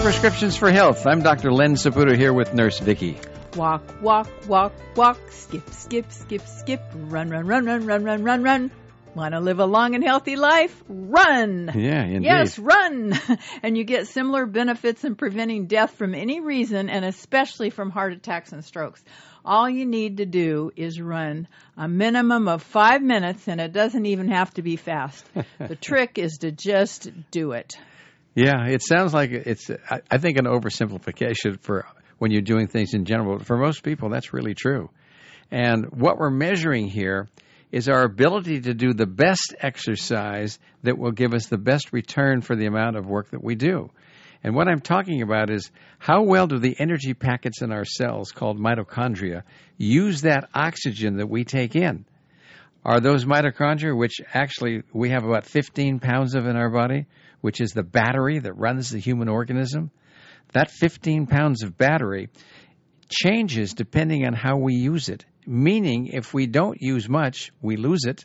Prescriptions 0.05 0.55
for 0.55 0.71
Health. 0.71 1.07
I'm 1.07 1.23
Dr. 1.23 1.51
Len 1.51 1.77
Saputo 1.77 2.15
here 2.15 2.35
with 2.35 2.53
Nurse 2.53 2.79
Vicki. 2.79 3.17
Walk, 3.57 3.83
walk, 4.03 4.29
walk, 4.47 4.75
walk, 4.97 5.19
skip, 5.31 5.71
skip, 5.71 6.13
skip, 6.13 6.43
skip, 6.47 6.83
run, 6.95 7.31
run, 7.31 7.47
run, 7.47 7.65
run, 7.65 7.87
run, 7.87 8.05
run, 8.05 8.23
run, 8.23 8.43
run. 8.43 8.71
Want 9.15 9.33
to 9.33 9.41
live 9.41 9.61
a 9.61 9.65
long 9.65 9.95
and 9.95 10.05
healthy 10.05 10.37
life? 10.37 10.79
Run! 10.91 11.73
Yeah, 11.75 12.05
indeed. 12.05 12.25
Yes, 12.25 12.59
run! 12.59 13.19
and 13.63 13.79
you 13.79 13.85
get 13.85 14.07
similar 14.07 14.45
benefits 14.45 15.05
in 15.05 15.15
preventing 15.15 15.69
death 15.69 15.93
from 15.93 16.15
any 16.15 16.39
reason 16.41 16.91
and 16.91 17.07
especially 17.07 17.71
from 17.71 17.89
heart 17.89 18.13
attacks 18.13 18.53
and 18.53 18.63
strokes. 18.63 19.03
All 19.43 19.71
you 19.71 19.87
need 19.87 20.19
to 20.19 20.27
do 20.27 20.71
is 20.77 21.01
run 21.01 21.49
a 21.79 21.89
minimum 21.89 22.47
of 22.47 22.63
five 22.63 23.01
minutes 23.01 23.49
and 23.49 23.59
it 23.59 23.73
doesn't 23.73 24.05
even 24.05 24.29
have 24.29 24.53
to 24.55 24.63
be 24.63 24.77
fast. 24.77 25.25
the 25.59 25.77
trick 25.77 26.19
is 26.19 26.41
to 26.43 26.53
just 26.53 27.09
do 27.31 27.53
it. 27.53 27.79
Yeah, 28.35 28.67
it 28.67 28.83
sounds 28.83 29.15
like 29.15 29.31
it's, 29.31 29.71
I 30.11 30.19
think, 30.19 30.39
an 30.39 30.47
oversimplification 30.47 31.61
for 31.61 31.87
when 32.19 32.33
you're 32.33 32.43
doing 32.43 32.67
things 32.67 32.95
in 32.95 33.05
general. 33.05 33.39
But 33.39 33.47
for 33.47 33.57
most 33.57 33.83
people, 33.83 34.09
that's 34.09 34.33
really 34.33 34.55
true. 34.55 34.91
And 35.51 35.87
what 35.93 36.19
we're 36.19 36.31
measuring 36.31 36.89
here 36.89 37.29
is 37.71 37.89
our 37.89 38.03
ability 38.03 38.63
to 38.63 38.75
do 38.75 38.93
the 38.93 39.07
best 39.07 39.55
exercise 39.61 40.59
that 40.83 40.99
will 40.99 41.13
give 41.13 41.35
us 41.35 41.47
the 41.47 41.59
best 41.59 41.93
return 41.93 42.41
for 42.41 42.57
the 42.57 42.67
amount 42.67 42.97
of 42.97 43.07
work 43.07 43.31
that 43.31 43.43
we 43.43 43.55
do. 43.55 43.91
And 44.43 44.55
what 44.55 44.69
I'm 44.69 44.81
talking 44.81 45.23
about 45.23 45.49
is 45.49 45.71
how 45.99 46.23
well 46.23 46.47
do 46.47 46.59
the 46.59 46.77
energy 46.79 47.15
packets 47.15 47.63
in 47.63 47.73
our 47.73 47.85
cells, 47.85 48.31
called 48.33 48.59
mitochondria, 48.59 49.43
use 49.79 50.23
that 50.23 50.49
oxygen 50.55 51.17
that 51.17 51.29
we 51.29 51.45
take 51.45 51.75
in? 51.77 52.05
Are 52.85 53.01
those 53.01 53.25
mitochondria, 53.25 53.97
which 53.97 54.21
actually 54.35 54.83
we 54.93 55.11
have 55.11 55.25
about 55.25 55.47
15 55.47 55.99
pounds 56.01 56.35
of 56.35 56.47
in 56.47 56.57
our 56.57 56.69
body, 56.69 57.07
which 57.45 57.61
is 57.61 57.73
the 57.73 57.83
battery 57.83 58.39
that 58.39 58.55
runs 58.55 58.89
the 58.89 58.99
human 58.99 59.29
organism? 59.29 59.91
That 60.55 60.71
15 60.71 61.27
pounds 61.27 61.63
of 61.63 61.77
battery 61.77 62.31
changes 63.11 63.75
depending 63.75 64.27
on 64.27 64.33
how 64.33 64.57
we 64.57 64.77
use 64.77 65.11
it. 65.11 65.27
Meaning, 65.47 66.07
if 66.07 66.33
we 66.33 66.47
don't 66.47 66.81
use 66.81 67.07
much, 67.07 67.53
we 67.61 67.77
lose 67.77 68.07
it. 68.07 68.25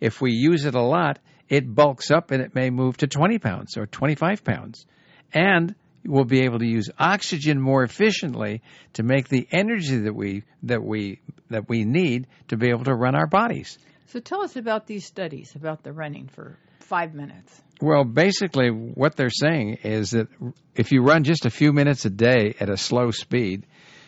If 0.00 0.22
we 0.22 0.32
use 0.32 0.64
it 0.64 0.74
a 0.74 0.80
lot, 0.80 1.18
it 1.46 1.74
bulks 1.74 2.10
up 2.10 2.30
and 2.30 2.42
it 2.42 2.54
may 2.54 2.70
move 2.70 2.96
to 2.96 3.06
20 3.06 3.38
pounds 3.38 3.76
or 3.76 3.84
25 3.84 4.42
pounds. 4.42 4.86
And 5.34 5.74
we'll 6.02 6.24
be 6.24 6.44
able 6.44 6.60
to 6.60 6.66
use 6.66 6.88
oxygen 6.98 7.60
more 7.60 7.82
efficiently 7.82 8.62
to 8.94 9.02
make 9.02 9.28
the 9.28 9.46
energy 9.52 9.98
that 9.98 10.14
we 10.14 10.44
that 10.62 10.82
we 10.82 11.20
that 11.50 11.68
we 11.68 11.84
need 11.84 12.28
to 12.48 12.56
be 12.56 12.70
able 12.70 12.84
to 12.84 12.94
run 12.94 13.14
our 13.14 13.26
bodies. 13.26 13.76
So 14.06 14.20
tell 14.20 14.40
us 14.40 14.56
about 14.56 14.86
these 14.86 15.04
studies 15.04 15.54
about 15.54 15.82
the 15.82 15.92
running 15.92 16.28
for 16.28 16.56
five 16.80 17.12
minutes. 17.12 17.60
Well, 17.80 18.04
basically, 18.04 18.68
what 18.68 19.16
they're 19.16 19.30
saying 19.30 19.78
is 19.82 20.12
that 20.12 20.28
if 20.76 20.92
you 20.92 21.02
run 21.02 21.24
just 21.24 21.44
a 21.44 21.50
few 21.50 21.72
minutes 21.72 22.04
a 22.04 22.10
day 22.10 22.54
at 22.60 22.70
a 22.70 22.76
slow 22.76 23.10
speed, 23.10 23.66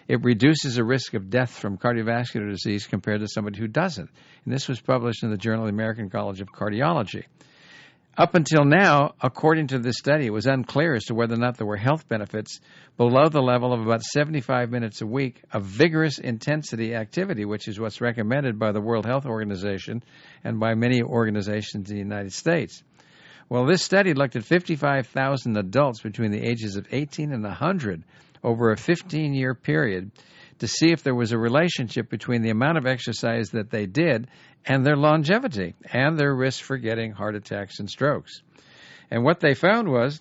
it 0.09 0.23
reduces 0.23 0.77
the 0.77 0.85
risk 0.85 1.15
of 1.15 1.31
death 1.31 1.51
from 1.51 1.79
cardiovascular 1.79 2.49
disease 2.49 2.87
compared 2.87 3.21
to 3.21 3.29
somebody 3.29 3.59
who 3.59 3.67
doesn't. 3.67 4.09
And 4.45 4.55
this 4.55 4.69
was 4.69 4.81
published 4.81 5.25
in 5.25 5.31
the 5.31 5.37
Journal 5.37 5.65
of 5.65 5.67
the 5.67 5.75
American 5.75 6.11
College 6.11 6.41
of 6.41 6.53
Cardiology. 6.53 7.25
Up 8.17 8.35
until 8.35 8.65
now, 8.65 9.15
according 9.21 9.67
to 9.69 9.79
this 9.79 9.99
study, 9.99 10.25
it 10.25 10.33
was 10.33 10.47
unclear 10.47 10.95
as 10.95 11.05
to 11.07 11.15
whether 11.15 11.35
or 11.35 11.39
not 11.39 11.59
there 11.59 11.67
were 11.67 11.77
health 11.77 12.09
benefits 12.09 12.61
below 12.97 13.29
the 13.29 13.43
level 13.43 13.75
of 13.75 13.81
about 13.81 14.03
75 14.03 14.71
minutes 14.71 15.03
a 15.03 15.07
week 15.07 15.43
of 15.53 15.65
vigorous 15.65 16.19
intensity 16.19 16.95
activity, 16.95 17.45
which 17.45 17.69
is 17.69 17.79
what's 17.79 18.01
recommended 18.01 18.59
by 18.59 18.73
the 18.73 18.81
World 18.81 19.05
Health 19.05 19.27
Organization 19.27 20.03
and 20.45 20.59
by 20.59 20.75
many 20.75 21.03
organizations 21.03 21.91
in 21.91 21.97
the 21.97 22.03
United 22.03 22.33
States. 22.33 22.83
Well, 23.49 23.67
this 23.67 23.83
study 23.83 24.13
looked 24.13 24.35
at 24.35 24.45
55,000 24.45 25.57
adults 25.57 26.01
between 26.01 26.33
the 26.33 26.43
ages 26.43 26.77
of 26.77 26.89
18 26.91 27.33
and 27.33 27.45
100 27.45 28.03
over 28.43 28.73
a 28.73 28.77
15 28.77 29.35
year 29.35 29.55
period 29.55 30.11
to 30.59 30.67
see 30.67 30.91
if 30.91 31.03
there 31.03 31.15
was 31.15 31.33
a 31.33 31.39
relationship 31.39 32.09
between 32.09 32.43
the 32.43 32.51
amount 32.51 32.79
of 32.79 32.87
exercise 32.87 33.51
that 33.51 33.71
they 33.71 33.87
did 33.87 34.29
and 34.65 34.85
their 34.85 34.97
longevity 34.97 35.75
and 35.93 36.19
their 36.19 36.35
risk 36.35 36.65
for 36.65 36.77
getting 36.77 37.13
heart 37.13 37.37
attacks 37.37 37.79
and 37.79 37.89
strokes. 37.89 38.43
And 39.11 39.23
what 39.23 39.41
they 39.41 39.55
found 39.55 39.89
was 39.89 40.21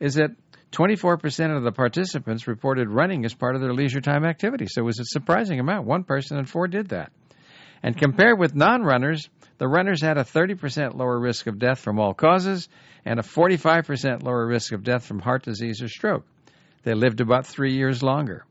is 0.00 0.14
that 0.14 0.30
24% 0.72 1.54
of 1.54 1.64
the 1.64 1.72
participants 1.72 2.46
reported 2.46 2.88
running 2.88 3.26
as 3.26 3.34
part 3.34 3.54
of 3.54 3.60
their 3.60 3.74
leisure 3.74 4.00
time 4.00 4.24
activity. 4.24 4.66
So 4.68 4.80
it 4.80 4.84
was 4.84 5.00
a 5.00 5.04
surprising 5.04 5.60
amount. 5.60 5.86
One 5.86 6.04
person 6.04 6.38
in 6.38 6.46
four 6.46 6.68
did 6.68 6.88
that. 6.88 7.12
And 7.82 7.96
compared 7.96 8.38
with 8.38 8.54
non 8.54 8.82
runners, 8.82 9.28
the 9.58 9.68
runners 9.68 10.02
had 10.02 10.18
a 10.18 10.24
30% 10.24 10.96
lower 10.96 11.18
risk 11.18 11.46
of 11.46 11.58
death 11.58 11.78
from 11.78 11.98
all 11.98 12.14
causes 12.14 12.68
and 13.04 13.18
a 13.18 13.22
45% 13.22 14.22
lower 14.22 14.46
risk 14.46 14.72
of 14.72 14.84
death 14.84 15.04
from 15.04 15.20
heart 15.20 15.44
disease 15.44 15.82
or 15.82 15.88
stroke. 15.88 16.24
They 16.84 16.94
lived 16.94 17.20
about 17.20 17.46
three 17.46 17.74
years 17.74 18.02
longer. 18.02 18.44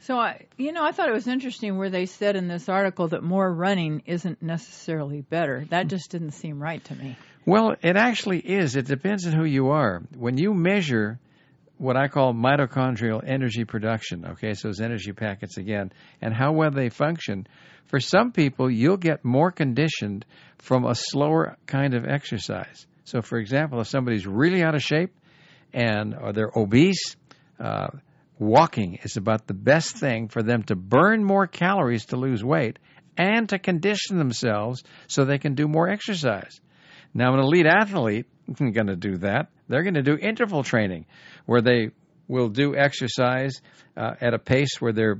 So 0.00 0.18
I, 0.18 0.46
you 0.56 0.72
know, 0.72 0.82
I 0.82 0.92
thought 0.92 1.10
it 1.10 1.14
was 1.14 1.26
interesting 1.26 1.76
where 1.76 1.90
they 1.90 2.06
said 2.06 2.34
in 2.34 2.48
this 2.48 2.68
article 2.68 3.08
that 3.08 3.22
more 3.22 3.52
running 3.52 4.02
isn't 4.06 4.42
necessarily 4.42 5.20
better. 5.20 5.66
That 5.68 5.88
just 5.88 6.10
didn't 6.10 6.32
seem 6.32 6.62
right 6.62 6.82
to 6.84 6.94
me. 6.94 7.16
Well, 7.44 7.76
it 7.82 7.96
actually 7.96 8.38
is. 8.38 8.76
It 8.76 8.86
depends 8.86 9.26
on 9.26 9.32
who 9.32 9.44
you 9.44 9.68
are. 9.68 10.02
When 10.16 10.38
you 10.38 10.54
measure 10.54 11.18
what 11.76 11.96
I 11.96 12.08
call 12.08 12.32
mitochondrial 12.32 13.22
energy 13.26 13.64
production, 13.64 14.24
okay, 14.32 14.54
so 14.54 14.68
those 14.68 14.80
energy 14.80 15.12
packets 15.12 15.58
again, 15.58 15.92
and 16.22 16.32
how 16.32 16.52
well 16.52 16.70
they 16.70 16.88
function, 16.88 17.46
for 17.86 18.00
some 18.00 18.32
people, 18.32 18.70
you'll 18.70 18.96
get 18.96 19.24
more 19.24 19.50
conditioned 19.50 20.24
from 20.58 20.84
a 20.84 20.94
slower 20.94 21.56
kind 21.66 21.94
of 21.94 22.04
exercise. 22.04 22.86
So, 23.04 23.22
for 23.22 23.38
example, 23.38 23.80
if 23.80 23.88
somebody's 23.88 24.26
really 24.26 24.62
out 24.62 24.74
of 24.74 24.82
shape 24.82 25.12
and 25.72 26.14
or 26.14 26.32
they're 26.32 26.52
obese, 26.54 27.16
uh, 27.58 27.88
walking 28.38 28.98
is 29.02 29.16
about 29.16 29.46
the 29.46 29.54
best 29.54 29.96
thing 29.96 30.28
for 30.28 30.42
them 30.42 30.62
to 30.64 30.76
burn 30.76 31.24
more 31.24 31.46
calories 31.46 32.06
to 32.06 32.16
lose 32.16 32.42
weight 32.42 32.78
and 33.16 33.48
to 33.50 33.58
condition 33.58 34.18
themselves 34.18 34.82
so 35.08 35.24
they 35.24 35.38
can 35.38 35.54
do 35.54 35.68
more 35.68 35.88
exercise. 35.88 36.60
Now, 37.12 37.34
an 37.34 37.40
elite 37.40 37.66
athlete 37.66 38.26
isn't 38.48 38.72
going 38.72 38.86
to 38.86 38.96
do 38.96 39.18
that. 39.18 39.48
They're 39.68 39.82
going 39.82 39.94
to 39.94 40.02
do 40.02 40.16
interval 40.16 40.62
training 40.62 41.06
where 41.46 41.60
they 41.60 41.90
will 42.28 42.48
do 42.48 42.76
exercise 42.76 43.60
uh, 43.96 44.14
at 44.20 44.34
a 44.34 44.38
pace 44.38 44.80
where 44.80 44.92
they're 44.92 45.18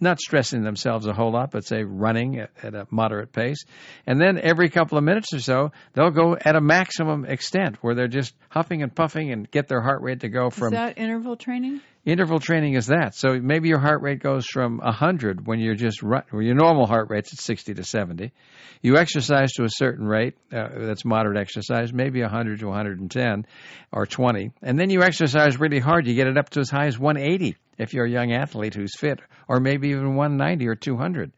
not 0.00 0.20
stressing 0.20 0.62
themselves 0.62 1.06
a 1.06 1.12
whole 1.12 1.32
lot, 1.32 1.50
but 1.50 1.64
say 1.64 1.82
running 1.82 2.38
at, 2.38 2.50
at, 2.62 2.74
a 2.74 2.86
moderate 2.90 3.32
pace. 3.32 3.64
And 4.06 4.20
then 4.20 4.38
every 4.38 4.68
couple 4.68 4.98
of 4.98 5.04
minutes 5.04 5.32
or 5.32 5.40
so, 5.40 5.72
they'll 5.94 6.10
go 6.10 6.36
at 6.36 6.56
a 6.56 6.60
maximum 6.60 7.24
extent 7.24 7.76
where 7.80 7.94
they're 7.94 8.08
just 8.08 8.34
huffing 8.48 8.82
and 8.82 8.94
puffing 8.94 9.32
and 9.32 9.50
get 9.50 9.68
their 9.68 9.80
heart 9.80 10.02
rate 10.02 10.20
to 10.20 10.28
go 10.28 10.50
from. 10.50 10.68
Is 10.68 10.78
that 10.78 10.98
interval 10.98 11.36
training? 11.36 11.80
Interval 12.04 12.38
training 12.38 12.74
is 12.74 12.86
that. 12.86 13.16
So 13.16 13.40
maybe 13.40 13.68
your 13.68 13.80
heart 13.80 14.00
rate 14.00 14.20
goes 14.20 14.46
from 14.46 14.78
100 14.78 15.44
when 15.44 15.58
you're 15.58 15.74
just 15.74 16.02
run, 16.02 16.22
or 16.32 16.40
your 16.40 16.54
normal 16.54 16.86
heart 16.86 17.10
rate's 17.10 17.32
at 17.32 17.40
60 17.40 17.74
to 17.74 17.82
70. 17.82 18.32
You 18.80 18.96
exercise 18.96 19.52
to 19.54 19.64
a 19.64 19.68
certain 19.68 20.06
rate, 20.06 20.34
uh, 20.52 20.68
that's 20.72 21.04
moderate 21.04 21.36
exercise, 21.36 21.92
maybe 21.92 22.20
100 22.20 22.60
to 22.60 22.66
110 22.66 23.46
or 23.90 24.06
20. 24.06 24.52
And 24.62 24.78
then 24.78 24.90
you 24.90 25.02
exercise 25.02 25.58
really 25.58 25.80
hard, 25.80 26.06
you 26.06 26.14
get 26.14 26.28
it 26.28 26.38
up 26.38 26.50
to 26.50 26.60
as 26.60 26.70
high 26.70 26.86
as 26.86 26.96
180 26.96 27.56
if 27.78 27.94
you're 27.94 28.06
a 28.06 28.10
young 28.10 28.32
athlete 28.32 28.74
who's 28.74 28.96
fit, 28.96 29.20
or 29.48 29.60
maybe 29.60 29.88
even 29.88 30.14
190 30.14 30.66
or 30.68 30.74
200. 30.74 31.32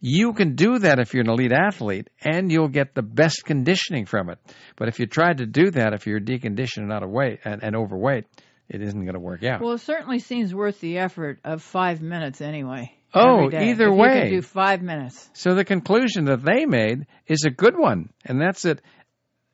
You 0.00 0.32
can 0.32 0.56
do 0.56 0.80
that 0.80 0.98
if 0.98 1.14
you're 1.14 1.22
an 1.22 1.30
elite 1.30 1.52
athlete, 1.52 2.10
and 2.20 2.50
you'll 2.50 2.68
get 2.68 2.94
the 2.94 3.02
best 3.02 3.44
conditioning 3.44 4.06
from 4.06 4.30
it. 4.30 4.38
But 4.76 4.88
if 4.88 4.98
you 4.98 5.06
try 5.06 5.32
to 5.32 5.46
do 5.46 5.70
that, 5.70 5.94
if 5.94 6.06
you're 6.06 6.20
deconditioned 6.20 6.82
and 6.82 6.92
out 6.92 7.04
of 7.04 7.10
weight 7.10 7.38
and, 7.44 7.62
and 7.62 7.76
overweight, 7.76 8.24
it 8.68 8.82
isn't 8.82 9.00
going 9.00 9.14
to 9.14 9.20
work 9.20 9.44
out. 9.44 9.60
Well, 9.60 9.74
it 9.74 9.80
certainly 9.80 10.18
seems 10.18 10.54
worth 10.54 10.80
the 10.80 10.98
effort 10.98 11.38
of 11.44 11.62
five 11.62 12.02
minutes 12.02 12.40
anyway. 12.40 12.92
Oh, 13.14 13.50
either 13.52 13.88
If 13.88 13.94
way. 13.94 14.14
You 14.14 14.20
can 14.22 14.30
do 14.30 14.42
five 14.42 14.82
minutes. 14.82 15.30
So 15.34 15.54
the 15.54 15.64
conclusion 15.64 16.24
that 16.24 16.42
they 16.42 16.64
made 16.64 17.06
is 17.26 17.44
a 17.46 17.50
good 17.50 17.76
one, 17.76 18.08
and 18.24 18.40
that's 18.40 18.62
that 18.62 18.80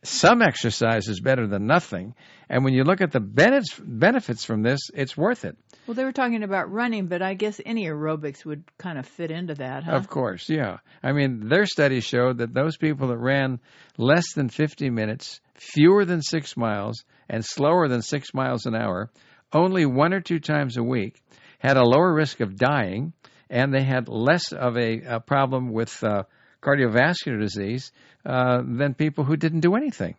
some 0.08 0.42
exercise 0.42 1.08
is 1.08 1.20
better 1.20 1.46
than 1.46 1.66
nothing. 1.66 2.14
And 2.48 2.64
when 2.64 2.72
you 2.72 2.84
look 2.84 3.00
at 3.00 3.12
the 3.12 3.20
benefits 3.20 3.78
benefits 3.78 4.44
from 4.44 4.62
this, 4.62 4.80
it's 4.94 5.16
worth 5.16 5.44
it. 5.44 5.56
Well, 5.86 5.94
they 5.94 6.04
were 6.04 6.12
talking 6.12 6.42
about 6.42 6.70
running, 6.70 7.06
but 7.06 7.22
I 7.22 7.34
guess 7.34 7.60
any 7.64 7.86
aerobics 7.86 8.44
would 8.44 8.64
kind 8.78 8.98
of 8.98 9.06
fit 9.06 9.30
into 9.30 9.54
that, 9.54 9.84
huh? 9.84 9.92
Of 9.92 10.08
course, 10.08 10.48
yeah. 10.48 10.78
I 11.02 11.12
mean, 11.12 11.48
their 11.48 11.66
study 11.66 12.00
showed 12.00 12.38
that 12.38 12.54
those 12.54 12.76
people 12.76 13.08
that 13.08 13.18
ran 13.18 13.60
less 13.96 14.32
than 14.34 14.48
50 14.48 14.90
minutes, 14.90 15.40
fewer 15.54 16.04
than 16.04 16.22
six 16.22 16.56
miles, 16.56 17.04
and 17.28 17.44
slower 17.44 17.88
than 17.88 18.02
six 18.02 18.32
miles 18.34 18.66
an 18.66 18.74
hour, 18.74 19.10
only 19.52 19.86
one 19.86 20.12
or 20.12 20.20
two 20.20 20.40
times 20.40 20.76
a 20.76 20.82
week, 20.82 21.20
had 21.58 21.76
a 21.76 21.84
lower 21.84 22.12
risk 22.12 22.40
of 22.40 22.56
dying, 22.56 23.12
and 23.50 23.72
they 23.72 23.82
had 23.82 24.08
less 24.08 24.52
of 24.52 24.76
a, 24.76 25.00
a 25.02 25.20
problem 25.20 25.72
with 25.72 26.02
uh, 26.04 26.24
cardiovascular 26.62 27.38
disease 27.40 27.92
uh, 28.24 28.62
than 28.64 28.94
people 28.94 29.24
who 29.24 29.36
didn't 29.36 29.60
do 29.60 29.74
anything. 29.74 30.14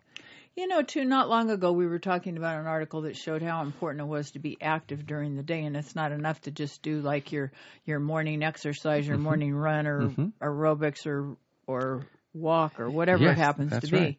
You 0.55 0.67
know, 0.67 0.81
too, 0.81 1.05
not 1.05 1.29
long 1.29 1.49
ago 1.51 1.71
we 1.71 1.87
were 1.87 1.99
talking 1.99 2.35
about 2.35 2.59
an 2.59 2.67
article 2.67 3.01
that 3.03 3.15
showed 3.15 3.41
how 3.41 3.61
important 3.61 4.01
it 4.01 4.07
was 4.07 4.31
to 4.31 4.39
be 4.39 4.57
active 4.61 5.05
during 5.05 5.35
the 5.35 5.43
day, 5.43 5.63
and 5.63 5.75
it's 5.77 5.95
not 5.95 6.11
enough 6.11 6.41
to 6.41 6.51
just 6.51 6.81
do 6.81 6.99
like 7.01 7.31
your 7.31 7.51
your 7.85 7.99
morning 7.99 8.43
exercise, 8.43 9.03
Mm-hmm. 9.03 9.07
your 9.07 9.17
morning 9.17 9.55
run, 9.55 9.87
or 9.87 10.11
aerobics, 10.41 11.05
or 11.05 11.37
or 11.67 12.05
walk, 12.33 12.79
or 12.79 12.89
whatever 12.89 13.23
Yes, 13.23 13.31
it 13.31 13.37
happens 13.37 13.77
to 13.79 13.87
be, 13.87 13.97
right. 13.97 14.17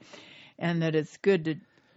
and 0.59 0.83
that 0.83 0.95
it's 0.95 1.17
good 1.19 1.45
to 1.45 1.55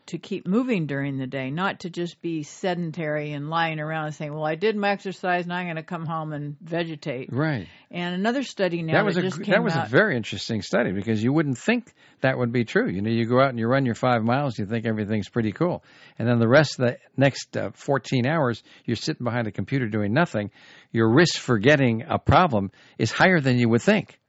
to 0.08 0.18
keep 0.18 0.48
moving 0.48 0.86
during 0.86 1.18
the 1.18 1.28
day, 1.28 1.50
not 1.50 1.82
to 1.82 1.90
just 1.90 2.22
be 2.22 2.44
sedentary 2.44 3.32
and 3.32 3.50
lying 3.50 3.80
around 3.80 4.06
and 4.06 4.16
saying, 4.16 4.34
"Well, 4.34 4.46
I 4.46 4.56
did 4.56 4.76
my 4.76 4.90
exercise, 4.90 5.46
now 5.46 5.56
I'm 5.56 5.66
going 5.66 5.78
to 5.78 5.84
come 5.84 6.06
home 6.06 6.34
and 6.34 6.58
vegetate." 6.62 7.30
Right. 7.32 7.68
And 7.90 8.16
another 8.16 8.44
study 8.44 8.82
now 8.82 8.94
that 8.94 9.06
was 9.06 9.18
a 9.18 9.22
just 9.22 9.42
came 9.42 9.54
that 9.54 9.64
was 9.64 9.74
out. 9.74 9.88
a 9.88 9.90
very 9.90 10.18
interesting 10.18 10.62
study 10.62 10.92
because 10.92 11.24
you 11.24 11.32
wouldn't 11.32 11.58
think 11.58 11.94
that 12.22 12.38
would 12.38 12.52
be 12.52 12.66
true. 12.66 12.90
You 12.90 13.02
know, 13.02 13.10
you 13.10 13.26
go 13.26 13.40
out 13.40 13.50
and 13.50 13.60
you 13.60 13.68
run 13.68 13.86
your 13.86 13.96
five 13.96 14.24
miles, 14.24 14.58
you 14.58 14.66
think 14.66 14.86
everything's 14.86 15.30
pretty 15.30 15.52
cool, 15.52 15.84
and 16.20 16.28
then 16.28 16.40
the 16.40 16.50
rest 16.50 16.80
of 16.80 16.88
the 16.88 16.98
next 17.16 17.56
uh, 17.56 17.72
14 17.74 18.26
hours, 18.26 18.64
you're 18.86 18.96
sitting 18.96 19.24
behind 19.24 19.48
a 19.48 19.52
computer 19.52 19.88
doing 19.88 20.14
nothing. 20.14 20.52
Your 20.92 21.10
risk 21.10 21.40
for 21.40 21.58
getting 21.58 22.04
a 22.08 22.20
problem 22.20 22.72
is 22.98 23.12
higher 23.12 23.40
than 23.40 23.58
you 23.58 23.70
would 23.70 23.82
think. 23.82 24.20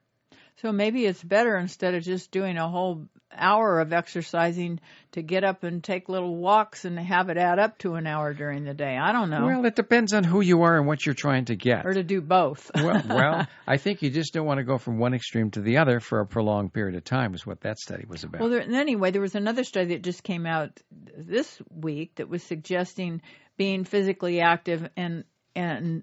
So 0.63 0.71
maybe 0.71 1.05
it's 1.05 1.23
better 1.23 1.57
instead 1.57 1.95
of 1.95 2.05
just 2.05 2.31
doing 2.31 2.57
a 2.59 2.69
whole 2.69 3.09
hour 3.37 3.81
of 3.81 3.93
exercising 3.93 4.79
to 5.13 5.23
get 5.23 5.43
up 5.43 5.65
and 5.65 5.83
take 5.83 6.09
little 6.09 6.37
walks 6.37 6.85
and 6.85 6.99
have 6.99 7.29
it 7.29 7.37
add 7.37 7.59
up 7.59 7.77
to 7.79 7.95
an 7.95 8.07
hour 8.07 8.33
during 8.33 8.65
the 8.65 8.75
day. 8.75 8.97
I 8.97 9.13
don't 9.13 9.31
know. 9.31 9.47
Well, 9.47 9.65
it 9.67 9.75
depends 9.75 10.13
on 10.13 10.23
who 10.23 10.41
you 10.41 10.63
are 10.63 10.79
and 10.79 10.87
what 10.87 11.05
you're 11.05 11.15
trying 11.15 11.47
to 11.47 11.57
get. 11.57 11.85
or 11.85 11.93
to 11.93 12.05
do 12.05 12.21
both. 12.21 12.71
well, 12.75 13.03
well, 13.09 13.47
I 13.67 13.79
think 13.79 14.03
you 14.03 14.11
just 14.11 14.33
don't 14.33 14.47
want 14.47 14.59
to 14.59 14.65
go 14.65 14.79
from 14.79 14.99
one 14.99 15.15
extreme 15.15 15.51
to 15.53 15.61
the 15.61 15.79
other 15.79 15.99
for 15.99 16.21
a 16.21 16.27
prolonged 16.27 16.73
period 16.73 16.97
of 16.97 17.05
time. 17.05 17.35
Is 17.35 17.45
what 17.45 17.63
that 17.63 17.79
study 17.79 18.05
was 18.09 18.23
about. 18.23 18.41
Well, 18.41 18.51
there, 18.51 18.61
and 18.61 18.75
anyway, 18.77 19.11
there 19.11 19.23
was 19.23 19.35
another 19.35 19.65
study 19.65 19.89
that 19.89 20.03
just 20.03 20.23
came 20.23 20.47
out 20.47 20.81
this 21.17 21.61
week 21.71 22.17
that 22.17 22.29
was 22.29 22.43
suggesting 22.45 23.23
being 23.57 23.85
physically 23.85 24.41
active 24.41 24.89
and 24.97 25.25
and 25.57 26.03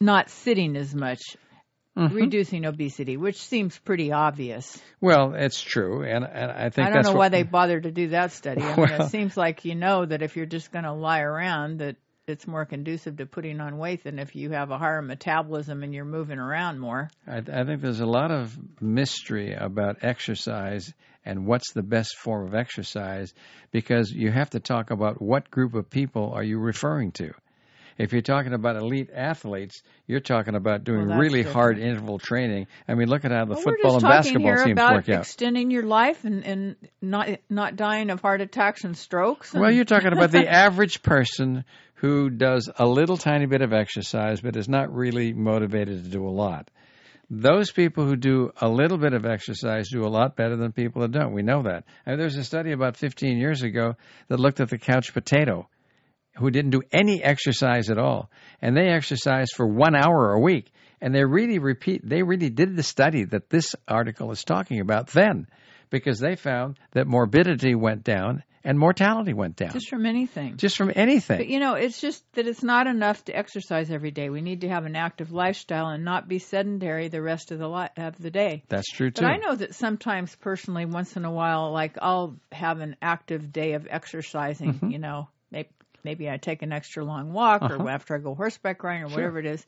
not 0.00 0.28
sitting 0.30 0.76
as 0.76 0.94
much, 0.94 1.20
Mm-hmm. 1.96 2.14
reducing 2.16 2.64
obesity, 2.64 3.16
which 3.16 3.40
seems 3.40 3.78
pretty 3.78 4.10
obvious. 4.10 4.82
well, 5.00 5.34
it's 5.36 5.60
true, 5.62 6.02
and, 6.02 6.24
and 6.24 6.50
I 6.50 6.70
think 6.70 6.88
I 6.88 6.90
don't 6.90 7.04
know 7.04 7.10
what, 7.10 7.18
why 7.18 7.28
they 7.28 7.44
bothered 7.44 7.84
to 7.84 7.92
do 7.92 8.08
that 8.08 8.32
study. 8.32 8.62
I 8.62 8.76
mean, 8.76 8.88
Well- 8.90 9.02
it 9.06 9.10
seems 9.10 9.36
like 9.36 9.64
you 9.64 9.76
know 9.76 10.04
that 10.04 10.20
if 10.20 10.36
you're 10.36 10.44
just 10.44 10.72
going 10.72 10.84
to 10.84 10.92
lie 10.92 11.20
around, 11.20 11.78
that 11.78 11.94
it's 12.26 12.46
more 12.48 12.64
conducive 12.64 13.18
to 13.18 13.26
putting 13.26 13.60
on 13.60 13.78
weight 13.78 14.02
than 14.02 14.18
if 14.18 14.34
you 14.34 14.50
have 14.50 14.70
a 14.72 14.78
higher 14.78 15.02
metabolism 15.02 15.82
and 15.82 15.94
you're 15.94 16.04
moving 16.04 16.38
around 16.38 16.80
more. 16.80 17.10
I, 17.28 17.36
I 17.36 17.64
think 17.64 17.80
there's 17.80 18.00
a 18.00 18.06
lot 18.06 18.30
of 18.30 18.56
mystery 18.80 19.52
about 19.54 19.98
exercise 20.02 20.92
and 21.24 21.46
what's 21.46 21.72
the 21.74 21.82
best 21.82 22.16
form 22.16 22.46
of 22.46 22.54
exercise 22.54 23.32
because 23.70 24.10
you 24.10 24.32
have 24.32 24.50
to 24.50 24.60
talk 24.60 24.90
about 24.90 25.20
what 25.20 25.50
group 25.50 25.74
of 25.74 25.88
people 25.90 26.32
are 26.34 26.42
you 26.42 26.58
referring 26.58 27.12
to. 27.12 27.32
If 27.96 28.12
you're 28.12 28.22
talking 28.22 28.52
about 28.52 28.76
elite 28.76 29.10
athletes, 29.14 29.82
you're 30.06 30.20
talking 30.20 30.54
about 30.56 30.82
doing 30.84 31.08
Well, 31.08 31.18
really 31.18 31.40
different. 31.40 31.54
hard 31.56 31.78
interval 31.78 32.18
training. 32.18 32.66
I 32.88 32.94
mean, 32.94 33.08
look 33.08 33.24
at 33.24 33.30
how 33.30 33.44
the 33.44 33.54
Well, 33.54 33.62
football 33.62 33.94
and 33.94 34.02
basketball 34.02 34.64
teams 34.64 34.78
work 34.80 35.08
out. 35.08 35.20
extending 35.20 35.70
your 35.70 35.84
life 35.84 36.24
and, 36.24 36.44
and 36.44 36.76
not 37.00 37.28
not 37.48 37.76
dying 37.76 38.10
of 38.10 38.20
heart 38.20 38.40
attacks 38.40 38.84
and 38.84 38.96
strokes. 38.96 39.54
Well, 39.54 39.70
you're 39.70 39.84
talking 39.84 40.12
about 40.12 40.32
the 40.32 40.48
average 40.50 41.02
person 41.02 41.64
who 41.96 42.30
does 42.30 42.68
a 42.76 42.86
little 42.86 43.16
tiny 43.16 43.46
bit 43.46 43.62
of 43.62 43.72
exercise 43.72 44.40
but 44.40 44.56
is 44.56 44.68
not 44.68 44.92
really 44.92 45.32
motivated 45.32 46.04
to 46.04 46.10
do 46.10 46.26
a 46.26 46.30
lot. 46.30 46.70
Those 47.30 47.70
people 47.70 48.04
who 48.06 48.16
do 48.16 48.50
a 48.60 48.68
little 48.68 48.98
bit 48.98 49.14
of 49.14 49.24
exercise 49.24 49.88
do 49.90 50.04
a 50.04 50.08
lot 50.10 50.36
better 50.36 50.56
than 50.56 50.72
people 50.72 51.02
that 51.02 51.12
don't. 51.12 51.32
We 51.32 51.42
know 51.42 51.62
that. 51.62 51.84
I 52.06 52.10
mean, 52.10 52.18
there's 52.18 52.36
a 52.36 52.44
study 52.44 52.72
about 52.72 52.96
15 52.96 53.38
years 53.38 53.62
ago 53.62 53.94
that 54.28 54.38
looked 54.38 54.60
at 54.60 54.68
the 54.68 54.78
couch 54.78 55.14
potato 55.14 55.66
who 56.36 56.50
didn't 56.50 56.70
do 56.70 56.82
any 56.92 57.22
exercise 57.22 57.90
at 57.90 57.98
all. 57.98 58.30
And 58.60 58.76
they 58.76 58.88
exercised 58.88 59.52
for 59.54 59.66
one 59.66 59.94
hour 59.94 60.32
a 60.32 60.40
week. 60.40 60.72
And 61.00 61.14
they 61.14 61.24
really 61.24 61.58
repeat, 61.58 62.08
they 62.08 62.22
really 62.22 62.50
did 62.50 62.76
the 62.76 62.82
study 62.82 63.24
that 63.24 63.50
this 63.50 63.74
article 63.86 64.30
is 64.30 64.44
talking 64.44 64.80
about 64.80 65.08
then 65.08 65.46
because 65.90 66.18
they 66.18 66.36
found 66.36 66.78
that 66.92 67.06
morbidity 67.06 67.74
went 67.74 68.04
down 68.04 68.42
and 68.64 68.78
mortality 68.78 69.34
went 69.34 69.56
down 69.56 69.72
just 69.72 69.90
from 69.90 70.06
anything. 70.06 70.56
just 70.56 70.78
from 70.78 70.90
anything. 70.94 71.36
But 71.36 71.48
you 71.48 71.60
know, 71.60 71.74
it's 71.74 72.00
just 72.00 72.24
that 72.32 72.46
it's 72.46 72.62
not 72.62 72.86
enough 72.86 73.22
to 73.26 73.36
exercise 73.36 73.90
every 73.90 74.10
day. 74.10 74.30
We 74.30 74.40
need 74.40 74.62
to 74.62 74.68
have 74.70 74.86
an 74.86 74.96
active 74.96 75.30
lifestyle 75.30 75.88
and 75.88 76.04
not 76.04 76.26
be 76.26 76.38
sedentary 76.38 77.08
the 77.08 77.20
rest 77.20 77.52
of 77.52 77.58
the 77.58 77.68
li- 77.68 77.88
of 77.98 78.16
the 78.18 78.30
day. 78.30 78.64
That's 78.68 78.90
true 78.90 79.10
too. 79.10 79.20
But 79.20 79.30
I 79.30 79.36
know 79.36 79.54
that 79.54 79.74
sometimes, 79.74 80.34
personally, 80.36 80.86
once 80.86 81.14
in 81.16 81.26
a 81.26 81.30
while, 81.30 81.72
like 81.72 81.98
I'll 82.00 82.36
have 82.52 82.80
an 82.80 82.96
active 83.02 83.52
day 83.52 83.74
of 83.74 83.86
exercising. 83.90 84.72
Mm-hmm. 84.74 84.90
You 84.90 84.98
know, 84.98 85.28
maybe, 86.04 86.30
I 86.30 86.36
take 86.36 86.62
an 86.62 86.72
extra 86.72 87.04
long 87.04 87.32
walk, 87.32 87.62
Uh-huh. 87.62 87.82
or 87.82 87.90
after 87.90 88.14
I 88.14 88.18
go 88.18 88.34
horseback 88.34 88.82
riding, 88.84 89.04
or 89.04 89.08
whatever 89.08 89.38
it 89.38 89.46
is. 89.46 89.64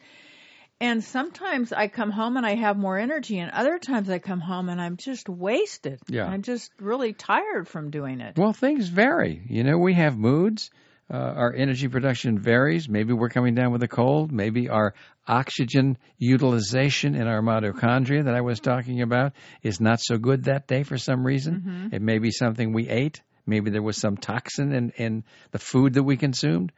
And 0.78 1.02
sometimes 1.02 1.72
I 1.72 1.88
come 1.88 2.10
home 2.10 2.36
and 2.36 2.44
I 2.44 2.54
have 2.54 2.76
more 2.76 2.98
energy, 2.98 3.38
and 3.38 3.50
other 3.50 3.78
times 3.78 4.10
I 4.10 4.18
come 4.18 4.40
home 4.40 4.68
and 4.68 4.78
I'm 4.80 4.98
just 4.98 5.26
wasted. 5.28 6.00
Yeah. 6.08 6.26
I'm 6.26 6.42
just 6.42 6.70
really 6.78 7.14
tired 7.14 7.66
from 7.66 7.90
doing 7.90 8.20
it. 8.20 8.36
Well, 8.36 8.52
things 8.52 8.88
vary. 8.88 9.40
You 9.48 9.64
know, 9.64 9.78
we 9.78 9.94
have 9.94 10.18
moods. 10.18 10.70
Uh, 11.08 11.16
our 11.16 11.54
energy 11.54 11.86
production 11.86 12.36
varies. 12.36 12.88
Maybe 12.88 13.12
we're 13.12 13.28
coming 13.28 13.54
down 13.54 13.70
with 13.70 13.82
a 13.84 13.88
cold. 13.88 14.32
Maybe 14.32 14.68
our 14.68 14.92
oxygen 15.26 15.96
utilization 16.18 17.14
in 17.14 17.26
our 17.28 17.40
mitochondria 17.40 18.24
that 18.24 18.34
I 18.34 18.40
was 18.40 18.58
talking 18.60 19.00
about 19.02 19.32
is 19.62 19.80
not 19.80 20.00
so 20.00 20.18
good 20.18 20.44
that 20.44 20.66
day 20.66 20.82
for 20.82 20.98
some 20.98 21.24
reason. 21.24 21.90
It 21.92 22.02
may 22.02 22.18
be 22.18 22.32
something 22.32 22.72
we 22.72 22.88
ate. 22.88 23.22
Maybe 23.46 23.70
there 23.70 23.82
was 23.82 23.96
some 23.96 24.16
toxin 24.16 24.72
in, 24.72 24.90
in 24.96 25.24
the 25.52 25.58
food 25.58 25.94
that 25.94 26.02
we 26.02 26.16
consumed. 26.16 26.72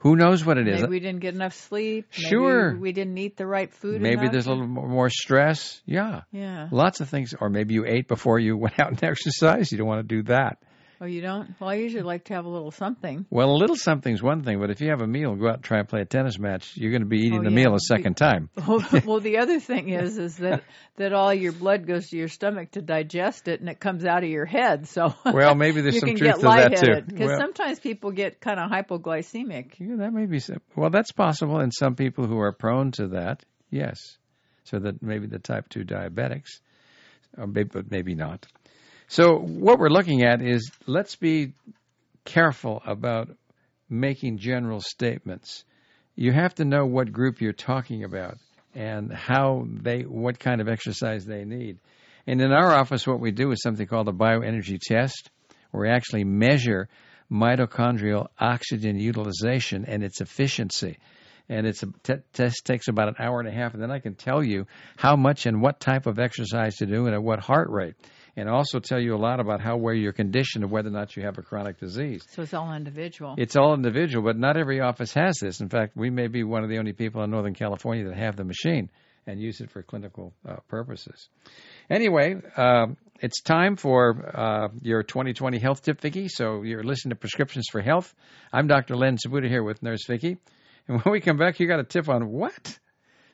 Who 0.00 0.16
knows 0.16 0.44
what 0.44 0.58
it 0.58 0.68
is? 0.68 0.80
Maybe 0.80 0.90
we 0.90 1.00
didn't 1.00 1.20
get 1.20 1.34
enough 1.34 1.54
sleep. 1.54 2.06
Maybe 2.16 2.28
Sure. 2.28 2.76
we 2.76 2.92
didn't 2.92 3.16
eat 3.16 3.36
the 3.38 3.46
right 3.46 3.72
food. 3.72 4.02
Maybe 4.02 4.20
enough. 4.22 4.32
there's 4.32 4.46
a 4.46 4.50
little 4.50 4.66
more 4.66 5.08
stress. 5.08 5.80
Yeah. 5.86 6.22
Yeah. 6.30 6.68
Lots 6.70 7.00
of 7.00 7.08
things. 7.08 7.34
Or 7.38 7.48
maybe 7.48 7.72
you 7.74 7.86
ate 7.86 8.06
before 8.06 8.38
you 8.38 8.56
went 8.64 8.78
out 8.78 8.90
and 8.90 9.02
exercised. 9.02 9.72
You 9.72 9.78
don't 9.78 9.86
want 9.86 10.06
to 10.06 10.14
do 10.16 10.22
that. 10.24 10.58
Oh, 11.00 11.06
you 11.06 11.20
don't? 11.20 11.54
Well, 11.60 11.70
I 11.70 11.74
usually 11.74 12.02
like 12.02 12.24
to 12.24 12.34
have 12.34 12.44
a 12.44 12.48
little 12.48 12.70
something. 12.70 13.26
Well, 13.28 13.50
a 13.50 13.56
little 13.56 13.76
something's 13.76 14.22
one 14.22 14.42
thing, 14.44 14.60
but 14.60 14.70
if 14.70 14.80
you 14.80 14.90
have 14.90 15.00
a 15.00 15.06
meal, 15.06 15.34
go 15.34 15.48
out 15.48 15.54
and 15.56 15.62
try 15.64 15.78
and 15.80 15.88
play 15.88 16.00
a 16.00 16.04
tennis 16.04 16.38
match, 16.38 16.76
you're 16.76 16.92
going 16.92 17.02
to 17.02 17.08
be 17.08 17.18
eating 17.18 17.40
Oh, 17.40 17.42
the 17.44 17.50
yeah. 17.50 17.56
meal 17.66 17.74
a 17.74 17.80
second 17.80 18.16
time. 18.16 18.48
well, 18.66 18.84
well, 19.04 19.20
the 19.20 19.38
other 19.38 19.58
thing 19.60 19.88
is, 19.88 20.16
is 20.18 20.36
that 20.36 20.62
that 20.96 21.12
all 21.12 21.34
your 21.34 21.52
blood 21.52 21.86
goes 21.86 22.06
to 22.10 22.16
your 22.16 22.28
stomach 22.28 22.70
to 22.72 22.82
digest 22.82 23.48
it, 23.48 23.60
and 23.60 23.68
it 23.68 23.80
comes 23.80 24.04
out 24.04 24.22
of 24.22 24.30
your 24.30 24.46
head. 24.46 24.86
So 24.88 25.12
Well, 25.24 25.54
maybe 25.56 25.80
there's 25.80 25.98
some 25.98 26.14
truth 26.14 26.36
to 26.36 26.40
that, 26.42 26.76
too. 26.76 27.00
because 27.06 27.28
Well- 27.28 27.38
sometimes 27.40 27.80
people 27.80 28.12
get 28.12 28.40
kind 28.40 28.60
of 28.60 28.70
hypoglycemic. 28.70 29.72
Yeah, 29.78 29.96
that 29.96 30.12
may 30.12 30.26
be. 30.26 30.40
Well, 30.76 30.90
that's 30.90 31.12
possible 31.12 31.60
in 31.60 31.70
some 31.72 31.96
people 31.96 32.26
who 32.26 32.38
are 32.38 32.52
prone 32.52 32.92
to 32.92 33.08
that. 33.08 33.44
Yes, 33.70 33.98
so 34.64 34.78
that 34.78 35.02
maybe 35.02 35.26
the 35.26 35.38
type 35.40 35.68
two 35.68 35.84
diabetics, 35.84 36.60
uh, 37.36 37.42
or 37.42 37.46
maybe, 37.48 37.70
but 37.72 37.90
maybe 37.90 38.14
not. 38.14 38.46
So 39.08 39.36
what 39.38 39.78
we're 39.78 39.90
looking 39.90 40.22
at 40.22 40.42
is 40.42 40.70
let's 40.86 41.16
be 41.16 41.52
careful 42.24 42.82
about 42.86 43.28
making 43.88 44.38
general 44.38 44.80
statements. 44.80 45.64
You 46.16 46.32
have 46.32 46.54
to 46.56 46.64
know 46.64 46.86
what 46.86 47.12
group 47.12 47.40
you're 47.40 47.52
talking 47.52 48.04
about 48.04 48.38
and 48.74 49.12
how 49.12 49.66
they, 49.68 50.02
what 50.02 50.38
kind 50.38 50.60
of 50.60 50.68
exercise 50.68 51.24
they 51.24 51.44
need. 51.44 51.78
And 52.26 52.40
in 52.40 52.52
our 52.52 52.72
office, 52.72 53.06
what 53.06 53.20
we 53.20 53.30
do 53.30 53.50
is 53.52 53.62
something 53.62 53.86
called 53.86 54.08
a 54.08 54.12
bioenergy 54.12 54.80
test, 54.80 55.30
where 55.70 55.82
we 55.82 55.90
actually 55.90 56.24
measure 56.24 56.88
mitochondrial 57.30 58.28
oxygen 58.38 58.98
utilization 58.98 59.84
and 59.86 60.02
its 60.02 60.20
efficiency. 60.20 60.98
and 61.48 61.66
it's 61.66 61.82
a 61.82 61.86
t- 62.02 62.14
test 62.32 62.64
takes 62.64 62.88
about 62.88 63.08
an 63.08 63.16
hour 63.18 63.38
and 63.38 63.48
a 63.48 63.52
half, 63.52 63.74
and 63.74 63.82
then 63.82 63.90
I 63.90 63.98
can 63.98 64.14
tell 64.14 64.42
you 64.42 64.66
how 64.96 65.14
much 65.16 65.44
and 65.44 65.60
what 65.60 65.78
type 65.78 66.06
of 66.06 66.18
exercise 66.18 66.76
to 66.76 66.86
do 66.86 67.04
and 67.06 67.14
at 67.14 67.22
what 67.22 67.40
heart 67.40 67.68
rate, 67.70 67.96
and 68.36 68.48
also 68.48 68.80
tell 68.80 69.00
you 69.00 69.14
a 69.14 69.18
lot 69.18 69.40
about 69.40 69.60
how 69.60 69.76
well 69.76 69.94
you're 69.94 70.12
conditioned 70.12 70.64
and 70.64 70.72
whether 70.72 70.88
or 70.88 70.92
not 70.92 71.16
you 71.16 71.22
have 71.22 71.38
a 71.38 71.42
chronic 71.42 71.78
disease. 71.78 72.24
So 72.30 72.42
it's 72.42 72.54
all 72.54 72.72
individual. 72.72 73.34
It's 73.38 73.56
all 73.56 73.74
individual, 73.74 74.24
but 74.24 74.36
not 74.36 74.56
every 74.56 74.80
office 74.80 75.14
has 75.14 75.38
this. 75.40 75.60
In 75.60 75.68
fact, 75.68 75.96
we 75.96 76.10
may 76.10 76.26
be 76.26 76.42
one 76.42 76.64
of 76.64 76.70
the 76.70 76.78
only 76.78 76.92
people 76.92 77.22
in 77.22 77.30
Northern 77.30 77.54
California 77.54 78.04
that 78.08 78.16
have 78.16 78.36
the 78.36 78.44
machine 78.44 78.90
and 79.26 79.40
use 79.40 79.60
it 79.60 79.70
for 79.70 79.82
clinical 79.82 80.34
uh, 80.46 80.56
purposes. 80.68 81.28
Anyway, 81.88 82.36
uh, 82.56 82.86
it's 83.20 83.40
time 83.40 83.76
for 83.76 84.36
uh, 84.36 84.68
your 84.82 85.02
2020 85.02 85.58
health 85.58 85.82
tip, 85.82 86.00
Vicki. 86.00 86.28
So 86.28 86.62
you're 86.62 86.82
listening 86.82 87.10
to 87.10 87.16
Prescriptions 87.16 87.66
for 87.70 87.80
Health. 87.80 88.14
I'm 88.52 88.66
Dr. 88.66 88.96
Len 88.96 89.16
Saputo 89.16 89.48
here 89.48 89.62
with 89.62 89.82
Nurse 89.82 90.06
Vicki. 90.06 90.36
And 90.86 91.02
when 91.02 91.12
we 91.12 91.20
come 91.20 91.38
back, 91.38 91.60
you 91.60 91.66
got 91.66 91.80
a 91.80 91.84
tip 91.84 92.08
on 92.08 92.28
what? 92.28 92.78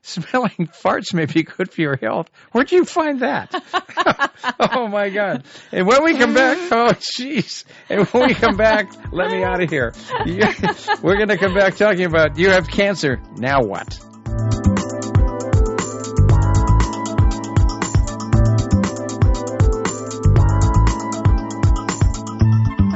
Smelling 0.03 0.51
farts 0.83 1.13
may 1.13 1.27
be 1.27 1.43
good 1.43 1.71
for 1.71 1.81
your 1.81 1.97
health. 1.97 2.31
Where'd 2.53 2.73
you 2.73 2.85
find 2.85 3.21
that? 3.21 3.55
oh 4.75 4.89
my 4.89 5.11
God. 5.11 5.45
And 5.73 5.87
when 5.87 6.03
we 6.03 6.17
come 6.17 6.33
back, 6.33 6.57
oh 6.73 6.93
jeez. 6.93 7.65
And 7.89 8.07
when 8.09 8.29
we 8.29 8.35
come 8.35 8.57
back, 8.57 8.91
let 9.13 9.31
me 9.31 9.43
out 9.43 9.63
of 9.63 9.69
here. 9.69 9.93
We're 11.03 11.17
going 11.17 11.29
to 11.29 11.37
come 11.39 11.55
back 11.55 11.77
talking 11.77 12.05
about 12.05 12.39
you 12.39 12.51
have 12.51 12.69
cancer. 12.69 13.21
Now 13.37 13.63
what? 13.63 13.99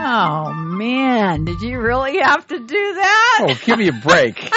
Oh 0.06 0.52
man, 0.54 1.44
did 1.44 1.60
you 1.60 1.80
really 1.80 2.18
have 2.18 2.46
to 2.46 2.58
do 2.58 2.94
that? 2.94 3.38
Oh, 3.42 3.54
give 3.64 3.78
me 3.78 3.88
a 3.88 3.92
break. 3.92 4.50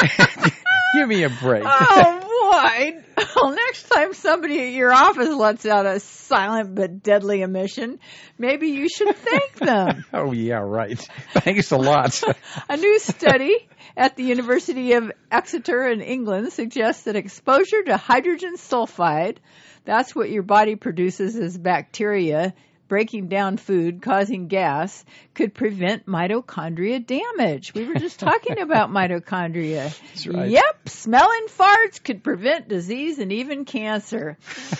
Give 0.98 1.08
me 1.08 1.24
a 1.24 1.30
break. 1.30 1.64
Oh 1.90 2.20
boy. 2.22 3.04
Well, 3.36 3.52
next 3.52 3.90
time 3.90 4.14
somebody 4.14 4.60
at 4.60 4.74
your 4.74 4.94
office 4.94 5.30
lets 5.30 5.66
out 5.66 5.86
a 5.86 6.00
silent 6.00 6.76
but 6.76 7.04
deadly 7.04 7.42
emission, 7.42 8.00
maybe 8.38 8.68
you 8.70 8.90
should 8.90 9.16
thank 9.16 9.56
them. 9.56 10.06
oh 10.14 10.32
yeah, 10.32 10.60
right. 10.60 11.00
Thanks 11.34 11.72
a 11.72 11.78
lot. 11.78 12.22
a 12.70 12.78
new 12.78 13.00
study 13.00 13.68
at 13.96 14.16
the 14.16 14.24
University 14.24 14.94
of 14.94 15.12
Exeter 15.32 15.88
in 15.88 16.02
England 16.02 16.54
suggests 16.54 17.04
that 17.04 17.16
exposure 17.16 17.84
to 17.84 17.98
hydrogen 17.98 18.56
sulfide, 18.56 19.38
that's 19.86 20.16
what 20.16 20.30
your 20.30 20.44
body 20.44 20.76
produces 20.76 21.36
as 21.36 21.58
bacteria 21.58 22.54
breaking 22.88 23.28
down 23.28 23.58
food, 23.58 24.02
causing 24.02 24.48
gas, 24.48 25.04
could 25.34 25.54
prevent 25.54 26.06
mitochondria 26.06 27.06
damage. 27.06 27.74
We 27.74 27.86
were 27.86 27.96
just 27.96 28.20
talking 28.20 28.60
about 28.62 28.90
mitochondria. 28.90 29.94
Right. 30.32 30.50
Yep, 30.50 30.90
smelling 30.90 31.48
farts 31.48 32.04
could 32.04 32.24
prevent 32.24 32.68
disease 32.68 33.20
and 33.20 33.32
even 33.32 33.66
cancer. 33.66 34.38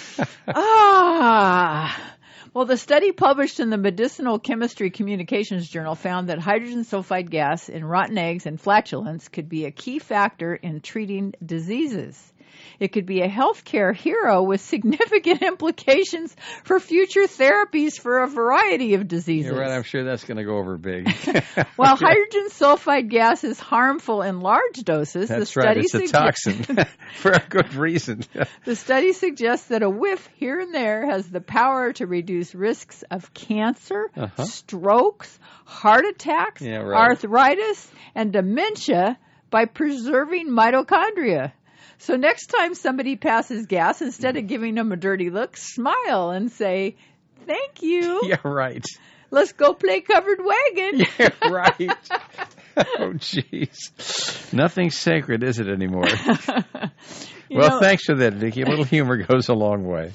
ah. 0.48 2.14
Well, 2.54 2.66
the 2.66 2.78
study 2.78 3.12
published 3.12 3.60
in 3.60 3.70
the 3.70 3.78
Medicinal 3.78 4.40
Chemistry 4.40 4.90
Communications 4.90 5.70
Journal 5.70 5.94
found 5.94 6.30
that 6.30 6.40
hydrogen 6.40 6.86
sulfide 6.86 7.30
gas 7.30 7.70
in 7.70 7.86
rotten 7.86 8.18
eggs 8.18 8.48
and 8.48 8.60
flatulence 8.60 9.28
could 9.28 9.48
be 9.48 9.66
a 9.66 9.72
key 9.72 10.00
factor 10.00 10.56
in 10.56 10.82
treating 10.82 11.36
diseases. 11.46 12.34
It 12.80 12.90
could 12.92 13.06
be 13.06 13.22
a 13.22 13.30
healthcare 13.30 13.96
hero 13.96 14.44
with 14.44 14.62
significant 14.62 15.42
implications 15.52 16.36
for 16.64 16.80
future 16.80 17.24
therapies 17.28 18.00
for 18.00 18.24
a 18.24 18.28
variety 18.28 18.94
of 18.94 19.08
diseases. 19.08 19.52
You're 19.52 19.60
right. 19.60 19.72
I'm 19.72 19.84
sure 19.84 20.04
that's 20.04 20.24
going 20.24 20.38
to 20.38 20.44
go 20.44 20.58
over 20.58 20.78
big. 20.78 21.10
While 21.76 21.96
hydrogen 21.96 22.50
sulfide 22.50 23.10
gas 23.10 23.44
is 23.44 23.60
harmful 23.60 24.22
in 24.22 24.40
large 24.42 24.78
doses, 24.84 25.30
that's 25.30 25.54
the 25.54 25.60
right. 25.62 25.84
study 25.86 26.06
It's 26.06 26.12
a 26.12 26.14
toxin 26.14 26.86
for 27.16 27.32
a 27.32 27.44
good 27.50 27.74
reason. 27.76 28.24
the 28.66 28.76
study 28.76 29.14
suggests 29.14 29.68
that 29.68 29.84
a 29.84 29.90
whiff 29.90 30.28
here 30.36 30.60
and 30.60 30.74
there 30.74 31.06
has 31.10 31.28
the 31.30 31.42
power 31.42 31.94
to 31.94 32.06
reduce 32.06 32.54
risks 32.56 33.04
of 33.10 33.34
cancer, 33.34 34.10
Uh-huh. 34.16 34.44
strokes, 34.46 35.40
heart 35.66 36.06
attacks, 36.06 36.62
Yeah, 36.62 36.78
right. 36.78 37.10
arthritis, 37.12 37.90
and 38.16 38.32
dementia 38.34 39.18
by 39.50 39.66
preserving 39.66 40.50
mitochondria. 40.50 41.52
So 42.00 42.16
next 42.16 42.48
time 42.48 42.76
somebody 42.76 43.16
passes 43.16 43.66
gas, 43.66 44.02
instead 44.02 44.38
of 44.38 44.48
giving 44.48 44.76
them 44.76 44.92
a 44.92 44.96
dirty 44.96 45.30
look, 45.30 45.58
smile 45.58 46.30
and 46.32 46.52
say, 46.52 46.96
"Thank 47.46 47.82
you. 47.82 48.22
yeah, 48.28 48.38
right. 48.44 48.86
Let's 49.32 49.52
go 49.54 49.74
play 49.74 50.02
covered 50.02 50.40
wagon." 50.44 51.06
Yeah, 51.20 51.30
right. 51.50 51.92
oh, 52.78 53.14
jeez. 53.16 54.54
Nothing's 54.54 54.96
sacred, 54.96 55.44
is 55.44 55.60
it 55.60 55.68
anymore? 55.68 56.06
Well, 57.50 57.70
know- 57.70 57.80
thanks 57.80 58.04
for 58.06 58.16
that, 58.16 58.34
Vicki. 58.34 58.62
A 58.62 58.66
little 58.66 58.86
humor 58.86 59.18
goes 59.24 59.50
a 59.50 59.54
long 59.54 59.86
way. 59.86 60.12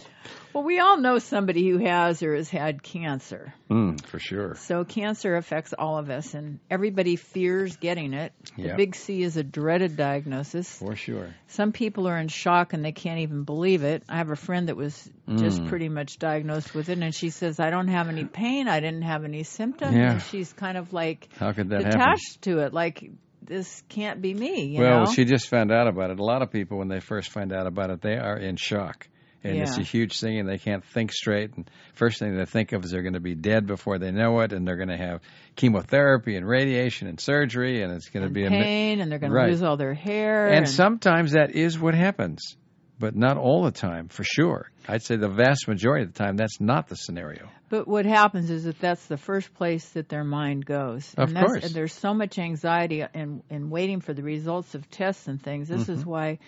Well, 0.55 0.65
we 0.65 0.81
all 0.81 0.99
know 0.99 1.19
somebody 1.19 1.69
who 1.69 1.79
has 1.79 2.23
or 2.23 2.35
has 2.35 2.49
had 2.49 2.83
cancer. 2.83 3.55
Mm, 3.71 4.05
for 4.05 4.19
sure. 4.19 4.55
So 4.57 4.85
cancer 4.85 5.35
affects 5.37 5.73
all 5.73 5.97
of 5.99 6.11
us, 6.11 6.35
and 6.35 6.59
everybody 6.71 7.17
fears 7.17 7.77
getting 7.77 8.13
it. 8.13 8.33
The 8.57 8.63
Yeah. 8.65 8.77
big 8.77 8.95
C 8.95 9.23
is 9.23 9.37
a 9.37 9.43
dreaded 9.43 9.97
diagnosis. 9.97 10.79
For 10.79 10.95
sure. 10.95 11.29
Some 11.49 11.73
people 11.73 12.07
are 12.07 12.19
in 12.19 12.29
shock 12.29 12.73
and 12.75 12.85
they 12.85 12.93
can't 12.93 13.21
even 13.21 13.45
believe 13.45 13.83
it. 13.83 14.03
I 14.09 14.17
have 14.19 14.31
a 14.31 14.37
friend 14.37 14.69
that 14.69 14.77
was 14.77 15.11
just 15.37 15.63
Mm. 15.63 15.69
pretty 15.69 15.89
much 15.89 16.19
diagnosed 16.19 16.75
with 16.75 16.89
it, 16.91 16.99
and 16.99 17.15
she 17.15 17.31
says, 17.31 17.59
"I 17.59 17.71
don't 17.71 17.89
have 17.89 18.09
any 18.09 18.25
pain. 18.25 18.69
I 18.69 18.81
didn't 18.81 19.03
have 19.03 19.25
any 19.25 19.45
symptoms." 19.45 19.95
Yeah. 19.97 20.13
And 20.13 20.23
she's 20.23 20.53
kind 20.53 20.77
of 20.77 20.93
like 20.93 21.29
How 21.39 21.53
could 21.53 21.71
that 21.71 21.83
happen? 21.85 22.01
attached 22.01 22.43
to 22.43 22.59
it, 22.59 22.73
like 22.75 23.11
this 23.45 23.83
can't 23.89 24.21
be 24.23 24.33
me. 24.35 24.67
You 24.67 24.81
well, 24.83 25.01
know? 25.05 25.13
she 25.13 25.25
just 25.25 25.49
found 25.49 25.73
out 25.73 25.89
about 25.89 26.11
it. 26.11 26.21
A 26.21 26.25
lot 26.25 26.43
of 26.43 26.51
people, 26.53 26.79
when 26.79 26.89
they 26.89 27.01
first 27.01 27.31
find 27.31 27.53
out 27.53 27.67
about 27.67 27.91
it, 27.91 28.01
they 28.01 28.17
are 28.17 28.37
in 28.37 28.57
shock. 28.57 29.09
And 29.45 29.59
it's 29.59 29.77
a 29.77 29.83
huge 29.83 30.21
thing, 30.21 30.39
and 30.39 30.49
they 30.49 30.59
can't 30.59 30.85
think 30.85 31.13
straight. 31.13 31.55
And 31.57 31.69
first 31.95 32.19
thing 32.19 32.37
they 32.37 32.45
think 32.45 32.73
of 32.73 32.85
is 32.85 32.91
they're 32.93 33.03
going 33.03 33.15
to 33.15 33.21
be 33.21 33.35
dead 33.35 33.67
before 33.67 33.99
they 33.99 34.11
know 34.13 34.41
it, 34.41 34.53
and 34.53 34.67
they're 34.67 34.77
going 34.77 34.89
to 34.89 34.97
have 34.97 35.21
chemotherapy 35.57 36.37
and 36.37 36.47
radiation 36.47 37.09
and 37.09 37.21
surgery, 37.21 37.83
and 37.83 37.93
it's 37.93 38.09
going 38.09 38.23
to 38.23 38.27
and 38.27 38.35
be 38.35 38.45
a 38.47 38.51
pain, 38.51 39.01
and 39.01 39.11
they're 39.11 39.19
going 39.19 39.33
Right. 39.33 39.47
to 39.47 39.51
lose 39.53 39.63
all 39.63 39.77
their 39.77 39.95
hair. 39.95 40.49
And 40.49 40.69
sometimes 40.69 41.33
that 41.33 41.53
is 41.55 41.79
what 41.79 41.95
happens, 41.95 42.57
but 42.99 43.15
not 43.17 43.37
all 43.37 43.63
the 43.65 43.71
time, 43.71 44.09
for 44.09 44.25
sure. 44.25 44.71
I'd 44.89 45.03
say 45.03 45.17
the 45.17 45.29
vast 45.29 45.69
majority 45.69 46.05
of 46.05 46.13
the 46.13 46.19
time, 46.19 46.37
that's 46.37 46.61
not 46.61 46.89
the 46.89 46.97
scenario. 46.97 47.49
But 47.69 47.87
what 47.89 48.05
happens 48.05 48.51
is 48.51 48.65
that 48.65 48.79
that's 48.81 49.07
the 49.07 49.17
first 49.17 49.55
place 49.55 49.89
that 49.91 50.09
their 50.09 50.25
mind 50.25 50.67
goes. 50.67 51.15
Of 51.17 51.29
and 51.29 51.37
that's, 51.37 51.47
course. 51.47 51.65
And 51.65 51.75
there's 51.75 51.93
so 51.95 52.13
much 52.15 52.39
anxiety 52.39 53.05
in, 53.15 53.43
in 53.49 53.71
waiting 53.71 54.01
for 54.01 54.13
the 54.13 54.23
results 54.23 54.75
of 54.75 54.91
tests 54.91 55.27
and 55.29 55.43
things. 55.43 55.69
This 55.69 55.83
Mm-hmm. 55.83 55.93
is 55.93 56.05
why 56.07 56.39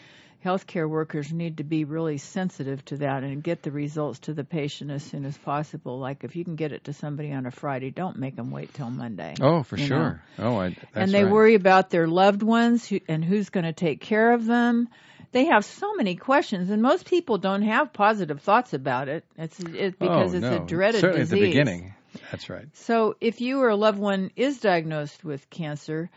healthcare 0.44 0.88
workers 0.88 1.32
need 1.32 1.56
to 1.56 1.64
be 1.64 1.84
really 1.84 2.18
sensitive 2.18 2.84
to 2.84 2.98
that 2.98 3.22
and 3.24 3.42
get 3.42 3.62
the 3.62 3.70
results 3.70 4.18
to 4.20 4.34
the 4.34 4.44
patient 4.44 4.90
as 4.90 5.02
soon 5.02 5.24
as 5.24 5.36
possible. 5.38 5.98
Like 5.98 6.22
if 6.22 6.36
you 6.36 6.44
can 6.44 6.54
get 6.54 6.72
it 6.72 6.84
to 6.84 6.92
somebody 6.92 7.32
on 7.32 7.46
a 7.46 7.50
Friday, 7.50 7.90
don't 7.90 8.18
make 8.18 8.36
them 8.36 8.50
wait 8.50 8.74
till 8.74 8.90
Monday. 8.90 9.34
Oh, 9.40 9.62
for 9.62 9.78
sure. 9.78 10.22
Oh, 10.38 10.58
I, 10.58 10.68
that's 10.70 10.86
and 10.94 11.12
they 11.12 11.24
right. 11.24 11.32
worry 11.32 11.54
about 11.54 11.88
their 11.88 12.06
loved 12.06 12.42
ones 12.42 12.86
who, 12.86 13.00
and 13.08 13.24
who's 13.24 13.48
going 13.48 13.64
to 13.64 13.72
take 13.72 14.00
care 14.00 14.32
of 14.32 14.44
them. 14.44 14.88
They 15.32 15.46
have 15.46 15.64
so 15.64 15.94
many 15.94 16.14
questions, 16.14 16.70
and 16.70 16.80
most 16.80 17.06
people 17.06 17.38
don't 17.38 17.62
have 17.62 17.92
positive 17.92 18.40
thoughts 18.40 18.72
about 18.72 19.08
it. 19.08 19.24
It's 19.36 19.58
it, 19.58 19.94
oh, 20.00 20.06
because 20.06 20.32
oh, 20.32 20.36
it's 20.36 20.42
no. 20.42 20.62
a 20.62 20.66
dreaded 20.66 21.00
Certainly 21.00 21.22
disease. 21.22 21.32
at 21.32 21.40
the 21.40 21.48
beginning. 21.48 21.94
That's 22.30 22.48
right. 22.48 22.66
So, 22.74 23.16
if 23.20 23.40
you 23.40 23.60
or 23.60 23.70
a 23.70 23.76
loved 23.76 23.98
one 23.98 24.30
is 24.36 24.60
diagnosed 24.60 25.24
with 25.24 25.50
cancer, 25.50 26.08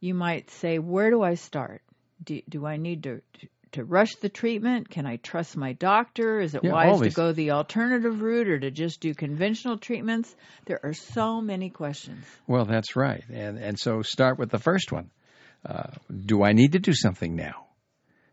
you 0.00 0.14
might 0.14 0.50
say, 0.50 0.80
"Where 0.80 1.10
do 1.10 1.22
I 1.22 1.34
start? 1.34 1.82
Do, 2.24 2.40
do 2.48 2.66
I 2.66 2.76
need 2.76 3.04
to 3.04 3.20
to 3.72 3.84
rush 3.84 4.14
the 4.16 4.28
treatment? 4.28 4.88
Can 4.88 5.06
I 5.06 5.16
trust 5.16 5.56
my 5.56 5.72
doctor? 5.72 6.40
Is 6.40 6.54
it 6.54 6.64
Yeah, 6.64 6.72
wise 6.72 7.00
to 7.00 7.10
go 7.10 7.32
the 7.32 7.52
alternative 7.52 8.20
route 8.22 8.48
or 8.48 8.58
to 8.58 8.70
just 8.70 9.00
do 9.00 9.14
conventional 9.14 9.78
treatments?" 9.78 10.34
There 10.66 10.80
are 10.82 10.94
so 10.94 11.40
many 11.40 11.70
questions. 11.70 12.24
Well, 12.46 12.64
that's 12.64 12.96
right. 12.96 13.24
And 13.28 13.58
and 13.58 13.78
so 13.78 14.02
start 14.02 14.38
with 14.38 14.50
the 14.50 14.58
first 14.58 14.92
one. 14.92 15.10
Uh, 15.64 15.90
do 16.24 16.42
I 16.42 16.52
need 16.52 16.72
to 16.72 16.78
do 16.78 16.92
something 16.92 17.34
now? 17.34 17.66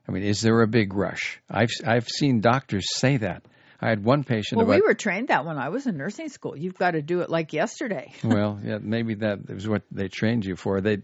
I 0.07 0.11
mean, 0.11 0.23
is 0.23 0.41
there 0.41 0.61
a 0.61 0.67
big 0.67 0.93
rush? 0.93 1.39
I've 1.49 1.71
I've 1.85 2.07
seen 2.07 2.41
doctors 2.41 2.85
say 2.95 3.17
that. 3.17 3.43
I 3.83 3.89
had 3.89 4.05
one 4.05 4.23
patient 4.23 4.57
Well, 4.57 4.65
about 4.65 4.75
we 4.75 4.87
were 4.87 4.93
trained 4.93 5.27
that 5.27 5.45
when 5.45 5.57
I 5.57 5.67
was 5.67 5.87
in 5.87 5.97
nursing 5.97 6.29
school. 6.29 6.57
You've 6.57 6.77
got 6.77 6.91
to 6.91 7.01
do 7.01 7.19
it 7.19 7.29
like 7.29 7.51
yesterday. 7.51 8.13
well, 8.23 8.57
yeah, 8.63 8.77
maybe 8.81 9.15
that 9.15 9.49
was 9.49 9.67
what 9.67 9.81
they 9.91 10.07
trained 10.07 10.45
you 10.45 10.55
for. 10.55 10.79
They 10.79 10.99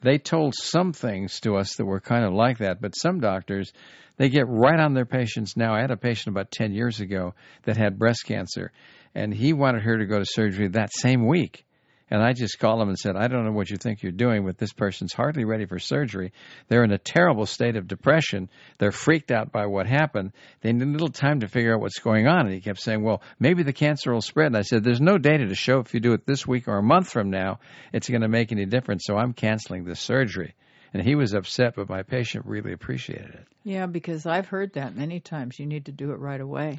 they 0.00 0.16
told 0.16 0.54
some 0.54 0.94
things 0.94 1.40
to 1.40 1.56
us 1.56 1.76
that 1.76 1.84
were 1.84 2.00
kind 2.00 2.24
of 2.24 2.32
like 2.32 2.58
that, 2.58 2.80
but 2.80 2.96
some 2.96 3.20
doctors 3.20 3.74
they 4.16 4.30
get 4.30 4.46
right 4.48 4.80
on 4.80 4.94
their 4.94 5.04
patients 5.04 5.54
now. 5.54 5.74
I 5.74 5.82
had 5.82 5.90
a 5.90 5.98
patient 5.98 6.34
about 6.34 6.50
10 6.50 6.72
years 6.72 7.00
ago 7.00 7.34
that 7.64 7.76
had 7.76 7.98
breast 7.98 8.24
cancer 8.24 8.72
and 9.14 9.34
he 9.34 9.52
wanted 9.52 9.82
her 9.82 9.98
to 9.98 10.06
go 10.06 10.18
to 10.18 10.24
surgery 10.24 10.68
that 10.68 10.92
same 10.94 11.26
week. 11.26 11.66
And 12.10 12.22
I 12.22 12.34
just 12.34 12.58
called 12.58 12.82
him 12.82 12.88
and 12.88 12.98
said, 12.98 13.16
I 13.16 13.28
don't 13.28 13.44
know 13.44 13.52
what 13.52 13.70
you 13.70 13.78
think 13.78 14.02
you're 14.02 14.12
doing, 14.12 14.44
but 14.44 14.58
this 14.58 14.72
person's 14.74 15.14
hardly 15.14 15.44
ready 15.44 15.64
for 15.64 15.78
surgery. 15.78 16.32
They're 16.68 16.84
in 16.84 16.92
a 16.92 16.98
terrible 16.98 17.46
state 17.46 17.76
of 17.76 17.88
depression. 17.88 18.50
They're 18.78 18.92
freaked 18.92 19.30
out 19.30 19.52
by 19.52 19.66
what 19.66 19.86
happened. 19.86 20.32
They 20.60 20.72
need 20.72 20.82
a 20.82 20.90
little 20.90 21.08
time 21.08 21.40
to 21.40 21.48
figure 21.48 21.74
out 21.74 21.80
what's 21.80 22.00
going 22.00 22.26
on. 22.26 22.46
And 22.46 22.54
he 22.54 22.60
kept 22.60 22.80
saying, 22.80 23.02
Well, 23.02 23.22
maybe 23.38 23.62
the 23.62 23.72
cancer 23.72 24.12
will 24.12 24.20
spread. 24.20 24.48
And 24.48 24.56
I 24.56 24.62
said, 24.62 24.84
There's 24.84 25.00
no 25.00 25.16
data 25.16 25.46
to 25.46 25.54
show 25.54 25.78
if 25.78 25.94
you 25.94 26.00
do 26.00 26.12
it 26.12 26.26
this 26.26 26.46
week 26.46 26.68
or 26.68 26.76
a 26.76 26.82
month 26.82 27.10
from 27.10 27.30
now, 27.30 27.60
it's 27.92 28.08
going 28.08 28.20
to 28.20 28.28
make 28.28 28.52
any 28.52 28.66
difference. 28.66 29.04
So 29.06 29.16
I'm 29.16 29.32
canceling 29.32 29.84
the 29.84 29.96
surgery. 29.96 30.54
And 30.94 31.02
he 31.02 31.16
was 31.16 31.34
upset, 31.34 31.74
but 31.74 31.88
my 31.88 32.04
patient 32.04 32.46
really 32.46 32.72
appreciated 32.72 33.34
it. 33.34 33.46
Yeah, 33.64 33.86
because 33.86 34.26
I've 34.26 34.46
heard 34.46 34.74
that 34.74 34.94
many 34.94 35.18
times. 35.18 35.58
You 35.58 35.66
need 35.66 35.86
to 35.86 35.92
do 35.92 36.12
it 36.12 36.20
right 36.20 36.40
away. 36.40 36.78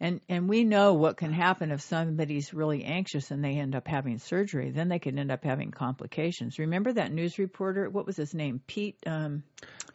And 0.00 0.22
and 0.30 0.48
we 0.48 0.64
know 0.64 0.94
what 0.94 1.18
can 1.18 1.30
happen 1.30 1.70
if 1.70 1.82
somebody's 1.82 2.54
really 2.54 2.84
anxious 2.84 3.30
and 3.30 3.44
they 3.44 3.58
end 3.58 3.76
up 3.76 3.86
having 3.86 4.18
surgery. 4.18 4.70
Then 4.70 4.88
they 4.88 4.98
can 4.98 5.18
end 5.18 5.30
up 5.30 5.44
having 5.44 5.72
complications. 5.72 6.58
Remember 6.58 6.90
that 6.94 7.12
news 7.12 7.38
reporter? 7.38 7.90
What 7.90 8.06
was 8.06 8.16
his 8.16 8.32
name? 8.32 8.62
Pete 8.66 8.96
um 9.06 9.42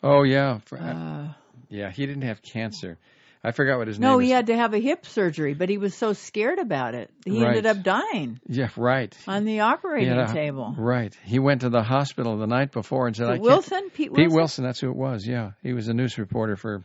Oh 0.03 0.21
yeah. 0.21 0.59
uh, 0.71 1.29
yeah, 1.69 1.89
he 1.89 2.05
didn't 2.05 2.21
have 2.23 2.43
cancer. 2.43 2.99
I 3.47 3.51
forgot 3.51 3.77
what 3.77 3.87
his 3.87 3.99
no, 3.99 4.07
name 4.09 4.13
No, 4.15 4.19
he 4.19 4.27
is. 4.31 4.35
had 4.35 4.47
to 4.47 4.55
have 4.57 4.73
a 4.73 4.79
hip 4.79 5.05
surgery, 5.05 5.53
but 5.53 5.69
he 5.69 5.77
was 5.77 5.93
so 5.95 6.13
scared 6.13 6.59
about 6.59 6.95
it. 6.95 7.11
He 7.25 7.39
Right. 7.41 7.49
ended 7.49 7.65
up 7.67 7.83
dying 7.83 8.39
Yeah, 8.47 8.69
right. 8.75 9.15
on 9.27 9.45
the 9.45 9.59
operating 9.61 10.13
a- 10.17 10.33
table. 10.33 10.73
Right. 10.77 11.15
He 11.23 11.39
went 11.39 11.61
to 11.61 11.69
the 11.69 11.83
hospital 11.83 12.37
the 12.37 12.47
night 12.47 12.71
before 12.71 13.07
and 13.07 13.15
said, 13.15 13.27
"I 13.27 13.33
can't." 13.33 13.41
Wilson, 13.43 13.89
Pete 13.91 14.11
Wilson, 14.11 14.25
Pete 14.29 14.35
Wilson, 14.35 14.63
that's 14.65 14.79
who 14.79 14.89
it 14.89 14.95
was. 14.95 15.25
Yeah, 15.27 15.51
he 15.63 15.73
was 15.73 15.87
a 15.87 15.93
news 15.93 16.17
reporter 16.17 16.55
for, 16.55 16.83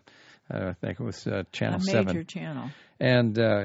uh, 0.53 0.71
I 0.71 0.73
think 0.87 1.01
it 1.01 1.05
was 1.05 1.27
uh, 1.27 1.39
a 1.41 1.45
Channel 1.53 1.79
major 1.81 1.91
Seven. 2.09 2.27
channel. 2.27 2.71
And 3.03 3.39
uh, 3.39 3.65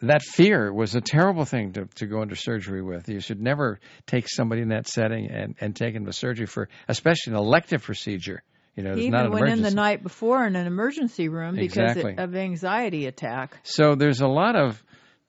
that 0.00 0.22
fear 0.22 0.72
was 0.72 0.94
a 0.94 1.00
terrible 1.00 1.44
thing 1.44 1.72
to, 1.72 1.86
to 1.96 2.06
go 2.06 2.22
into 2.22 2.36
surgery 2.36 2.82
with. 2.82 3.08
You 3.08 3.18
should 3.18 3.40
never 3.40 3.80
take 4.06 4.28
somebody 4.28 4.62
in 4.62 4.68
that 4.68 4.86
setting 4.86 5.28
and, 5.28 5.56
and 5.60 5.74
take 5.74 5.94
them 5.94 6.06
to 6.06 6.12
surgery 6.12 6.46
for, 6.46 6.68
especially 6.86 7.32
an 7.32 7.38
elective 7.40 7.82
procedure. 7.82 8.44
You 8.76 8.84
know, 8.84 8.94
He 8.94 9.06
even 9.06 9.30
went 9.30 9.48
in 9.48 9.62
the 9.62 9.70
night 9.70 10.02
before 10.02 10.46
in 10.46 10.56
an 10.56 10.66
emergency 10.66 11.28
room 11.28 11.56
because 11.56 11.96
Exactly. 11.96 12.16
of 12.16 12.34
anxiety 12.34 13.06
attack. 13.06 13.58
So 13.62 13.94
there's 13.94 14.20
a 14.20 14.28
lot 14.28 14.56
of 14.56 14.82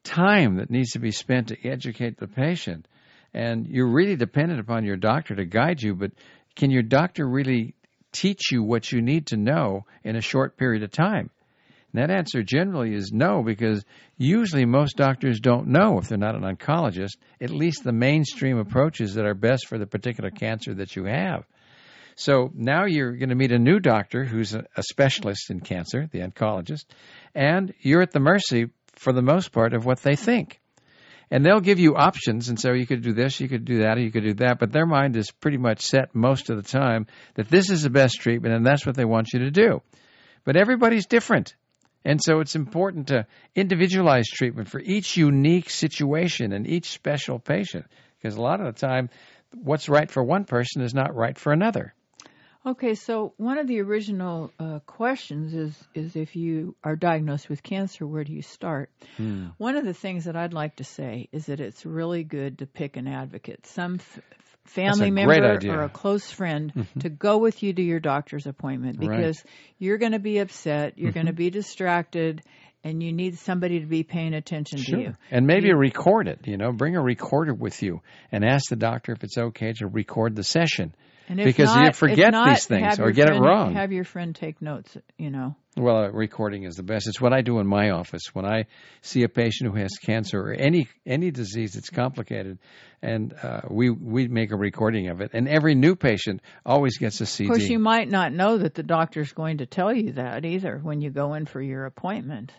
time 0.03 0.57
that 0.57 0.69
needs 0.69 0.91
to 0.91 0.99
be 0.99 1.11
spent 1.11 1.49
to 1.49 1.67
educate 1.67 2.17
the 2.17 2.27
patient. 2.27 2.87
And 3.33 3.67
you're 3.67 3.91
really 3.91 4.15
dependent 4.15 4.59
upon 4.59 4.85
your 4.85 4.97
doctor 4.97 5.35
to 5.35 5.45
guide 5.45 5.81
you, 5.81 5.95
but 5.95 6.11
can 6.55 6.69
your 6.69 6.83
doctor 6.83 7.27
really 7.27 7.75
teach 8.11 8.51
you 8.51 8.61
what 8.61 8.91
you 8.91 9.01
need 9.01 9.27
to 9.27 9.37
know 9.37 9.85
in 10.03 10.15
a 10.15 10.21
short 10.21 10.57
period 10.57 10.83
of 10.83 10.91
time? 10.91 11.29
And 11.93 12.01
that 12.01 12.13
answer 12.13 12.43
generally 12.43 12.93
is 12.93 13.11
no, 13.13 13.43
because 13.43 13.83
usually 14.17 14.65
most 14.65 14.95
doctors 14.95 15.39
don't 15.39 15.67
know 15.67 15.97
if 15.97 16.07
they're 16.07 16.17
not 16.17 16.35
an 16.35 16.41
oncologist, 16.41 17.17
at 17.41 17.49
least 17.49 17.83
the 17.83 17.91
mainstream 17.91 18.57
approaches 18.57 19.15
that 19.15 19.25
are 19.25 19.33
best 19.33 19.67
for 19.67 19.77
the 19.77 19.85
particular 19.85 20.29
cancer 20.29 20.73
that 20.75 20.95
you 20.95 21.05
have. 21.05 21.45
So 22.15 22.51
now 22.53 22.85
you're 22.85 23.15
going 23.15 23.29
to 23.29 23.35
meet 23.35 23.51
a 23.51 23.59
new 23.59 23.79
doctor 23.79 24.23
who's 24.23 24.53
a, 24.53 24.65
specialist 24.81 25.49
in 25.49 25.59
cancer, 25.61 26.07
the 26.11 26.19
oncologist, 26.19 26.85
and 27.33 27.73
you're 27.79 28.01
at 28.01 28.11
the 28.11 28.19
mercy, 28.19 28.67
for 28.93 29.13
the 29.13 29.21
most 29.21 29.51
part, 29.51 29.73
of 29.73 29.85
what 29.85 30.01
they 30.01 30.15
think. 30.15 30.59
And 31.29 31.45
they'll 31.45 31.61
give 31.61 31.79
you 31.79 31.95
options, 31.95 32.49
and 32.49 32.59
so 32.59 32.71
oh, 32.71 32.73
you 32.73 32.85
could 32.85 33.01
do 33.01 33.13
this, 33.13 33.39
you 33.39 33.47
could 33.47 33.63
do 33.63 33.79
that, 33.79 33.97
or 33.97 34.01
you 34.01 34.11
could 34.11 34.23
do 34.23 34.33
that, 34.35 34.59
but 34.59 34.73
their 34.73 34.85
mind 34.85 35.15
is 35.15 35.31
pretty 35.31 35.57
much 35.57 35.81
set 35.81 36.13
most 36.13 36.49
of 36.49 36.57
the 36.57 36.69
time 36.69 37.07
that 37.35 37.49
this 37.49 37.69
is 37.69 37.83
the 37.83 37.89
best 37.89 38.15
treatment, 38.19 38.53
and 38.53 38.65
that's 38.65 38.85
what 38.85 38.95
they 38.95 39.05
want 39.05 39.29
you 39.31 39.39
to 39.39 39.51
do. 39.51 39.81
But 40.43 40.57
everybody's 40.57 41.05
different. 41.05 41.55
And 42.03 42.21
so 42.21 42.39
it's 42.39 42.55
important 42.55 43.07
to 43.07 43.27
individualize 43.55 44.27
treatment 44.27 44.67
for 44.67 44.79
each 44.79 45.15
unique 45.17 45.69
situation 45.69 46.51
and 46.51 46.67
each 46.67 46.89
special 46.89 47.39
patient, 47.39 47.85
because 48.17 48.35
a 48.35 48.41
lot 48.41 48.59
of 48.59 48.65
the 48.73 48.79
time, 48.79 49.09
what's 49.53 49.87
right 49.87 50.09
for 50.09 50.23
one 50.23 50.45
person 50.45 50.81
is 50.81 50.93
not 50.93 51.15
right 51.15 51.37
for 51.37 51.53
another. 51.53 51.93
Okay, 52.63 52.93
so 52.93 53.33
one 53.37 53.57
of 53.57 53.65
the 53.65 53.79
original 53.81 54.51
uh, 54.59 54.79
questions 54.85 55.55
is 55.55 55.87
is 55.95 56.15
if 56.15 56.35
you 56.35 56.75
are 56.83 56.95
diagnosed 56.95 57.49
with 57.49 57.63
cancer, 57.63 58.05
where 58.05 58.23
do 58.23 58.31
you 58.33 58.43
start? 58.43 58.91
Hmm. 59.17 59.47
One 59.57 59.77
of 59.77 59.83
the 59.83 59.95
things 59.95 60.25
that 60.25 60.35
I'd 60.35 60.53
like 60.53 60.75
to 60.75 60.83
say 60.83 61.27
is 61.31 61.47
that 61.47 61.59
it's 61.59 61.85
really 61.87 62.23
good 62.23 62.59
to 62.59 62.67
pick 62.67 62.97
an 62.97 63.07
advocate, 63.07 63.65
some 63.65 63.95
f- 63.95 64.19
family 64.65 65.09
member 65.09 65.57
or 65.69 65.81
a 65.83 65.89
close 65.89 66.29
friend 66.29 66.71
to 66.99 67.09
go 67.09 67.39
with 67.39 67.63
you 67.63 67.73
to 67.73 67.81
your 67.81 67.99
doctor's 67.99 68.45
appointment 68.45 68.99
Right. 68.99 69.09
because 69.09 69.43
you're 69.79 69.97
going 69.97 70.11
to 70.11 70.19
be 70.19 70.37
upset, 70.37 70.99
you're 70.99 71.11
going 71.13 71.25
to 71.25 71.31
Mm-hmm. 71.31 71.37
be 71.37 71.49
distracted, 71.49 72.43
and 72.83 73.01
you 73.01 73.11
need 73.11 73.39
somebody 73.39 73.79
to 73.79 73.87
be 73.87 74.03
paying 74.03 74.35
attention 74.35 74.77
to 74.83 74.99
you. 75.01 75.13
And 75.31 75.47
maybe 75.47 75.73
record 75.73 76.27
it, 76.27 76.45
you 76.45 76.57
know, 76.57 76.71
bring 76.71 76.95
a 76.95 77.01
recorder 77.01 77.55
with 77.55 77.81
you 77.81 78.01
and 78.31 78.45
ask 78.45 78.69
the 78.69 78.75
doctor 78.75 79.13
if 79.13 79.23
it's 79.23 79.37
okay 79.39 79.73
to 79.73 79.87
record 79.87 80.35
the 80.35 80.43
session. 80.43 80.93
Because 81.27 81.73
you 81.73 81.81
not, 81.81 81.89
if 81.89 81.95
forget 81.95 82.31
not, 82.31 82.49
these 82.49 82.65
things 82.65 82.99
or 82.99 83.11
get 83.11 83.29
it 83.29 83.39
wrong. 83.39 83.73
Have 83.73 83.91
your 83.91 84.03
friend 84.03 84.35
take 84.35 84.61
notes, 84.61 84.97
you 85.17 85.29
know. 85.29 85.55
Well, 85.77 86.09
recording 86.11 86.63
is 86.63 86.75
the 86.75 86.83
best. 86.83 87.07
It's 87.07 87.21
what 87.21 87.31
I 87.31 87.41
do 87.41 87.59
in 87.59 87.67
my 87.67 87.91
office 87.91 88.23
when 88.33 88.45
I 88.45 88.65
see 89.01 89.23
a 89.23 89.29
patient 89.29 89.71
who 89.71 89.77
has 89.79 89.91
cancer 89.97 90.39
or 90.39 90.51
any 90.51 90.89
any 91.05 91.31
disease 91.31 91.73
that's 91.73 91.89
complicated, 91.89 92.59
and 93.01 93.33
uh, 93.41 93.61
we 93.69 93.89
we 93.89 94.27
make 94.27 94.51
a 94.51 94.57
recording 94.57 95.07
of 95.07 95.21
it. 95.21 95.31
And 95.33 95.47
every 95.47 95.75
new 95.75 95.95
patient 95.95 96.41
always 96.65 96.97
gets 96.97 97.21
a 97.21 97.25
CD. 97.25 97.49
Of 97.49 97.55
course, 97.55 97.69
you 97.69 97.79
might 97.79 98.09
not 98.09 98.33
know 98.33 98.57
that 98.57 98.73
the 98.73 98.83
doctor's 98.83 99.31
going 99.31 99.59
to 99.59 99.65
tell 99.65 99.93
you 99.93 100.13
that 100.13 100.43
either 100.43 100.79
when 100.83 101.01
you 101.01 101.09
go 101.09 101.35
in 101.35 101.45
for 101.45 101.61
your 101.61 101.85
appointment 101.85 102.51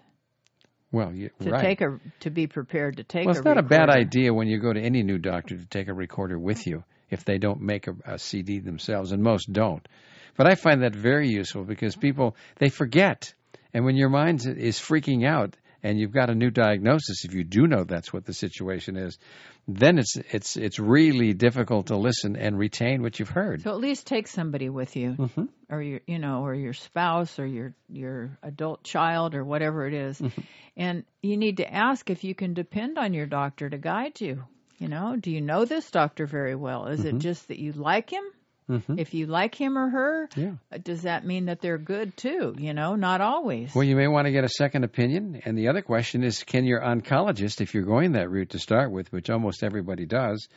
well, 0.92 1.14
you, 1.14 1.30
to 1.40 1.50
right. 1.50 1.62
take 1.62 1.80
a 1.80 1.98
to 2.20 2.30
be 2.30 2.46
prepared 2.46 2.98
to 2.98 3.02
take. 3.02 3.24
well, 3.24 3.34
it's 3.34 3.44
a 3.44 3.48
not 3.48 3.56
a 3.56 3.62
bad 3.62 3.88
idea 3.88 4.32
when 4.32 4.46
you 4.46 4.60
go 4.60 4.72
to 4.72 4.80
any 4.80 5.02
new 5.02 5.16
doctor 5.16 5.56
to 5.56 5.64
take 5.64 5.88
a 5.88 5.94
recorder 5.94 6.38
with 6.38 6.66
you 6.66 6.84
if 7.12 7.24
they 7.24 7.38
don't 7.38 7.60
make 7.60 7.86
a, 7.86 7.94
a 8.04 8.18
CD 8.18 8.58
themselves, 8.60 9.12
and 9.12 9.22
most 9.22 9.52
don't. 9.52 9.86
But 10.36 10.46
I 10.46 10.54
find 10.54 10.82
that 10.82 10.94
very 10.94 11.28
useful 11.28 11.64
because 11.64 11.94
people 11.96 12.36
they 12.56 12.70
forget, 12.70 13.34
and 13.74 13.84
when 13.84 13.96
your 13.96 14.08
mind 14.08 14.46
is 14.46 14.78
freaking 14.78 15.26
out 15.26 15.56
and 15.84 15.98
you've 15.98 16.12
got 16.12 16.30
a 16.30 16.34
new 16.34 16.50
diagnosis, 16.50 17.24
if 17.24 17.34
you 17.34 17.42
do 17.44 17.66
know 17.66 17.84
that's 17.84 18.12
what 18.12 18.24
the 18.24 18.32
situation 18.32 18.96
is, 18.96 19.18
then 19.68 19.98
it's 19.98 20.16
it's 20.32 20.56
it's 20.56 20.78
really 20.78 21.34
difficult 21.34 21.88
to 21.88 21.96
listen 21.96 22.36
and 22.36 22.58
retain 22.58 23.02
what 23.02 23.18
you've 23.18 23.28
heard. 23.28 23.62
So 23.62 23.70
at 23.70 23.78
least 23.78 24.06
take 24.06 24.26
somebody 24.28 24.68
with 24.68 24.96
you, 24.96 25.12
Mm-hmm. 25.18 25.44
or 25.70 25.82
your 25.82 26.00
you 26.06 26.18
know, 26.18 26.44
or 26.46 26.54
your 26.54 26.72
spouse, 26.72 27.38
or 27.38 27.46
your 27.46 27.74
your 27.88 28.38
adult 28.42 28.84
child, 28.84 29.34
or 29.34 29.44
whatever 29.44 29.86
it 29.86 29.94
is. 29.94 30.18
Mm-hmm. 30.20 30.40
and 30.76 31.04
you 31.20 31.36
need 31.36 31.58
to 31.58 31.72
ask 31.72 32.08
if 32.10 32.24
you 32.24 32.34
can 32.34 32.54
depend 32.54 32.96
on 32.98 33.12
your 33.12 33.26
doctor 33.26 33.68
to 33.68 33.76
guide 33.78 34.20
you. 34.20 34.44
You 34.82 34.88
know, 34.88 35.14
do 35.14 35.30
you 35.30 35.40
know 35.40 35.64
this 35.64 35.88
doctor 35.92 36.26
very 36.26 36.56
well? 36.56 36.88
Is 36.88 37.00
Mm-hmm. 37.04 37.16
it 37.16 37.20
just 37.20 37.46
that 37.48 37.58
you 37.60 37.70
like 37.72 38.10
him? 38.10 38.24
If 38.96 39.12
you 39.12 39.26
like 39.26 39.54
him 39.54 39.76
or 39.76 39.90
her, 39.90 40.28
Yeah. 40.34 40.52
uh, 40.72 40.78
does 40.82 41.02
that 41.02 41.26
mean 41.26 41.44
that 41.46 41.60
they're 41.60 41.76
good 41.76 42.16
too? 42.16 42.54
You 42.58 42.72
know, 42.72 42.94
not 42.96 43.20
always. 43.20 43.74
Well, 43.74 43.84
you 43.84 43.94
may 43.96 44.08
want 44.08 44.26
to 44.26 44.32
get 44.32 44.44
a 44.44 44.48
second 44.48 44.84
opinion. 44.84 45.42
And 45.44 45.58
the 45.58 45.68
other 45.68 45.82
question 45.82 46.24
is 46.24 46.42
can 46.42 46.64
your 46.64 46.80
oncologist, 46.80 47.60
if 47.60 47.74
you're 47.74 47.84
going 47.84 48.12
that 48.12 48.30
route 48.30 48.50
to 48.50 48.58
start 48.58 48.90
with, 48.90 49.12
which 49.12 49.28
almost 49.28 49.62
everybody 49.62 50.06
does, 50.06 50.48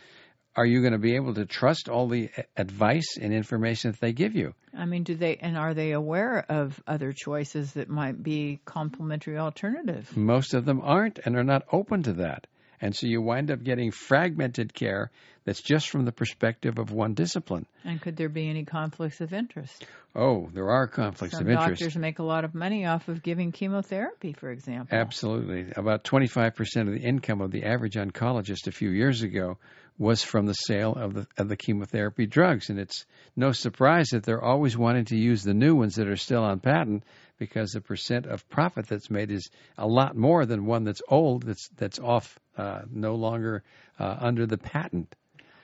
are 0.55 0.65
you 0.65 0.79
going 0.79 0.93
to 0.93 0.97
be 0.99 1.15
able 1.17 1.33
to 1.33 1.45
trust 1.45 1.89
all 1.89 2.07
the 2.07 2.29
advice 2.55 3.17
and 3.21 3.33
information 3.33 3.91
that 3.91 3.99
they 3.99 4.13
give 4.13 4.33
you? 4.33 4.53
I 4.73 4.85
mean, 4.85 5.03
do 5.03 5.15
they 5.15 5.35
and 5.35 5.57
are 5.57 5.73
they 5.73 5.91
aware 5.91 6.45
of 6.47 6.81
other 6.87 7.11
choices 7.11 7.73
that 7.73 7.89
might 7.89 8.23
be 8.23 8.61
complementary 8.63 9.37
alternatives? 9.37 10.15
Most 10.15 10.53
of 10.53 10.63
them 10.63 10.79
aren't 10.81 11.19
and 11.25 11.35
are 11.35 11.43
not 11.43 11.63
open 11.71 12.03
to 12.03 12.13
that. 12.13 12.47
And 12.81 12.95
so 12.95 13.07
you 13.07 13.21
wind 13.21 13.51
up 13.51 13.63
getting 13.63 13.91
fragmented 13.91 14.73
care 14.73 15.11
that's 15.45 15.61
just 15.61 15.89
from 15.89 16.05
the 16.05 16.11
perspective 16.11 16.79
of 16.79 16.91
one 16.91 17.13
discipline. 17.13 17.67
And 17.83 18.01
could 18.01 18.17
there 18.17 18.29
be 18.29 18.49
any 18.49 18.65
conflicts 18.65 19.21
of 19.21 19.31
interest? 19.31 19.85
Oh, 20.15 20.49
there 20.53 20.69
are 20.69 20.87
conflicts 20.87 21.37
Some 21.37 21.43
of 21.43 21.49
interest. 21.51 21.81
doctors 21.81 21.97
make 21.97 22.19
a 22.19 22.23
lot 22.23 22.45
of 22.45 22.55
money 22.55 22.85
off 22.85 23.07
of 23.07 23.21
giving 23.21 23.51
chemotherapy, 23.51 24.33
for 24.33 24.49
example. 24.49 24.97
Absolutely. 24.97 25.71
About 25.75 26.03
25% 26.03 26.53
of 26.87 26.93
the 26.93 27.01
income 27.01 27.41
of 27.41 27.51
the 27.51 27.65
average 27.65 27.93
oncologist 27.93 28.67
a 28.67 28.71
few 28.71 28.89
years 28.89 29.21
ago 29.21 29.57
was 29.97 30.23
from 30.23 30.45
the 30.45 30.53
sale 30.53 30.93
of 30.93 31.13
the 31.13 31.27
of 31.37 31.47
the 31.47 31.55
chemotherapy 31.55 32.25
drugs 32.25 32.69
and 32.69 32.79
it's 32.79 33.05
no 33.35 33.53
surprise 33.53 34.09
that 34.11 34.23
they're 34.23 34.43
always 34.43 34.77
wanting 34.77 35.05
to 35.05 35.15
use 35.15 35.41
the 35.41 35.53
new 35.53 35.73
ones 35.73 35.95
that 35.95 36.07
are 36.07 36.17
still 36.17 36.43
on 36.43 36.59
patent 36.59 37.01
because 37.37 37.71
the 37.71 37.79
percent 37.79 38.25
of 38.25 38.47
profit 38.49 38.87
that's 38.87 39.09
made 39.09 39.31
is 39.31 39.49
a 39.77 39.87
lot 39.87 40.15
more 40.15 40.45
than 40.45 40.65
one 40.65 40.83
that's 40.83 41.01
old 41.07 41.43
that's 41.43 41.69
that's 41.77 41.97
off 41.99 42.37
uh, 42.57 42.81
no 42.91 43.15
longer 43.15 43.63
uh, 43.99 44.17
under 44.19 44.45
the 44.45 44.57
patent. 44.57 45.15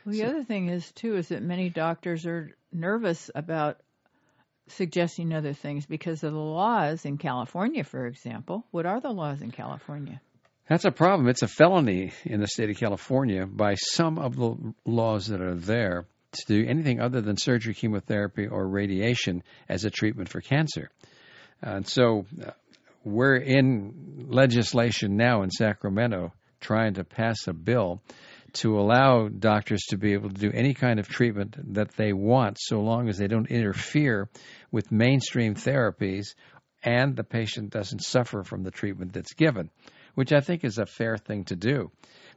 Well, 0.05 0.13
the 0.13 0.23
other 0.25 0.43
thing 0.43 0.69
is 0.69 0.91
too 0.93 1.15
is 1.15 1.29
that 1.29 1.41
many 1.41 1.69
doctors 1.69 2.25
are 2.25 2.51
nervous 2.71 3.29
about 3.35 3.79
suggesting 4.67 5.33
other 5.33 5.53
things 5.53 5.85
because 5.85 6.23
of 6.23 6.33
the 6.33 6.39
laws 6.39 7.05
in 7.05 7.17
California, 7.17 7.83
for 7.83 8.07
example. 8.07 8.65
What 8.71 8.85
are 8.85 8.99
the 8.99 9.11
laws 9.11 9.41
in 9.41 9.51
California? 9.51 10.21
That's 10.67 10.85
a 10.85 10.91
problem. 10.91 11.27
It's 11.27 11.41
a 11.41 11.47
felony 11.47 12.13
in 12.23 12.39
the 12.39 12.47
state 12.47 12.69
of 12.69 12.77
California 12.77 13.45
by 13.45 13.75
some 13.75 14.17
of 14.17 14.35
the 14.35 14.73
laws 14.85 15.27
that 15.27 15.41
are 15.41 15.55
there 15.55 16.05
to 16.31 16.45
do 16.47 16.65
anything 16.65 17.01
other 17.01 17.19
than 17.19 17.35
surgery, 17.35 17.73
chemotherapy, 17.73 18.47
or 18.47 18.65
radiation 18.65 19.43
as 19.67 19.83
a 19.83 19.89
treatment 19.89 20.29
for 20.29 20.39
cancer. 20.39 20.89
And 21.61 21.85
so 21.85 22.25
uh, 22.41 22.51
we're 23.03 23.35
in 23.35 24.27
legislation 24.29 25.17
now 25.17 25.43
in 25.43 25.51
Sacramento 25.51 26.31
trying 26.61 26.93
to 26.93 27.03
pass 27.03 27.47
a 27.47 27.53
bill 27.53 28.01
to 28.53 28.79
allow 28.79 29.27
doctors 29.27 29.81
to 29.89 29.97
be 29.97 30.13
able 30.13 30.29
to 30.29 30.35
do 30.35 30.51
any 30.53 30.73
kind 30.73 30.99
of 30.99 31.07
treatment 31.07 31.73
that 31.73 31.91
they 31.95 32.13
want 32.13 32.57
so 32.59 32.81
long 32.81 33.09
as 33.09 33.17
they 33.17 33.27
don't 33.27 33.49
interfere 33.49 34.29
with 34.71 34.91
mainstream 34.91 35.55
therapies 35.55 36.35
and 36.83 37.15
the 37.15 37.23
patient 37.23 37.69
doesn't 37.69 38.03
suffer 38.03 38.43
from 38.43 38.63
the 38.63 38.71
treatment 38.71 39.13
that's 39.13 39.33
given, 39.33 39.69
which 40.15 40.33
I 40.33 40.41
think 40.41 40.63
is 40.63 40.77
a 40.77 40.85
fair 40.85 41.17
thing 41.17 41.45
to 41.45 41.55
do. 41.55 41.91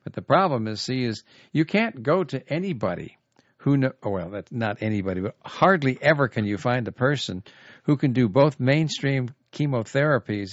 But 0.04 0.12
the 0.12 0.22
problem 0.22 0.68
is, 0.68 0.82
see, 0.82 1.04
is 1.04 1.22
you 1.52 1.64
can't 1.64 2.02
go 2.02 2.24
to 2.24 2.52
anybody 2.52 3.16
who 3.58 3.78
know, 3.78 3.92
well, 4.02 4.28
that's 4.28 4.52
not 4.52 4.82
anybody, 4.82 5.22
but 5.22 5.36
hardly 5.42 5.98
ever 6.00 6.28
can 6.28 6.44
you 6.44 6.58
find 6.58 6.86
a 6.86 6.92
person 6.92 7.42
who 7.84 7.96
can 7.96 8.12
do 8.12 8.28
both 8.28 8.60
mainstream 8.60 9.30
chemotherapies 9.52 10.50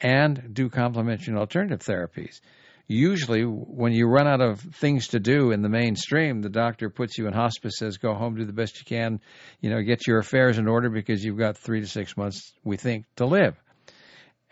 and 0.00 0.54
do 0.54 0.70
complementary 0.70 1.32
and 1.32 1.38
alternative 1.38 1.80
therapies. 1.80 2.40
Usually, 2.88 3.42
when 3.42 3.92
you 3.92 4.06
run 4.06 4.28
out 4.28 4.40
of 4.40 4.60
things 4.60 5.08
to 5.08 5.18
do 5.18 5.50
in 5.50 5.62
the 5.62 5.68
mainstream, 5.68 6.40
the 6.40 6.48
doctor 6.48 6.88
puts 6.88 7.18
you 7.18 7.26
in 7.26 7.32
hospice, 7.32 7.78
says, 7.78 7.98
go 7.98 8.14
home, 8.14 8.36
do 8.36 8.44
the 8.44 8.52
best 8.52 8.78
you 8.78 8.84
can, 8.84 9.20
you 9.60 9.70
know, 9.70 9.82
get 9.82 10.06
your 10.06 10.18
affairs 10.18 10.56
in 10.56 10.68
order 10.68 10.88
because 10.88 11.24
you've 11.24 11.38
got 11.38 11.56
three 11.56 11.80
to 11.80 11.86
six 11.86 12.16
months, 12.16 12.52
we 12.62 12.76
think, 12.76 13.04
to 13.16 13.26
live. 13.26 13.56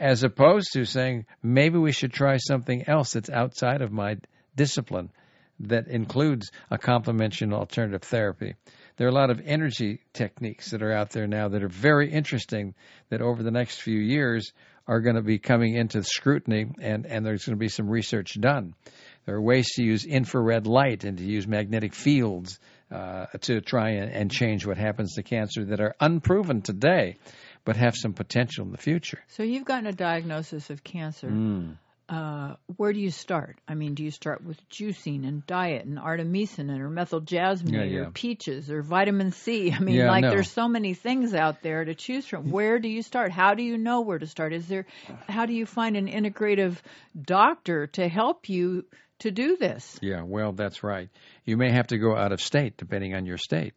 As 0.00 0.24
opposed 0.24 0.72
to 0.72 0.84
saying, 0.84 1.26
maybe 1.44 1.78
we 1.78 1.92
should 1.92 2.12
try 2.12 2.38
something 2.38 2.88
else 2.88 3.12
that's 3.12 3.30
outside 3.30 3.82
of 3.82 3.92
my 3.92 4.16
discipline 4.56 5.10
that 5.60 5.86
includes 5.86 6.50
a 6.72 6.78
complementary 6.78 7.52
alternative 7.52 8.02
therapy. 8.02 8.56
There 8.96 9.06
are 9.06 9.10
a 9.10 9.14
lot 9.14 9.30
of 9.30 9.40
energy 9.44 10.00
techniques 10.12 10.70
that 10.70 10.82
are 10.82 10.92
out 10.92 11.10
there 11.10 11.28
now 11.28 11.48
that 11.48 11.62
are 11.62 11.68
very 11.68 12.10
interesting 12.10 12.74
that 13.10 13.22
over 13.22 13.44
the 13.44 13.52
next 13.52 13.80
few 13.80 13.98
years 13.98 14.52
are 14.86 15.00
going 15.00 15.16
to 15.16 15.22
be 15.22 15.38
coming 15.38 15.74
into 15.74 16.02
scrutiny 16.02 16.66
and, 16.80 17.06
and 17.06 17.24
there's 17.24 17.44
going 17.44 17.56
to 17.56 17.60
be 17.60 17.68
some 17.68 17.88
research 17.88 18.38
done. 18.38 18.74
There 19.24 19.34
are 19.36 19.40
ways 19.40 19.70
to 19.76 19.82
use 19.82 20.04
infrared 20.04 20.66
light 20.66 21.04
and 21.04 21.16
to 21.18 21.24
use 21.24 21.46
magnetic 21.46 21.94
fields 21.94 22.58
uh, 22.90 23.26
to 23.42 23.60
try 23.60 23.92
and, 23.92 24.10
and 24.12 24.30
change 24.30 24.66
what 24.66 24.76
happens 24.76 25.14
to 25.14 25.22
cancer 25.22 25.64
that 25.66 25.80
are 25.80 25.94
unproven 26.00 26.60
today 26.60 27.16
but 27.64 27.76
have 27.76 27.94
some 27.96 28.12
potential 28.12 28.66
in 28.66 28.72
the 28.72 28.78
future. 28.78 29.20
So 29.28 29.42
you've 29.42 29.64
gotten 29.64 29.86
a 29.86 29.92
diagnosis 29.92 30.68
of 30.68 30.84
cancer. 30.84 31.28
Mm 31.28 31.76
uh, 32.08 32.54
where 32.76 32.92
do 32.92 33.00
you 33.00 33.10
start? 33.10 33.56
I 33.66 33.74
mean, 33.74 33.94
do 33.94 34.04
you 34.04 34.10
start 34.10 34.44
with 34.44 34.58
juicing 34.68 35.26
and 35.26 35.46
diet 35.46 35.86
and 35.86 35.98
artemisinin 35.98 36.78
or 36.80 36.90
methyl 36.90 37.20
jasmine 37.20 37.72
yeah, 37.72 37.84
yeah. 37.84 38.00
or 38.00 38.10
peaches 38.10 38.70
or 38.70 38.82
vitamin 38.82 39.32
C? 39.32 39.72
I 39.76 39.78
mean, 39.78 39.96
yeah, 39.96 40.10
like 40.10 40.22
no. 40.22 40.30
there's 40.30 40.50
so 40.50 40.68
many 40.68 40.94
things 40.94 41.34
out 41.34 41.62
there 41.62 41.84
to 41.84 41.94
choose 41.94 42.26
from. 42.26 42.50
Where 42.50 42.78
do 42.78 42.88
you 42.88 43.02
start? 43.02 43.32
How 43.32 43.54
do 43.54 43.62
you 43.62 43.78
know 43.78 44.02
where 44.02 44.18
to 44.18 44.26
start? 44.26 44.52
Is 44.52 44.68
there 44.68 44.86
how 45.28 45.46
do 45.46 45.54
you 45.54 45.64
find 45.64 45.96
an 45.96 46.08
integrative 46.08 46.76
doctor 47.20 47.86
to 47.88 48.06
help 48.06 48.48
you 48.48 48.84
to 49.20 49.30
do 49.30 49.56
this? 49.56 49.98
Yeah, 50.02 50.22
well, 50.22 50.52
that's 50.52 50.82
right. 50.82 51.08
You 51.44 51.56
may 51.56 51.72
have 51.72 51.86
to 51.88 51.98
go 51.98 52.14
out 52.14 52.32
of 52.32 52.40
state 52.40 52.76
depending 52.76 53.14
on 53.14 53.24
your 53.24 53.38
state. 53.38 53.74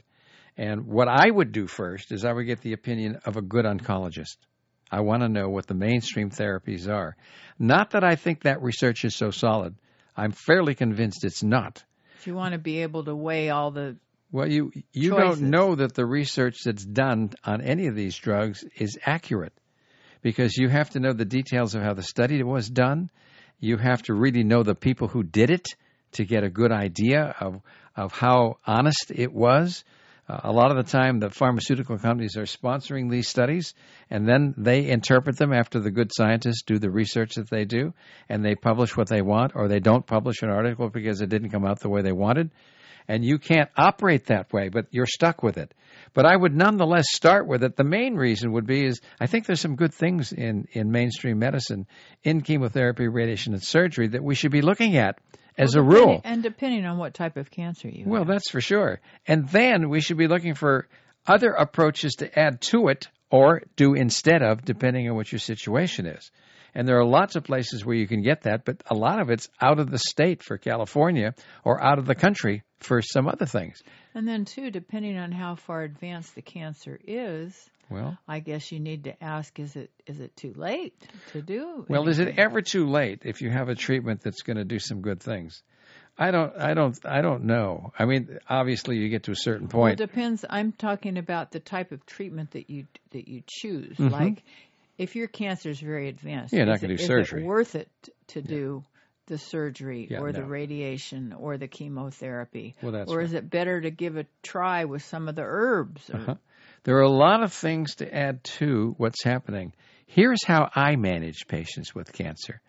And 0.57 0.87
what 0.87 1.07
I 1.07 1.29
would 1.29 1.51
do 1.51 1.67
first 1.67 2.11
is 2.11 2.25
I 2.25 2.33
would 2.33 2.45
get 2.45 2.61
the 2.61 2.73
opinion 2.73 3.19
of 3.25 3.37
a 3.37 3.41
good 3.41 3.65
oncologist. 3.65 4.37
I 4.91 5.01
want 5.01 5.21
to 5.21 5.29
know 5.29 5.49
what 5.49 5.67
the 5.67 5.73
mainstream 5.73 6.29
therapies 6.29 6.87
are. 6.87 7.15
Not 7.59 7.91
that 7.91 8.03
I 8.03 8.15
think 8.15 8.43
that 8.43 8.61
research 8.61 9.03
is 9.05 9.15
so 9.15 9.31
solid. 9.31 9.75
I'm 10.15 10.31
fairly 10.31 10.75
convinced 10.75 11.23
it's 11.23 11.43
not. 11.43 11.83
If 12.19 12.27
You 12.27 12.35
want 12.35 12.53
to 12.53 12.57
be 12.59 12.81
able 12.81 13.03
to 13.05 13.15
weigh 13.15 13.49
all 13.49 13.71
the 13.71 13.97
well, 14.31 14.47
you 14.47 14.71
you 14.91 15.11
choices. 15.11 15.39
don't 15.39 15.49
know 15.51 15.75
that 15.75 15.93
the 15.93 16.05
research 16.05 16.63
that's 16.65 16.83
done 16.83 17.31
on 17.45 17.61
any 17.61 17.87
of 17.87 17.95
these 17.95 18.17
drugs 18.17 18.65
is 18.75 18.97
accurate 19.05 19.53
because 20.21 20.57
you 20.57 20.67
have 20.67 20.89
to 20.91 20.99
know 20.99 21.13
the 21.13 21.25
details 21.25 21.75
of 21.75 21.81
how 21.81 21.93
the 21.93 22.03
study 22.03 22.43
was 22.43 22.69
done. 22.69 23.09
You 23.59 23.77
have 23.77 24.03
to 24.03 24.13
really 24.13 24.43
know 24.43 24.63
the 24.63 24.75
people 24.75 25.07
who 25.07 25.23
did 25.23 25.49
it 25.49 25.67
to 26.13 26.25
get 26.25 26.43
a 26.43 26.49
good 26.49 26.71
idea 26.71 27.35
of 27.39 27.61
of 27.95 28.11
how 28.11 28.57
honest 28.65 29.11
it 29.13 29.33
was. 29.33 29.83
A 30.29 30.51
lot 30.51 30.71
of 30.71 30.77
the 30.77 30.91
time, 30.91 31.19
the 31.19 31.29
pharmaceutical 31.29 31.97
companies 31.97 32.35
are 32.35 32.43
sponsoring 32.43 33.09
these 33.09 33.29
studies, 33.29 33.73
and 34.09 34.27
then 34.27 34.53
they 34.57 34.89
interpret 34.89 35.37
them 35.37 35.53
after 35.53 35.79
the 35.79 35.89
good 35.89 36.11
scientists 36.13 36.63
do 36.63 36.79
the 36.79 36.91
research 36.91 37.35
that 37.35 37.49
they 37.49 37.63
do, 37.63 37.93
and 38.27 38.43
they 38.43 38.55
publish 38.55 38.97
what 38.97 39.07
they 39.07 39.21
want, 39.21 39.53
or 39.55 39.69
they 39.69 39.79
don't 39.79 40.05
publish 40.05 40.41
an 40.41 40.49
article 40.49 40.89
because 40.89 41.21
it 41.21 41.29
didn't 41.29 41.51
come 41.51 41.65
out 41.65 41.79
the 41.79 41.87
way 41.87 42.01
they 42.01 42.11
wanted. 42.11 42.51
And 43.07 43.23
you 43.23 43.39
can't 43.39 43.69
operate 43.77 44.25
that 44.25 44.51
way, 44.51 44.67
but 44.67 44.87
you're 44.91 45.05
stuck 45.05 45.41
with 45.43 45.57
it. 45.57 45.73
But 46.13 46.25
I 46.25 46.35
would 46.35 46.53
nonetheless 46.53 47.05
start 47.09 47.47
with 47.47 47.63
it. 47.63 47.77
The 47.77 47.85
main 47.85 48.15
reason 48.15 48.51
would 48.51 48.67
be 48.67 48.85
is 48.85 48.99
I 49.21 49.27
think 49.27 49.45
there's 49.45 49.61
some 49.61 49.77
good 49.77 49.93
things 49.93 50.33
in, 50.33 50.67
in 50.73 50.91
mainstream 50.91 51.39
medicine, 51.39 51.87
in 52.25 52.41
chemotherapy, 52.41 53.07
radiation, 53.07 53.53
and 53.53 53.63
surgery 53.63 54.09
that 54.09 54.23
we 54.23 54.35
should 54.35 54.51
be 54.51 54.61
looking 54.61 54.97
at 54.97 55.19
as 55.57 55.75
well, 55.75 55.83
a 55.83 55.87
rule. 55.87 56.21
And 56.23 56.43
depending 56.43 56.85
on 56.85 56.97
what 56.97 57.13
type 57.13 57.37
of 57.37 57.49
cancer 57.51 57.87
you 57.89 58.03
Well, 58.05 58.21
have. 58.21 58.27
Well, 58.27 58.35
that's 58.35 58.51
for 58.51 58.61
sure. 58.61 58.99
And 59.27 59.47
then 59.49 59.89
we 59.89 60.01
should 60.01 60.17
be 60.17 60.27
looking 60.27 60.55
for 60.55 60.87
other 61.25 61.51
approaches 61.51 62.15
to 62.15 62.39
add 62.39 62.61
to 62.61 62.87
it 62.87 63.07
or 63.29 63.63
do 63.75 63.93
instead 63.93 64.41
of, 64.41 64.63
depending 64.63 65.09
on 65.09 65.15
what 65.15 65.31
your 65.31 65.39
situation 65.39 66.05
is. 66.05 66.31
And 66.73 66.87
there 66.87 66.99
are 66.99 67.05
lots 67.05 67.35
of 67.35 67.43
places 67.43 67.83
where 67.85 67.95
you 67.95 68.07
can 68.07 68.21
get 68.21 68.43
that, 68.43 68.63
but 68.63 68.83
a 68.85 68.93
lot 68.93 69.19
of 69.19 69.29
it's 69.29 69.49
out 69.59 69.79
of 69.79 69.89
the 69.89 69.97
state 69.97 70.43
for 70.43 70.57
California 70.57 71.33
or 71.63 71.83
out 71.83 71.97
of 71.97 72.05
the 72.05 72.15
country 72.15 72.63
for 72.79 73.01
some 73.01 73.27
other 73.27 73.45
things. 73.47 73.81
And 74.13 74.27
then, 74.27 74.45
too, 74.45 74.69
depending 74.69 75.17
on 75.17 75.31
how 75.31 75.55
far 75.55 75.81
advanced 75.81 76.35
the 76.35 76.41
cancer 76.41 76.99
is, 77.05 77.69
well, 77.89 78.17
I 78.27 78.39
guess 78.39 78.71
you 78.71 78.79
need 78.79 79.05
to 79.05 79.23
ask: 79.23 79.57
Is 79.59 79.75
it 79.75 79.91
is 80.05 80.19
it 80.19 80.35
too 80.35 80.53
late 80.55 80.93
to 81.33 81.41
do? 81.41 81.85
Well, 81.87 82.03
anything? 82.03 82.27
is 82.27 82.33
it 82.35 82.39
ever 82.39 82.61
too 82.61 82.87
late 82.87 83.21
if 83.25 83.41
you 83.41 83.49
have 83.49 83.69
a 83.69 83.75
treatment 83.75 84.21
that's 84.21 84.41
going 84.41 84.57
to 84.57 84.65
do 84.65 84.79
some 84.79 85.01
good 85.01 85.21
things? 85.21 85.63
I 86.19 86.31
don't, 86.31 86.57
I 86.57 86.73
don't, 86.73 86.97
I 87.05 87.21
don't 87.21 87.43
know. 87.43 87.93
I 87.97 88.05
mean, 88.05 88.39
obviously, 88.49 88.97
you 88.97 89.07
get 89.09 89.23
to 89.23 89.31
a 89.31 89.35
certain 89.35 89.67
Well, 89.71 89.85
it 89.85 89.89
point. 89.89 89.97
depends. 89.99 90.43
I'm 90.49 90.71
talking 90.71 91.17
about 91.19 91.51
the 91.51 91.59
type 91.59 91.91
of 91.91 92.05
treatment 92.07 92.51
that 92.51 92.69
you 92.71 92.87
that 93.11 93.27
you 93.27 93.43
choose. 93.45 93.97
Mhm. 93.97 94.11
Like, 94.11 94.43
if 94.97 95.15
your 95.15 95.27
cancer 95.27 95.69
is 95.69 95.79
very 95.79 96.09
advanced, 96.09 96.53
Yeah, 96.55 96.63
not 96.65 96.75
is 96.77 96.81
gonna 96.81 96.93
it- 96.93 96.97
do 96.97 97.03
is 97.03 97.07
surgery. 97.07 97.43
it 97.43 97.45
worth 97.45 97.75
it 97.75 97.89
to 98.29 98.41
do 98.41 98.83
the 99.27 99.37
surgery 99.37 100.07
Yeah, 100.09 100.21
or 100.21 100.31
the 100.31 100.43
radiation 100.43 101.33
or 101.33 101.57
the 101.59 101.67
chemotherapy? 101.67 102.73
Well, 102.81 102.93
that's 102.93 103.11
or 103.11 103.17
right. 103.17 103.25
is 103.25 103.33
it 103.33 103.47
better 103.49 103.79
to 103.79 103.91
give 103.91 104.17
a 104.17 104.25
try 104.41 104.85
with 104.85 105.03
some 105.03 105.27
of 105.27 105.35
the 105.35 105.43
herbs? 105.43 106.09
Or, 106.09 106.15
Uh-huh. 106.17 106.35
There 106.87 106.95
are 106.95 107.01
a 107.01 107.09
lot 107.09 107.43
of 107.43 107.51
things 107.51 107.95
to 107.95 108.15
add 108.15 108.45
to 108.59 108.95
what's 108.97 109.21
happening. 109.21 109.73
Here's 110.05 110.45
how 110.45 110.69
I 110.73 110.95
manage 110.95 111.45
patients 111.49 111.93
with 111.93 112.13
cancer. 112.13 112.61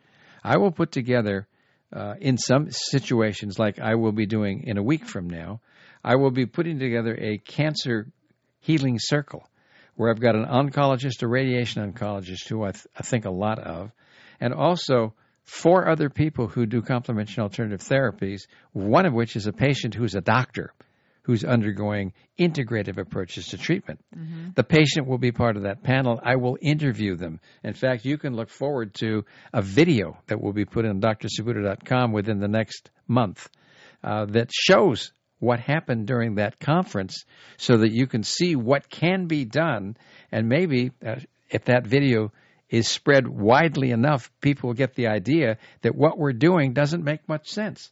I 0.43 0.57
will 0.57 0.73
put 0.73 0.91
together, 0.91 1.47
uh, 1.93 2.15
in 2.21 2.37
some 2.37 2.73
situations, 2.73 3.61
like 3.61 3.79
I 3.79 3.95
will 3.95 4.11
be 4.11 4.27
doing 4.27 4.65
in 4.67 4.77
a 4.77 4.83
week 4.83 5.07
from 5.07 5.31
now, 5.31 5.61
I 6.03 6.17
will 6.17 6.33
be 6.33 6.47
putting 6.47 6.81
together 6.81 7.17
a 7.17 7.39
cancer 7.39 8.09
healing 8.59 8.97
circle 8.99 9.49
where 9.95 10.11
I've 10.11 10.19
got 10.19 10.35
an 10.35 10.47
oncologist, 10.47 11.23
a 11.23 11.29
radiation 11.29 11.89
oncologist 11.89 12.49
who 12.49 12.65
I, 12.65 12.73
th- 12.73 12.89
I 12.99 13.05
think 13.05 13.25
a 13.25 13.31
lot 13.31 13.61
of, 13.61 13.93
and 14.41 14.53
also 14.53 15.15
four 15.45 15.89
other 15.89 16.11
people 16.11 16.49
who 16.49 16.67
do 16.67 16.83
complementary 16.83 17.41
alternative 17.41 17.87
therapies, 17.87 18.49
one 18.73 19.07
of 19.07 19.13
which 19.13 19.37
is 19.37 19.47
a 19.47 19.53
patient 19.53 19.95
who's 19.95 20.17
a 20.17 20.21
doctor 20.21 20.75
who's 21.29 21.45
undergoing 21.45 22.15
integrative 22.41 22.97
approaches 22.97 23.49
to 23.49 23.59
treatment. 23.59 24.01
The 24.55 24.65
patient 24.65 25.07
will 25.07 25.19
be 25.19 25.31
part 25.31 25.59
of 25.59 25.65
that 25.65 25.83
panel. 25.83 26.19
I 26.25 26.37
will 26.37 26.57
interview 26.59 27.17
them. 27.17 27.39
In 27.63 27.75
fact, 27.75 28.07
you 28.07 28.17
can 28.17 28.35
look 28.35 28.49
forward 28.49 28.95
to 28.95 29.27
a 29.53 29.61
video 29.61 30.17
that 30.29 30.41
will 30.41 30.55
be 30.55 30.65
put 30.65 30.87
on 30.87 31.03
drsaputo.com 31.03 32.13
within 32.13 32.41
the 32.41 32.49
next 32.49 32.91
month 33.07 33.47
uh, 34.03 34.25
that 34.31 34.49
shows 34.51 35.13
what 35.39 35.61
happened 35.61 36.07
during 36.07 36.37
that 36.37 36.59
conference 36.59 37.27
so 37.59 37.77
that 37.77 37.93
you 37.93 38.07
can 38.07 38.23
see 38.23 38.57
what 38.57 38.89
can 38.89 39.27
be 39.27 39.45
done. 39.45 39.99
And 40.33 40.49
maybe 40.49 40.93
uh, 41.07 41.17
if 41.51 41.67
that 41.67 41.87
video 41.87 42.33
is 42.71 42.89
spread 42.89 43.29
widely 43.29 43.91
enough, 43.91 44.31
people 44.41 44.69
will 44.69 44.75
get 44.75 44.95
the 44.95 45.09
idea 45.09 45.59
that 45.83 45.95
what 45.95 46.17
we're 46.17 46.33
doing 46.33 46.73
doesn't 46.73 47.05
make 47.05 47.29
much 47.29 47.51
sense 47.51 47.91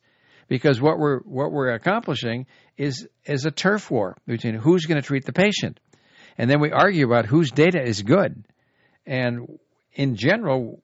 because 0.48 0.80
what 0.80 0.98
we're 0.98 1.20
what 1.20 1.52
we're 1.52 1.70
accomplishing 1.70 2.46
is 2.76 3.06
is 3.24 3.44
a 3.44 3.50
turf 3.50 3.90
war 3.90 4.16
between 4.26 4.54
who's 4.54 4.86
going 4.86 5.00
to 5.00 5.06
treat 5.06 5.24
the 5.24 5.32
patient, 5.32 5.80
and 6.38 6.50
then 6.50 6.60
we 6.60 6.70
argue 6.70 7.06
about 7.06 7.26
whose 7.26 7.50
data 7.50 7.82
is 7.82 8.02
good. 8.02 8.44
And 9.06 9.58
in 9.94 10.16
general, 10.16 10.82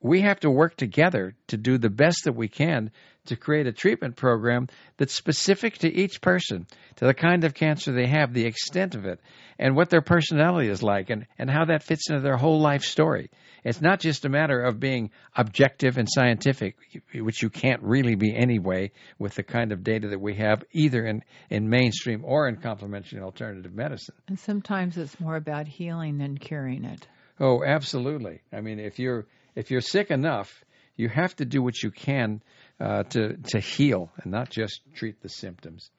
we 0.00 0.20
have 0.22 0.40
to 0.40 0.50
work 0.50 0.76
together 0.76 1.34
to 1.48 1.56
do 1.56 1.78
the 1.78 1.90
best 1.90 2.24
that 2.24 2.34
we 2.34 2.48
can 2.48 2.90
to 3.26 3.36
create 3.36 3.66
a 3.66 3.72
treatment 3.72 4.16
program 4.16 4.68
that's 4.96 5.14
specific 5.14 5.78
to 5.78 5.92
each 5.92 6.20
person, 6.20 6.66
to 6.96 7.06
the 7.06 7.14
kind 7.14 7.44
of 7.44 7.54
cancer 7.54 7.92
they 7.92 8.06
have, 8.06 8.32
the 8.32 8.46
extent 8.46 8.94
of 8.94 9.04
it, 9.04 9.20
and 9.58 9.74
what 9.74 9.90
their 9.90 10.02
personality 10.02 10.68
is 10.68 10.82
like, 10.82 11.10
and, 11.10 11.26
and 11.38 11.50
how 11.50 11.64
that 11.64 11.82
fits 11.82 12.08
into 12.08 12.20
their 12.20 12.36
whole 12.36 12.60
life 12.60 12.82
story. 12.82 13.30
It's 13.64 13.80
not 13.80 13.98
just 13.98 14.24
a 14.24 14.28
matter 14.28 14.62
of 14.62 14.78
being 14.78 15.10
objective 15.34 15.98
and 15.98 16.06
scientific, 16.08 16.76
which 17.12 17.42
you 17.42 17.50
can't 17.50 17.82
really 17.82 18.14
be 18.14 18.34
anyway 18.34 18.92
with 19.18 19.34
the 19.34 19.42
kind 19.42 19.72
of 19.72 19.82
data 19.82 20.08
that 20.08 20.20
we 20.20 20.36
have 20.36 20.62
either 20.72 21.04
in, 21.04 21.24
in 21.50 21.68
mainstream 21.68 22.24
or 22.24 22.46
in 22.46 22.56
complementary 22.56 23.16
and 23.16 23.24
alternative 23.24 23.74
medicine. 23.74 24.14
and 24.28 24.38
sometimes 24.38 24.96
it's 24.96 25.18
more 25.18 25.34
about 25.34 25.66
healing 25.66 26.18
than 26.18 26.38
curing 26.38 26.84
it. 26.84 27.08
Oh, 27.40 27.64
absolutely. 27.64 28.40
I 28.52 28.60
mean, 28.60 28.78
if 28.78 28.98
you're 28.98 29.26
if 29.56 29.70
you're 29.70 29.80
sick 29.80 30.10
enough, 30.10 30.64
you 30.96 31.08
have 31.08 31.34
to 31.36 31.44
do 31.44 31.62
what 31.62 31.82
you 31.82 31.90
can 31.90 32.42
uh, 32.78 33.02
to 33.04 33.36
to 33.48 33.58
heal 33.58 34.10
and 34.22 34.32
not 34.32 34.50
just 34.50 34.80
treat 34.94 35.20
the 35.22 35.28
symptoms. 35.28 35.90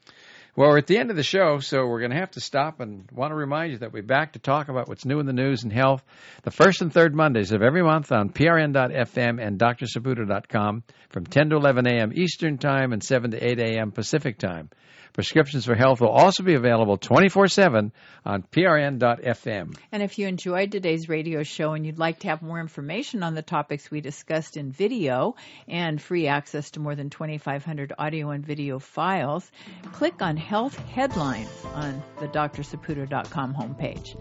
Well, 0.55 0.69
we're 0.69 0.79
at 0.79 0.87
the 0.87 0.97
end 0.97 1.11
of 1.11 1.15
the 1.15 1.23
show, 1.23 1.59
so 1.59 1.85
we're 1.85 1.99
going 1.99 2.11
to 2.11 2.17
have 2.17 2.31
to 2.31 2.41
stop 2.41 2.79
and 2.79 3.07
want 3.11 3.29
to 3.29 3.35
remind 3.35 3.73
you 3.73 3.77
that 3.79 3.93
we're 3.93 4.01
back 4.01 4.33
to 4.33 4.39
talk 4.39 4.69
about 4.69 4.87
what's 4.87 5.05
new 5.05 5.19
in 5.19 5.27
the 5.27 5.33
news 5.33 5.61
and 5.63 5.71
health 5.71 6.03
the 6.43 6.51
first 6.51 6.81
and 6.81 6.91
third 6.91 7.13
Mondays 7.13 7.51
of 7.51 7.61
every 7.61 7.83
month 7.83 8.11
on 8.11 8.29
prn.fm 8.29 9.39
and 9.39 9.59
drsaputo.com 9.59 10.83
from 11.09 11.25
10 11.27 11.49
to 11.49 11.55
11 11.57 11.87
a.m. 11.87 12.11
Eastern 12.15 12.57
Time 12.57 12.91
and 12.91 13.03
7 13.03 13.31
to 13.31 13.51
8 13.51 13.59
a.m. 13.59 13.91
Pacific 13.91 14.39
Time. 14.39 14.69
Prescriptions 15.13 15.65
for 15.65 15.75
Health 15.75 16.01
will 16.01 16.09
also 16.09 16.43
be 16.43 16.53
available 16.53 16.97
24 16.97 17.47
7 17.47 17.91
on 18.25 18.43
prn.fm. 18.43 19.77
And 19.91 20.03
if 20.03 20.19
you 20.19 20.27
enjoyed 20.27 20.71
today's 20.71 21.09
radio 21.09 21.43
show 21.43 21.73
and 21.73 21.85
you'd 21.85 21.99
like 21.99 22.19
to 22.19 22.27
have 22.27 22.41
more 22.41 22.59
information 22.59 23.23
on 23.23 23.33
the 23.33 23.41
topics 23.41 23.89
we 23.89 24.01
discussed 24.01 24.57
in 24.57 24.71
video 24.71 25.35
and 25.67 26.01
free 26.01 26.27
access 26.27 26.71
to 26.71 26.79
more 26.79 26.95
than 26.95 27.09
2,500 27.09 27.93
audio 27.97 28.29
and 28.29 28.45
video 28.45 28.79
files, 28.79 29.49
click 29.93 30.21
on 30.21 30.37
Health 30.37 30.77
Headlines 30.89 31.49
on 31.73 32.03
the 32.19 32.27
drsaputo.com 32.27 33.55
homepage. 33.55 34.15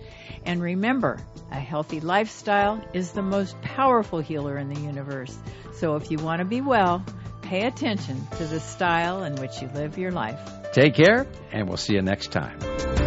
And 0.44 0.62
remember, 0.62 1.18
a 1.50 1.60
healthy 1.60 2.00
lifestyle 2.00 2.82
is 2.94 3.12
the 3.12 3.22
most 3.22 3.60
powerful 3.60 4.20
healer 4.20 4.56
in 4.58 4.68
the 4.68 4.80
universe. 4.80 5.36
So 5.74 5.96
if 5.96 6.10
you 6.10 6.18
want 6.18 6.40
to 6.40 6.44
be 6.44 6.60
well, 6.60 7.04
pay 7.46 7.66
attention 7.66 8.26
to 8.38 8.44
the 8.46 8.60
style 8.60 9.22
in 9.22 9.36
which 9.36 9.62
you 9.62 9.68
live 9.74 9.96
your 9.96 10.10
life. 10.10 10.40
Take 10.72 10.94
care, 10.94 11.26
and 11.52 11.68
we'll 11.68 11.76
see 11.76 11.94
you 11.94 12.02
next 12.02 12.32
time. 12.32 13.05